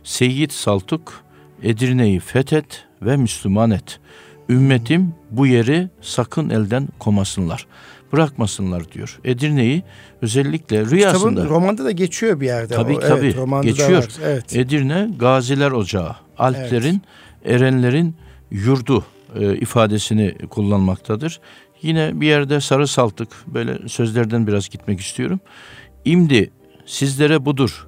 Seyyid 0.05 0.51
Saltuk 0.51 1.25
Edirne'yi 1.63 2.21
fethet 2.21 2.85
ve 3.03 3.17
Müslüman 3.17 3.71
et. 3.71 4.01
Ümmetim 4.49 5.15
bu 5.31 5.47
yeri 5.47 5.89
sakın 6.01 6.51
elden 6.51 6.89
komasınlar 6.99 7.67
bırakmasınlar 8.13 8.93
diyor. 8.93 9.21
Edirne'yi 9.25 9.83
özellikle 10.23 10.87
rüyasında. 10.87 11.31
Kitabın 11.31 11.49
romanda 11.49 11.85
da 11.85 11.91
geçiyor 11.91 12.41
bir 12.41 12.47
yerde. 12.47 12.75
Tabii 12.75 12.97
o. 12.97 13.01
tabii 13.01 13.35
evet, 13.39 13.63
geçiyor. 13.63 14.09
Evet. 14.25 14.57
Edirne 14.57 15.11
Gaziler 15.19 15.71
Ocağı, 15.71 16.17
Alplerin, 16.39 17.03
evet. 17.45 17.55
Erenlerin 17.55 18.15
yurdu 18.51 19.05
e, 19.41 19.57
ifadesini 19.57 20.35
kullanmaktadır. 20.51 21.41
Yine 21.83 22.21
bir 22.21 22.27
yerde 22.27 22.61
sarı 22.61 22.87
saltık 22.87 23.29
böyle 23.47 23.89
sözlerden 23.89 24.47
biraz 24.47 24.69
gitmek 24.69 25.01
istiyorum. 25.01 25.41
İmdi 26.05 26.51
sizlere 26.87 27.45
budur. 27.45 27.87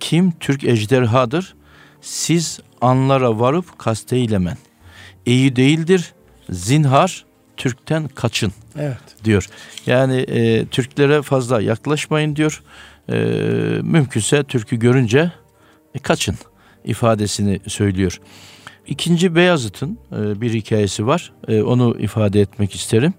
Kim 0.00 0.32
Türk 0.40 0.64
ejderhadır? 0.64 1.54
Siz 2.00 2.60
anlara 2.80 3.40
varıp 3.40 3.78
kasteylemen. 3.78 4.56
İyi 5.26 5.56
değildir. 5.56 6.14
Zinhar 6.50 7.24
Türk'ten 7.60 8.08
kaçın. 8.08 8.52
Evet. 8.78 9.24
diyor. 9.24 9.46
Yani 9.86 10.16
e, 10.16 10.66
Türklere 10.66 11.22
fazla 11.22 11.60
yaklaşmayın 11.60 12.36
diyor. 12.36 12.62
e, 13.08 13.14
mümkünse 13.82 14.44
türkü 14.44 14.76
görünce 14.76 15.32
e, 15.94 15.98
kaçın 15.98 16.34
ifadesini 16.84 17.60
söylüyor. 17.66 18.20
İkinci 18.86 19.34
Beyazıt'ın 19.34 19.98
e, 20.12 20.40
bir 20.40 20.54
hikayesi 20.54 21.06
var. 21.06 21.32
E, 21.48 21.62
onu 21.62 21.96
ifade 21.98 22.40
etmek 22.40 22.74
isterim. 22.74 23.14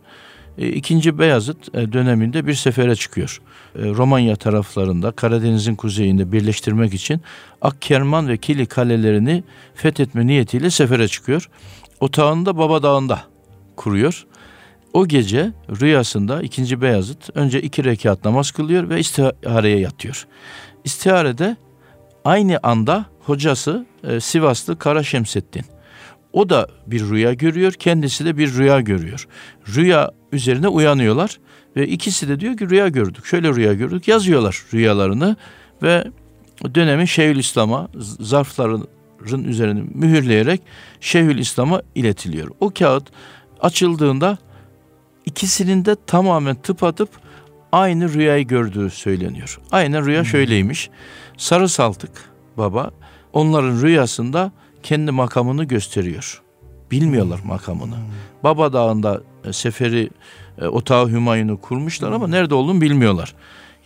E, 0.58 0.68
ikinci 0.68 1.20
Beyazıt 1.20 1.76
e, 1.76 1.94
döneminde 1.94 2.48
bir 2.48 2.54
sefere 2.54 2.96
çıkıyor. 2.96 3.42
E, 3.76 3.80
Romanya 3.90 4.36
taraflarında 4.36 5.12
Karadeniz'in 5.12 5.76
kuzeyinde 5.76 6.32
birleştirmek 6.32 6.94
için 6.94 7.22
Akkerman 7.62 8.28
ve 8.28 8.38
Kili 8.38 8.66
kalelerini 8.66 9.44
fethetme 9.76 10.28
niyetiyle 10.28 10.70
sefere 10.70 11.08
çıkıyor. 11.08 11.50
Otağını 12.00 12.46
da 12.46 12.58
Baba 12.58 12.84
Dağı'nda 12.84 13.32
kuruyor. 13.76 14.26
O 14.94 15.08
gece 15.08 15.52
rüyasında 15.82 16.42
ikinci 16.42 16.82
Beyazıt 16.82 17.30
önce 17.36 17.62
iki 17.62 17.84
rekat 17.84 18.26
namaz 18.26 18.52
kılıyor 18.52 18.90
ve 18.90 19.00
istihareye 19.00 19.80
yatıyor. 19.80 20.28
İstiharede 20.84 21.56
aynı 22.26 22.60
anda 22.64 23.06
hocası 23.20 23.86
e, 24.04 24.20
Sivaslı 24.20 24.80
Kara 24.80 25.04
Şemseddin. 25.04 25.66
O 26.34 26.50
da 26.50 26.68
bir 26.88 27.10
rüya 27.10 27.34
görüyor, 27.34 27.74
kendisi 27.74 28.26
de 28.26 28.38
bir 28.38 28.54
rüya 28.54 28.80
görüyor. 28.80 29.28
Rüya 29.76 30.12
üzerine 30.32 30.68
uyanıyorlar 30.68 31.40
ve 31.76 31.88
ikisi 31.88 32.30
de 32.30 32.40
diyor 32.40 32.58
ki 32.58 32.70
rüya 32.70 32.88
gördük. 32.88 33.26
Şöyle 33.26 33.50
rüya 33.56 33.74
gördük. 33.74 34.08
Yazıyorlar 34.08 34.64
rüyalarını 34.74 35.36
ve 35.84 36.04
dönemin 36.76 37.06
Şeyhülislam'a 37.06 37.88
zarfların 38.20 38.88
üzerine 39.46 39.84
mühürleyerek 39.94 40.62
Şeyhülislam'a 41.02 41.82
iletiliyor. 41.96 42.50
O 42.60 42.70
kağıt 42.70 43.04
açıldığında 43.60 44.38
ikisinin 45.26 45.86
de 45.86 45.96
tamamen 46.08 46.56
tıpatıp 46.56 47.10
aynı 47.72 48.14
rüyayı 48.14 48.48
gördüğü 48.48 48.90
söyleniyor. 48.90 49.60
Aynı 49.72 50.06
rüya 50.06 50.20
hmm. 50.20 50.26
şöyleymiş. 50.26 50.90
Sarı 51.38 51.70
Saltık 51.70 52.12
baba 52.58 52.92
onların 53.34 53.82
rüyasında 53.82 54.52
kendi 54.84 55.12
makamını 55.12 55.64
gösteriyor. 55.64 56.42
Bilmiyorlar 56.92 57.42
hmm. 57.42 57.48
makamını. 57.48 57.96
Hmm. 57.96 58.04
Baba 58.44 58.74
Dağı'nda 58.74 59.22
e, 59.46 59.54
seferi 59.54 60.10
e, 60.62 60.68
otağı 60.68 61.10
Hümayun'u 61.10 61.62
kurmuşlar 61.62 62.12
ama 62.12 62.28
nerede 62.28 62.56
olduğunu 62.56 62.82
bilmiyorlar. 62.82 63.36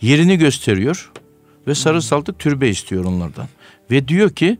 Yerini 0.00 0.38
gösteriyor 0.38 1.12
ve 1.66 1.74
Sarı 1.74 2.02
Saltık 2.02 2.38
türbe 2.38 2.68
istiyor 2.68 3.04
onlardan. 3.04 3.46
Ve 3.90 4.08
diyor 4.08 4.30
ki 4.30 4.58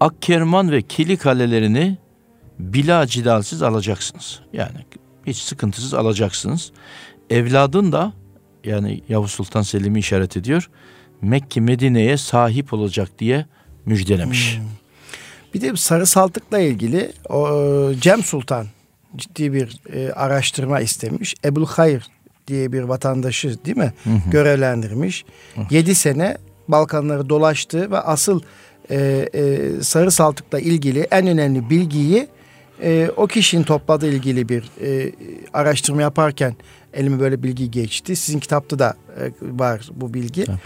Akkerman 0.00 0.70
ve 0.70 0.82
Kili 0.82 1.16
kalelerini 1.16 1.98
bila 2.58 3.06
cidalsiz 3.06 3.62
alacaksınız. 3.62 4.40
Yani 4.52 4.76
hiç 5.26 5.36
sıkıntısız 5.36 5.94
alacaksınız. 5.94 6.72
Evladın 7.30 7.92
da 7.92 8.12
yani 8.64 9.02
Yavuz 9.08 9.30
Sultan 9.30 9.62
Selim'i 9.62 9.98
işaret 9.98 10.36
ediyor. 10.36 10.70
Mekke 11.22 11.60
Medine'ye 11.60 12.16
sahip 12.16 12.72
olacak 12.72 13.08
diye 13.18 13.46
müjdelemiş. 13.86 14.58
Hmm. 14.58 14.64
Bir 15.54 15.60
de 15.60 15.76
Sarı 15.76 16.06
Saltık'la 16.06 16.58
ilgili 16.58 17.12
o, 17.28 17.48
e, 17.48 18.00
Cem 18.00 18.22
Sultan 18.22 18.66
ciddi 19.16 19.52
bir 19.52 19.80
e, 19.92 20.12
araştırma 20.12 20.80
istemiş. 20.80 21.34
Ebul 21.44 21.66
Hayr 21.66 22.06
diye 22.48 22.72
bir 22.72 22.82
vatandaşı 22.82 23.64
değil 23.64 23.76
mi? 23.76 23.92
Hı 24.04 24.10
hı. 24.10 24.30
Görevlendirmiş. 24.30 25.24
Hı. 25.54 25.94
sene 25.94 26.36
Balkanları 26.68 27.28
dolaştı 27.28 27.90
ve 27.90 27.98
asıl 27.98 28.40
e, 28.90 29.28
e, 29.34 29.70
Sarı 29.82 30.10
Saltık'la 30.10 30.60
ilgili 30.60 31.00
en 31.00 31.26
önemli 31.26 31.70
bilgiyi 31.70 32.28
e, 32.82 33.10
o 33.16 33.26
kişinin 33.26 33.62
topladığı 33.62 34.08
ilgili 34.08 34.48
bir 34.48 34.70
e, 34.80 35.12
araştırma 35.52 36.02
yaparken 36.02 36.56
elime 36.92 37.20
böyle 37.20 37.42
bilgi 37.42 37.70
geçti. 37.70 38.16
Sizin 38.16 38.40
kitapta 38.40 38.78
da 38.78 38.94
e, 39.18 39.32
var 39.42 39.88
bu 39.94 40.14
bilgi. 40.14 40.44
Evet. 40.48 40.60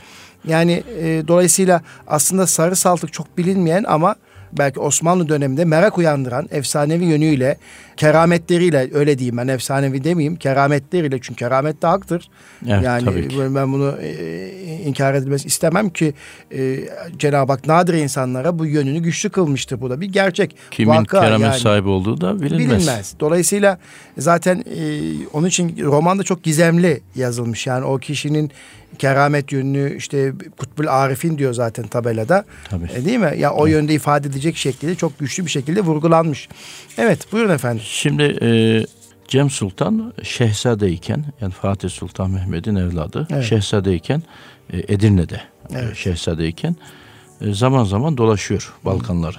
Yani 0.46 0.82
e, 1.00 1.22
dolayısıyla 1.28 1.82
aslında 2.06 2.46
Sarı 2.46 2.76
Saltık 2.76 3.12
çok 3.12 3.38
bilinmeyen 3.38 3.84
ama 3.88 4.16
belki 4.52 4.80
Osmanlı 4.80 5.28
döneminde 5.28 5.64
merak 5.64 5.98
uyandıran 5.98 6.48
efsanevi 6.50 7.04
yönüyle, 7.04 7.58
kerametleriyle 7.96 8.90
öyle 8.92 9.18
diyeyim 9.18 9.36
ben 9.36 9.48
efsanevi 9.48 10.04
demeyeyim, 10.04 10.36
kerametleriyle 10.36 11.18
çünkü 11.20 11.38
keramet 11.38 11.82
de 11.82 11.86
haktır. 11.86 12.28
Evet, 12.68 12.82
yani 12.84 13.28
ben 13.54 13.72
bunu 13.72 13.94
e, 14.02 14.80
inkar 14.84 15.14
edilmesi 15.14 15.46
istemem 15.46 15.90
ki 15.90 16.14
e, 16.52 16.78
Cenab-ı 17.18 17.52
Hak 17.52 17.66
nadir 17.66 17.94
insanlara 17.94 18.58
bu 18.58 18.66
yönünü 18.66 18.98
güçlü 18.98 19.30
kılmıştır. 19.30 19.80
Bu 19.80 19.90
da 19.90 20.00
bir 20.00 20.06
gerçek. 20.06 20.56
Kimin 20.70 20.90
Vaka, 20.90 21.20
keramet 21.20 21.46
yani, 21.46 21.58
sahibi 21.58 21.88
olduğu 21.88 22.20
da 22.20 22.42
bilinmez. 22.42 22.68
Bilinmez. 22.68 23.14
Dolayısıyla 23.20 23.78
zaten 24.18 24.64
e, 24.76 24.82
onun 25.32 25.46
için 25.46 25.76
romanda 25.82 26.22
çok 26.22 26.42
gizemli 26.42 27.00
yazılmış. 27.14 27.66
Yani 27.66 27.84
o 27.84 27.98
kişinin 27.98 28.50
keramet 28.98 29.52
yönünü 29.52 29.96
işte 29.96 30.32
Kutbul 30.58 30.86
Arif'in 30.86 31.38
diyor 31.38 31.52
zaten 31.54 31.86
tabelada. 31.86 32.44
Tabii. 32.70 32.88
E, 32.94 33.04
değil 33.04 33.18
mi? 33.18 33.34
Ya 33.38 33.52
o 33.52 33.66
evet. 33.66 33.76
yönde 33.76 33.94
ifade 33.94 34.28
edecek 34.28 34.56
şekilde 34.56 34.94
çok 34.94 35.18
güçlü 35.18 35.46
bir 35.46 35.50
şekilde 35.50 35.80
vurgulanmış. 35.80 36.48
Evet 36.98 37.32
buyurun 37.32 37.50
efendim. 37.50 37.82
Şimdi 37.88 38.38
e, 38.42 38.48
Cem 39.28 39.50
Sultan 39.50 40.12
şehzadeyken 40.22 41.24
yani 41.40 41.52
Fatih 41.52 41.90
Sultan 41.90 42.30
Mehmet'in 42.30 42.74
evladı 42.74 43.26
evet. 43.30 43.44
şehzadeyken 43.44 44.22
e, 44.72 44.94
Edirne'de 44.94 45.40
evet. 45.70 45.92
e, 45.92 45.94
şehzadeyken 45.94 46.76
e, 47.40 47.52
zaman 47.52 47.84
zaman 47.84 48.16
dolaşıyor 48.16 48.74
Balkanları. 48.84 49.38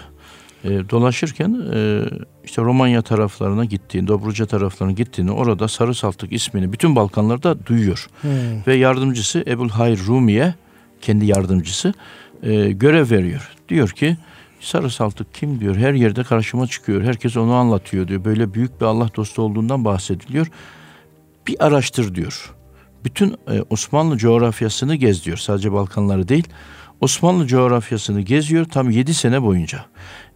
E, 0.64 0.70
dolaşırken 0.89 1.62
e, 1.74 2.04
işte 2.45 2.62
Romanya 2.62 3.02
taraflarına 3.02 3.66
gittiğini, 3.66 4.08
Dobruca 4.08 4.45
taraflarına 4.45 4.93
gittiğini 4.93 5.32
orada 5.32 5.68
Sarı 5.68 5.95
Saltık 5.95 6.34
ismini 6.34 6.74
bütün 6.74 6.95
Balkanlarda 6.95 7.66
duyuyor. 7.66 8.08
Hmm. 8.22 8.30
Ve 8.68 8.76
yardımcısı 8.76 9.43
Ebul 9.48 9.70
Hayr 9.70 9.98
Rumi'ye 9.98 10.56
kendi 11.02 11.26
yardımcısı 11.26 11.93
e, 12.43 12.72
görev 12.72 13.12
veriyor. 13.12 13.56
Diyor 13.70 13.89
ki 13.89 14.18
Sarı 14.60 14.89
Saltık 14.89 15.34
kim 15.34 15.60
diyor 15.60 15.76
her 15.76 15.93
yerde 15.93 16.24
karşıma 16.24 16.68
çıkıyor. 16.68 17.03
Herkes 17.03 17.38
onu 17.38 17.53
anlatıyor 17.53 18.08
diyor. 18.08 18.26
Böyle 18.26 18.53
büyük 18.53 18.82
bir 18.82 18.86
Allah 18.86 19.10
dostu 19.16 19.41
olduğundan 19.41 19.86
bahsediliyor. 19.86 20.47
Bir 21.47 21.66
araştır 21.66 22.16
diyor. 22.16 22.53
Bütün 23.05 23.32
e, 23.32 23.62
Osmanlı 23.70 24.18
coğrafyasını 24.18 24.95
gez 24.95 25.26
diyor. 25.26 25.38
Sadece 25.38 25.72
Balkanları 25.72 26.28
değil. 26.28 26.47
Osmanlı 27.01 27.47
coğrafyasını 27.47 28.22
geziyor 28.22 28.66
tam 28.66 28.89
yedi 28.89 29.14
sene 29.14 29.41
boyunca 29.41 29.86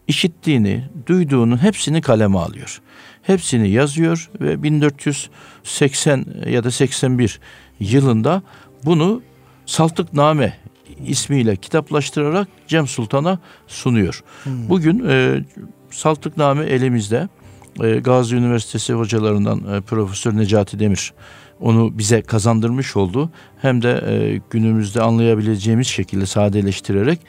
işittiğini, 0.07 0.84
duyduğunun 1.07 1.63
hepsini 1.63 2.01
kaleme 2.01 2.38
alıyor. 2.38 2.82
Hepsini 3.22 3.69
yazıyor 3.69 4.30
ve 4.41 4.63
1480 4.63 6.26
ya 6.47 6.63
da 6.63 6.72
81 6.72 7.39
yılında 7.80 8.41
bunu 8.86 9.22
Saltıkname 9.65 10.57
ismiyle 11.08 11.56
kitaplaştırarak 11.56 12.47
Cem 12.68 12.88
Sultan'a 12.88 13.39
sunuyor. 13.68 14.24
Hmm. 14.43 14.70
Bugün 14.70 15.06
e, 15.10 15.43
Saltıkname 15.91 16.66
elimizde. 16.66 17.30
E, 17.84 17.99
Gazi 17.99 18.36
Üniversitesi 18.36 18.93
hocalarından 18.93 19.74
e, 19.74 19.82
Profesör 19.82 20.38
Necati 20.38 20.80
Demir 20.80 21.14
onu 21.62 21.97
bize 21.97 22.22
kazandırmış 22.22 22.95
oldu. 22.95 23.30
Hem 23.62 23.82
de 23.82 24.04
e, 24.08 24.41
günümüzde 24.49 25.02
anlayabileceğimiz 25.02 25.88
şekilde 25.88 26.26
sadeleştirerek 26.26 27.20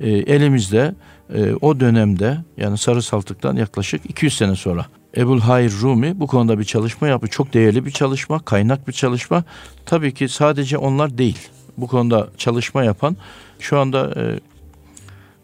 e, 0.00 0.10
elimizde 0.10 0.94
e, 1.34 1.52
o 1.60 1.80
dönemde 1.80 2.38
yani 2.56 2.78
Sarı 2.78 3.02
Saltık'tan 3.02 3.56
yaklaşık 3.56 4.10
200 4.10 4.36
sene 4.36 4.56
sonra 4.56 4.86
Ebul 5.16 5.40
Hayr 5.40 5.72
Rumi 5.82 6.20
bu 6.20 6.26
konuda 6.26 6.58
bir 6.58 6.64
çalışma 6.64 7.08
yapıyor. 7.08 7.30
Çok 7.30 7.54
değerli 7.54 7.86
bir 7.86 7.90
çalışma, 7.90 8.38
kaynak 8.38 8.88
bir 8.88 8.92
çalışma. 8.92 9.44
Tabii 9.86 10.14
ki 10.14 10.28
sadece 10.28 10.78
onlar 10.78 11.18
değil. 11.18 11.48
Bu 11.78 11.86
konuda 11.86 12.28
çalışma 12.36 12.84
yapan 12.84 13.16
şu 13.58 13.78
anda 13.78 14.14
e, 14.16 14.40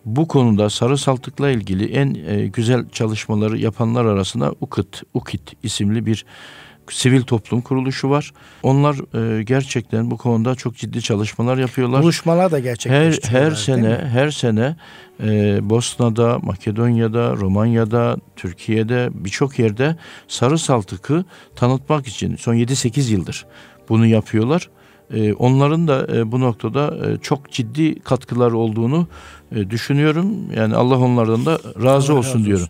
bu 0.05 0.29
konuda 0.29 0.71
sarı 0.71 0.99
saltıkla 0.99 1.51
ilgili 1.51 1.93
en 1.93 2.15
e, 2.15 2.47
güzel 2.47 2.89
çalışmaları 2.89 3.59
yapanlar 3.59 4.05
arasında 4.05 4.55
UKIT, 4.61 5.03
UKIT 5.15 5.53
isimli 5.63 6.07
bir 6.07 6.25
sivil 6.91 7.23
toplum 7.23 7.61
kuruluşu 7.61 8.11
var. 8.11 8.33
Onlar 8.63 8.97
e, 9.39 9.43
gerçekten 9.43 10.11
bu 10.11 10.17
konuda 10.17 10.55
çok 10.55 10.77
ciddi 10.77 11.03
çalışmalar 11.03 11.59
yapıyorlar. 11.59 12.03
Buluşmalar 12.03 12.51
da 12.51 12.59
gerçekleştiriyorlar. 12.59 13.43
Her, 13.43 13.51
her 13.51 13.57
sene 13.57 14.09
her 14.09 14.31
sene 14.31 14.77
e, 15.23 15.59
Bosna'da, 15.71 16.39
Makedonya'da, 16.43 17.37
Romanya'da, 17.37 18.17
Türkiye'de 18.37 19.09
birçok 19.13 19.59
yerde 19.59 19.97
sarı 20.29 20.59
saltıkı 20.59 21.25
tanıtmak 21.57 22.07
için 22.07 22.37
son 22.37 22.55
7-8 22.55 23.13
yıldır 23.13 23.47
bunu 23.89 24.07
yapıyorlar. 24.07 24.71
E, 25.15 25.33
onların 25.35 25.89
da 25.89 26.07
e, 26.17 26.33
bu 26.33 26.41
noktada 26.41 26.97
e, 27.07 27.19
çok 27.19 27.51
ciddi 27.51 28.01
katkıları 28.01 28.57
olduğunu 28.57 29.07
e, 29.53 29.71
düşünüyorum. 29.71 30.53
Yani 30.57 30.77
Allah 30.77 30.99
onlardan 30.99 31.47
da 31.47 31.59
razı 31.85 32.15
olsun 32.15 32.39
razı 32.39 32.47
diyorum. 32.47 32.67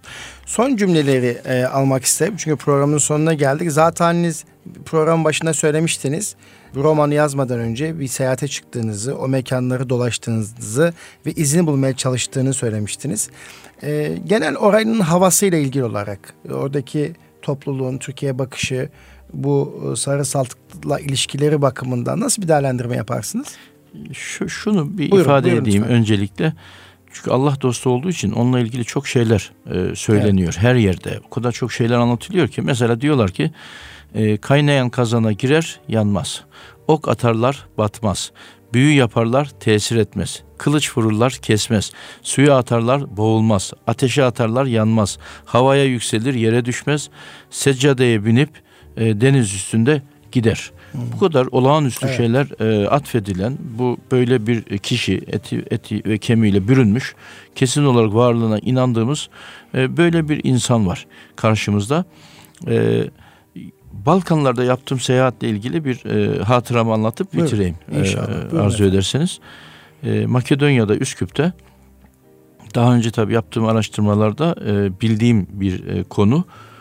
Son 0.46 0.76
cümleleri 0.76 1.38
e, 1.44 1.64
almak 1.64 2.04
isterim. 2.04 2.34
Çünkü 2.36 2.56
programın 2.56 2.98
sonuna 2.98 3.34
geldik. 3.34 3.72
Zaten 3.72 4.32
program 4.84 5.24
başında 5.24 5.54
söylemiştiniz. 5.54 6.36
Romanı 6.76 7.14
yazmadan 7.14 7.58
önce 7.58 8.00
bir 8.00 8.08
seyahate 8.08 8.48
çıktığınızı, 8.48 9.18
o 9.18 9.28
mekanları 9.28 9.88
dolaştığınızı 9.88 10.94
ve 11.26 11.32
izini 11.32 11.66
bulmaya 11.66 11.96
çalıştığını 11.96 12.54
söylemiştiniz. 12.54 13.30
E, 13.82 14.18
genel 14.26 14.56
oranın 14.56 15.00
havasıyla 15.00 15.58
ilgili 15.58 15.84
olarak 15.84 16.34
oradaki 16.50 17.12
topluluğun 17.42 17.98
Türkiye 17.98 18.38
bakışı, 18.38 18.88
bu 19.34 19.82
e, 19.92 19.96
sarı 19.96 20.24
saltıkla 20.24 21.00
ilişkileri 21.00 21.62
bakımından 21.62 22.20
nasıl 22.20 22.42
bir 22.42 22.48
değerlendirme 22.48 22.96
yaparsınız? 22.96 23.46
şu, 24.12 24.48
şunu 24.48 24.98
bir 24.98 25.10
buyurun, 25.10 25.24
ifade 25.24 25.44
buyurun 25.46 25.62
edeyim 25.62 25.82
lütfen. 25.82 25.96
öncelikle. 25.96 26.52
Çünkü 27.12 27.30
Allah 27.30 27.60
dostu 27.60 27.90
olduğu 27.90 28.10
için 28.10 28.32
onunla 28.32 28.60
ilgili 28.60 28.84
çok 28.84 29.06
şeyler 29.06 29.52
e, 29.70 29.94
söyleniyor 29.94 30.52
evet. 30.54 30.62
her 30.62 30.74
yerde. 30.74 31.20
O 31.26 31.30
kadar 31.30 31.52
çok 31.52 31.72
şeyler 31.72 31.96
anlatılıyor 31.96 32.48
ki 32.48 32.62
mesela 32.62 33.00
diyorlar 33.00 33.30
ki 33.30 33.50
e, 34.14 34.36
kaynayan 34.36 34.90
kazana 34.90 35.32
girer 35.32 35.80
yanmaz. 35.88 36.44
Ok 36.88 37.08
atarlar 37.08 37.66
batmaz. 37.78 38.32
Büyü 38.72 38.94
yaparlar 38.94 39.50
tesir 39.60 39.96
etmez. 39.96 40.42
Kılıç 40.58 40.96
vururlar 40.96 41.32
kesmez. 41.32 41.92
Suya 42.22 42.56
atarlar 42.58 43.16
boğulmaz. 43.16 43.72
Ateşe 43.86 44.24
atarlar 44.24 44.64
yanmaz. 44.64 45.18
Havaya 45.44 45.84
yükselir 45.84 46.34
yere 46.34 46.64
düşmez. 46.64 47.10
Seccadeye 47.50 48.24
binip 48.24 48.63
e, 48.96 49.20
deniz 49.20 49.54
üstünde 49.54 50.02
gider. 50.32 50.70
Hmm. 50.92 51.00
Bu 51.12 51.18
kadar 51.18 51.46
olağanüstü 51.46 52.06
evet. 52.06 52.16
şeyler 52.16 52.60
e, 52.60 52.88
atfedilen 52.88 53.58
bu 53.78 53.98
böyle 54.12 54.46
bir 54.46 54.78
kişi 54.78 55.20
eti, 55.26 55.64
eti 55.70 56.02
ve 56.06 56.18
kemiğiyle 56.18 56.68
bürünmüş 56.68 57.14
kesin 57.54 57.84
olarak 57.84 58.14
varlığına 58.14 58.58
inandığımız 58.58 59.28
e, 59.74 59.96
böyle 59.96 60.28
bir 60.28 60.40
insan 60.44 60.86
var 60.86 61.06
karşımızda. 61.36 62.04
E, 62.68 63.04
Balkanlarda 63.92 64.64
yaptığım 64.64 65.00
seyahatle 65.00 65.48
ilgili 65.48 65.84
bir 65.84 66.04
e, 66.04 66.42
hatıramı 66.42 66.92
anlatıp 66.92 67.32
Buyurun. 67.32 67.50
bitireyim. 67.50 67.76
İnşallah. 67.98 68.52
E, 68.52 68.58
arzu 68.58 68.84
ederseniz. 68.84 69.40
E, 70.02 70.26
Makedonya'da 70.26 70.96
Üsküp'te 70.96 71.52
daha 72.74 72.94
önce 72.94 73.10
tabii 73.10 73.32
yaptığım 73.32 73.66
araştırmalarda 73.66 74.56
e, 74.66 75.00
bildiğim 75.00 75.46
bir 75.50 75.86
e, 75.86 76.02
konu 76.02 76.36
e, 76.38 76.73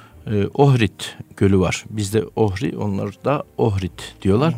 Ohrid 0.53 1.01
Gölü 1.37 1.59
var. 1.59 1.85
Bizde 1.89 2.23
Ohri, 2.35 2.77
onlar 2.77 3.09
da 3.25 3.43
Ohrid 3.57 3.99
diyorlar. 4.21 4.53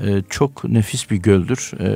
Hı 0.00 0.06
hı. 0.06 0.10
E, 0.10 0.22
çok 0.30 0.64
nefis 0.64 1.10
bir 1.10 1.16
göldür. 1.16 1.72
E, 1.80 1.86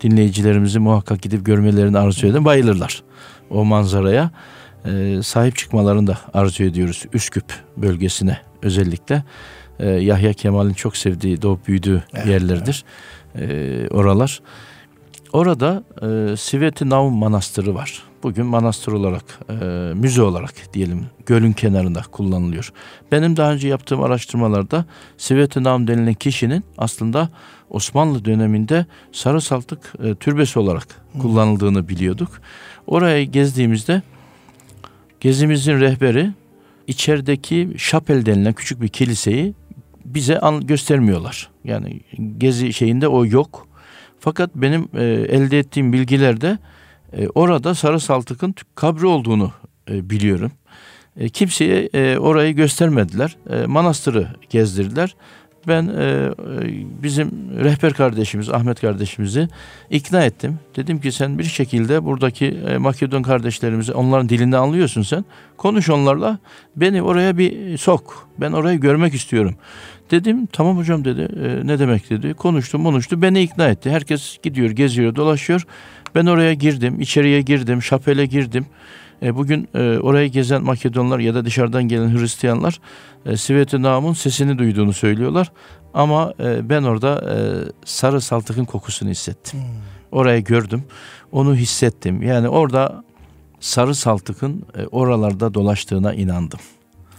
dinleyicilerimizi 0.00 0.78
muhakkak 0.78 1.22
gidip 1.22 1.46
görmelerini 1.46 1.98
arzu 1.98 2.26
eden 2.26 2.44
bayılırlar 2.44 3.02
o 3.50 3.64
manzaraya. 3.64 4.30
E, 4.84 5.22
sahip 5.22 5.56
çıkmalarını 5.56 6.06
da 6.06 6.18
arzu 6.34 6.64
ediyoruz 6.64 7.04
Üsküp 7.12 7.44
bölgesine 7.76 8.38
özellikle. 8.62 9.22
E, 9.78 9.88
Yahya 9.88 10.32
Kemal'in 10.32 10.74
çok 10.74 10.96
sevdiği, 10.96 11.42
doğup 11.42 11.68
büyüdüğü 11.68 12.02
evet, 12.14 12.26
yerlerdir 12.26 12.84
evet. 13.34 13.50
E, 13.50 13.88
oralar. 13.88 14.40
Orada 15.32 15.82
e, 16.02 16.36
Siveti 16.36 16.90
Nav 16.90 17.10
Manastırı 17.10 17.74
var. 17.74 18.02
Bugün 18.22 18.46
manastır 18.46 18.92
olarak, 18.92 19.24
e, 19.50 19.54
müze 19.94 20.22
olarak 20.22 20.54
diyelim 20.74 21.06
gölün 21.26 21.52
kenarında 21.52 22.02
kullanılıyor. 22.12 22.72
Benim 23.12 23.36
daha 23.36 23.52
önce 23.52 23.68
yaptığım 23.68 24.02
araştırmalarda 24.02 24.84
Siveti 25.16 25.62
Nav 25.62 25.86
denilen 25.86 26.14
kişinin 26.14 26.64
aslında 26.78 27.28
Osmanlı 27.70 28.24
döneminde 28.24 28.86
sarı 29.12 29.40
saltık 29.40 29.92
e, 30.04 30.14
türbesi 30.14 30.58
olarak 30.58 30.86
kullanıldığını 31.18 31.88
biliyorduk. 31.88 32.40
Oraya 32.86 33.24
gezdiğimizde 33.24 34.02
gezimizin 35.20 35.80
rehberi 35.80 36.30
içerideki 36.86 37.70
şapel 37.76 38.26
denilen 38.26 38.52
küçük 38.52 38.80
bir 38.80 38.88
kiliseyi 38.88 39.54
bize 40.04 40.40
an, 40.40 40.66
göstermiyorlar. 40.66 41.50
Yani 41.64 42.00
gezi 42.38 42.72
şeyinde 42.72 43.08
o 43.08 43.26
yok. 43.26 43.67
Fakat 44.20 44.50
benim 44.54 44.88
e, 44.94 45.04
elde 45.04 45.58
ettiğim 45.58 45.92
bilgilerde 45.92 46.58
e, 47.12 47.28
orada 47.28 47.74
Sarı 47.74 48.00
Saltık'ın 48.00 48.54
kabri 48.74 49.06
olduğunu 49.06 49.52
e, 49.90 50.10
biliyorum. 50.10 50.52
E, 51.16 51.28
kimseye 51.28 51.88
e, 51.94 52.18
orayı 52.18 52.54
göstermediler. 52.54 53.36
E, 53.50 53.66
manastırı 53.66 54.28
gezdirdiler 54.50 55.14
ben 55.68 55.88
e, 55.88 56.02
e, 56.02 56.32
bizim 57.02 57.30
rehber 57.64 57.92
kardeşimiz 57.92 58.48
Ahmet 58.50 58.80
kardeşimizi 58.80 59.48
ikna 59.90 60.24
ettim. 60.24 60.58
Dedim 60.76 61.00
ki 61.00 61.12
sen 61.12 61.38
bir 61.38 61.44
şekilde 61.44 62.04
buradaki 62.04 62.46
e, 62.46 62.78
Makedon 62.78 63.22
kardeşlerimizi 63.22 63.92
onların 63.92 64.28
dilini 64.28 64.56
anlıyorsun 64.56 65.02
sen. 65.02 65.24
Konuş 65.56 65.90
onlarla 65.90 66.38
beni 66.76 67.02
oraya 67.02 67.38
bir 67.38 67.78
sok. 67.78 68.28
Ben 68.38 68.52
orayı 68.52 68.80
görmek 68.80 69.14
istiyorum. 69.14 69.54
Dedim 70.10 70.46
tamam 70.46 70.76
hocam 70.76 71.04
dedi. 71.04 71.20
E, 71.20 71.66
ne 71.66 71.78
demek 71.78 72.10
dedi. 72.10 72.34
Konuştu 72.34 72.82
konuştu 72.82 73.22
beni 73.22 73.42
ikna 73.42 73.68
etti. 73.68 73.90
Herkes 73.90 74.38
gidiyor 74.42 74.70
geziyor 74.70 75.14
dolaşıyor. 75.14 75.66
Ben 76.14 76.26
oraya 76.26 76.54
girdim 76.54 77.00
içeriye 77.00 77.40
girdim 77.40 77.82
şapele 77.82 78.26
girdim. 78.26 78.66
E, 79.22 79.36
bugün 79.36 79.68
e, 79.74 79.98
orayı 79.98 80.30
gezen 80.30 80.62
Makedonlar 80.62 81.18
ya 81.18 81.34
da 81.34 81.44
dışarıdan 81.44 81.88
gelen 81.88 82.18
Hristiyanlar 82.18 82.80
e, 83.26 83.36
Siveti 83.36 83.82
Nam'ın 83.82 84.12
sesini 84.12 84.58
duyduğunu 84.58 84.92
söylüyorlar. 84.92 85.52
Ama 85.94 86.34
e, 86.40 86.68
ben 86.68 86.82
orada 86.82 87.34
e, 87.34 87.36
sarı 87.84 88.20
saltıkın 88.20 88.64
kokusunu 88.64 89.10
hissettim. 89.10 89.60
Hmm. 89.60 89.68
Orayı 90.12 90.44
gördüm. 90.44 90.84
Onu 91.32 91.54
hissettim. 91.54 92.22
Yani 92.22 92.48
orada 92.48 93.04
sarı 93.60 93.94
saltıkın 93.94 94.66
e, 94.78 94.86
oralarda 94.86 95.54
dolaştığına 95.54 96.14
inandım. 96.14 96.60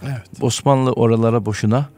Evet. 0.02 0.22
Osmanlı 0.40 0.92
oralara 0.92 1.46
boşuna 1.46 1.88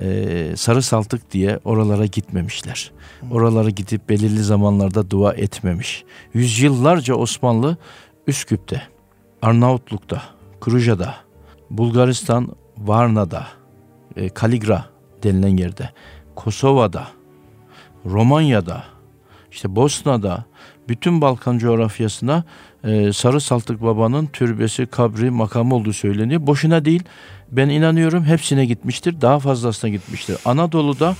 e, 0.00 0.52
sarı 0.56 0.82
saltık 0.82 1.32
diye 1.32 1.58
oralara 1.64 2.06
gitmemişler. 2.06 2.92
Hmm. 3.20 3.32
Oralara 3.32 3.70
gidip 3.70 4.08
belirli 4.08 4.42
zamanlarda 4.42 5.10
dua 5.10 5.32
etmemiş. 5.32 6.04
Yüzyıllarca 6.34 7.14
Osmanlı 7.14 7.76
Üsküp'te, 8.26 8.82
Arnavutluk'ta, 9.42 10.22
Kruja'da, 10.60 11.14
Bulgaristan, 11.70 12.48
Varna'da, 12.78 13.46
e, 14.16 14.28
Kaligra 14.28 14.84
denilen 15.22 15.56
yerde, 15.56 15.90
Kosova'da, 16.36 17.08
Romanya'da, 18.06 18.84
işte 19.50 19.76
Bosna'da, 19.76 20.44
bütün 20.88 21.20
Balkan 21.20 21.58
coğrafyasına 21.58 22.44
e, 22.84 23.12
Sarı 23.12 23.40
Saltık 23.40 23.82
Baba'nın 23.82 24.26
türbesi, 24.26 24.86
kabri, 24.86 25.30
makamı 25.30 25.74
olduğu 25.74 25.92
söyleniyor. 25.92 26.46
Boşuna 26.46 26.84
değil. 26.84 27.02
Ben 27.52 27.68
inanıyorum 27.68 28.24
hepsine 28.24 28.66
gitmiştir. 28.66 29.20
Daha 29.20 29.38
fazlasına 29.38 29.90
gitmiştir. 29.90 30.36
Anadolu'da 30.44 31.16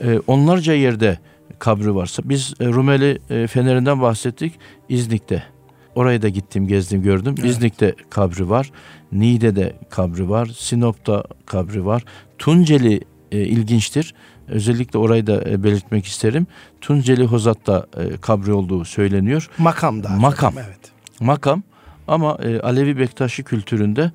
e, 0.00 0.18
onlarca 0.26 0.72
yerde 0.72 1.18
kabri 1.58 1.94
varsa. 1.94 2.22
Biz 2.24 2.54
e, 2.60 2.66
Rumeli 2.66 3.18
e, 3.30 3.46
Feneri'nden 3.46 4.00
bahsettik. 4.00 4.52
İznik'te 4.88 5.42
Oraya 5.94 6.22
da 6.22 6.28
gittim, 6.28 6.66
gezdim, 6.66 7.02
gördüm. 7.02 7.34
Evet. 7.38 7.50
İznik'te 7.50 7.94
kabri 8.10 8.50
var. 8.50 8.70
Niğde'de 9.12 9.76
kabri 9.90 10.28
var. 10.28 10.46
Sinop'ta 10.46 11.24
kabri 11.46 11.86
var. 11.86 12.04
Tunceli 12.38 13.00
e, 13.32 13.38
ilginçtir. 13.38 14.14
Özellikle 14.48 14.98
orayı 14.98 15.26
da 15.26 15.50
e, 15.50 15.62
belirtmek 15.62 16.06
isterim. 16.06 16.46
Tunceli 16.80 17.24
Hozat'ta 17.24 17.86
e, 17.96 18.16
kabri 18.16 18.52
olduğu 18.52 18.84
söyleniyor. 18.84 19.50
Makam 19.58 20.02
da. 20.02 20.08
Makam. 20.08 20.54
Evet. 20.56 20.92
Makam 21.20 21.62
ama 22.08 22.38
e, 22.42 22.60
Alevi 22.60 22.98
Bektaşi 22.98 23.42
kültüründe 23.42 24.12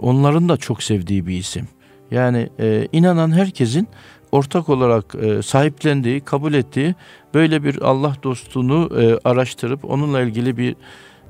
onların 0.00 0.48
da 0.48 0.56
çok 0.56 0.82
sevdiği 0.82 1.26
bir 1.26 1.38
isim. 1.38 1.68
Yani 2.10 2.48
inanan 2.92 3.32
herkesin 3.32 3.88
ortak 4.32 4.68
olarak 4.68 5.14
e, 5.14 5.42
sahiplendiği, 5.42 6.20
kabul 6.20 6.54
ettiği 6.54 6.94
böyle 7.34 7.64
bir 7.64 7.82
Allah 7.82 8.16
dostunu 8.22 8.90
e, 9.00 9.28
araştırıp 9.28 9.84
onunla 9.84 10.20
ilgili 10.20 10.56
bir 10.56 10.76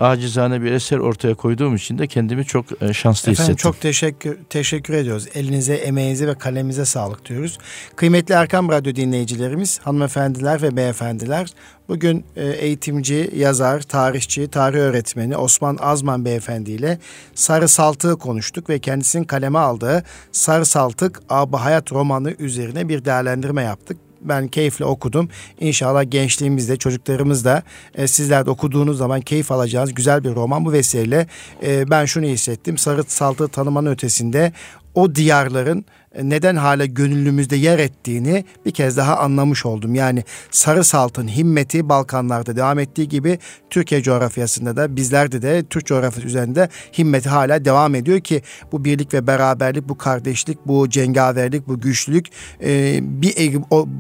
acizane 0.01 0.63
bir 0.63 0.73
eser 0.73 0.99
ortaya 0.99 1.35
koyduğum 1.35 1.77
için 1.77 1.99
de 1.99 2.07
kendimi 2.07 2.45
çok 2.45 2.83
e, 2.83 2.93
şanslı 2.93 3.33
Efendim, 3.33 3.53
hissettim. 3.53 3.57
çok 3.73 3.81
teşekkür 3.81 4.39
teşekkür 4.51 4.95
ediyoruz. 4.95 5.27
Elinize, 5.35 5.75
emeğinize 5.75 6.27
ve 6.27 6.35
kalemize 6.35 6.85
sağlık 6.85 7.25
diyoruz. 7.25 7.59
Kıymetli 7.97 8.35
Erkam 8.35 8.69
Radyo 8.69 8.95
dinleyicilerimiz, 8.95 9.79
hanımefendiler 9.79 10.63
ve 10.63 10.77
beyefendiler, 10.77 11.51
bugün 11.89 12.25
e, 12.37 12.47
eğitimci, 12.47 13.31
yazar, 13.37 13.81
tarihçi, 13.81 14.49
tarih 14.49 14.79
öğretmeni 14.79 15.37
Osman 15.37 15.77
Azman 15.81 16.25
beyefendi 16.25 16.71
ile 16.71 16.99
Sarı 17.35 17.69
Saltık'ı 17.69 18.19
konuştuk 18.19 18.71
ve 18.71 18.79
kendisinin 18.79 19.25
kaleme 19.25 19.59
aldığı 19.59 20.05
Sarı 20.33 20.67
Saltık 20.67 21.21
Abı 21.29 21.57
Hayat 21.57 21.93
romanı 21.93 22.31
üzerine 22.39 22.89
bir 22.89 23.05
değerlendirme 23.05 23.63
yaptık 23.63 24.06
ben 24.21 24.49
keyifle 24.49 24.85
okudum. 24.85 25.29
İnşallah 25.61 26.11
gençliğimizde, 26.11 26.77
çocuklarımız 26.77 27.45
da 27.45 27.63
e, 27.95 28.07
sizler 28.07 28.47
de 28.47 28.51
okuduğunuz 28.51 28.99
zaman 28.99 29.21
keyif 29.21 29.53
alacağınız 29.53 29.95
güzel 29.95 30.25
bir 30.25 30.35
roman. 30.35 30.65
Bu 30.65 30.73
vesileyle 30.73 31.27
e, 31.63 31.91
ben 31.91 32.05
şunu 32.05 32.27
hissettim. 32.27 32.79
Sarı 32.79 33.05
Saltı 33.09 33.49
tanımanın 33.49 33.91
ötesinde 33.91 34.53
o 34.95 35.15
diyarların 35.15 35.85
neden 36.23 36.57
hala 36.57 36.87
gönlümüzde 36.87 37.57
yer 37.57 37.79
ettiğini 37.79 38.45
bir 38.67 38.71
kez 38.71 38.97
daha 38.97 39.17
anlamış 39.17 39.67
oldum. 39.67 39.95
Yani 39.95 40.25
sarı 40.51 40.85
saltın 40.85 41.29
himmeti 41.29 41.89
Balkanlarda 41.89 42.57
devam 42.57 42.79
ettiği 42.79 43.09
gibi 43.09 43.39
Türkiye 43.71 44.03
coğrafyasında 44.03 44.77
da 44.77 44.97
bizlerde 44.97 45.43
de 45.43 45.65
Türk 45.71 45.87
coğrafyası 45.87 46.29
üzerinde 46.29 46.69
himmeti 46.99 47.29
hala 47.29 47.65
devam 47.65 47.95
ediyor 47.95 48.21
ki 48.21 48.43
bu 48.73 48.85
birlik 48.85 49.15
ve 49.15 49.27
beraberlik, 49.27 49.89
bu 49.89 49.99
kardeşlik, 49.99 50.59
bu 50.67 50.91
cengaverlik, 50.91 51.69
bu 51.69 51.81
güçlük 51.81 52.27
e, 52.63 52.99
bir 53.03 53.37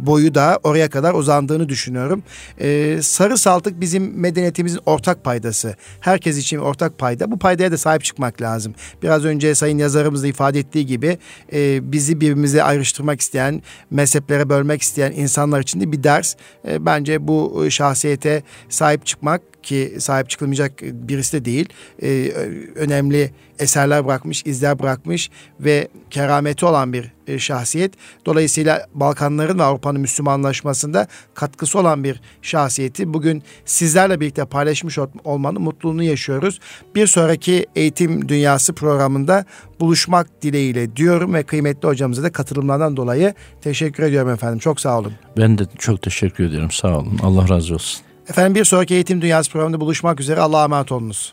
boyu 0.06 0.34
da 0.34 0.60
oraya 0.62 0.90
kadar 0.90 1.14
uzandığını 1.14 1.68
düşünüyorum. 1.68 2.22
E, 2.60 2.98
sarı 3.02 3.38
saltık 3.38 3.80
bizim 3.80 4.20
medeniyetimizin 4.20 4.80
ortak 4.86 5.24
paydası. 5.24 5.76
Herkes 6.00 6.38
için 6.38 6.58
ortak 6.58 6.98
payda. 6.98 7.30
Bu 7.30 7.38
paydaya 7.38 7.72
da 7.72 7.78
sahip 7.78 8.04
çıkmak 8.04 8.42
lazım. 8.42 8.74
Biraz 9.02 9.24
önce 9.24 9.54
sayın 9.54 9.78
yazarımız 9.78 10.22
da 10.22 10.26
ifade 10.26 10.58
ettiği 10.58 10.86
gibi 10.86 11.18
e, 11.52 11.92
biz 11.92 12.05
bizi 12.06 12.20
birbirimize 12.20 12.62
ayrıştırmak 12.62 13.20
isteyen, 13.20 13.62
mezheplere 13.90 14.48
bölmek 14.48 14.82
isteyen 14.82 15.12
insanlar 15.12 15.60
için 15.60 15.80
de 15.80 15.92
bir 15.92 16.02
ders. 16.02 16.34
E, 16.68 16.86
bence 16.86 17.28
bu 17.28 17.66
şahsiyete 17.70 18.42
sahip 18.68 19.06
çıkmak 19.06 19.42
ki 19.66 19.94
sahip 19.98 20.30
çıkılmayacak 20.30 20.82
birisi 20.82 21.32
de 21.32 21.44
değil. 21.44 21.68
E, 22.02 22.32
önemli 22.74 23.30
eserler 23.58 24.06
bırakmış, 24.06 24.42
izler 24.46 24.78
bırakmış 24.78 25.30
ve 25.60 25.88
kerameti 26.10 26.66
olan 26.66 26.92
bir 26.92 27.12
e, 27.26 27.38
şahsiyet. 27.38 27.92
Dolayısıyla 28.26 28.86
Balkanların 28.94 29.58
ve 29.58 29.62
Avrupa'nın 29.62 30.00
Müslümanlaşmasında 30.00 31.06
katkısı 31.34 31.78
olan 31.78 32.04
bir 32.04 32.20
şahsiyeti 32.42 33.14
bugün 33.14 33.42
sizlerle 33.64 34.20
birlikte 34.20 34.44
paylaşmış 34.44 34.98
olmanın 35.24 35.62
mutluluğunu 35.62 36.02
yaşıyoruz. 36.02 36.60
Bir 36.94 37.06
sonraki 37.06 37.66
Eğitim 37.76 38.28
Dünyası 38.28 38.72
programında 38.72 39.44
buluşmak 39.80 40.42
dileğiyle 40.42 40.96
diyorum 40.96 41.34
ve 41.34 41.42
kıymetli 41.42 41.88
hocamıza 41.88 42.22
da 42.22 42.32
katılımlardan 42.32 42.96
dolayı 42.96 43.34
teşekkür 43.60 44.02
ediyorum 44.02 44.30
efendim. 44.30 44.58
Çok 44.58 44.80
sağ 44.80 44.98
olun. 44.98 45.12
Ben 45.38 45.58
de 45.58 45.62
çok 45.78 46.02
teşekkür 46.02 46.44
ederim. 46.44 46.70
Sağ 46.70 46.98
olun. 46.98 47.18
Allah 47.22 47.48
razı 47.48 47.74
olsun. 47.74 48.06
Efendim 48.28 48.54
bir 48.54 48.64
sonraki 48.64 48.94
Eğitim 48.94 49.22
Dünyası 49.22 49.50
programında 49.50 49.80
buluşmak 49.80 50.20
üzere. 50.20 50.40
Allah'a 50.40 50.64
emanet 50.64 50.92
olunuz. 50.92 51.32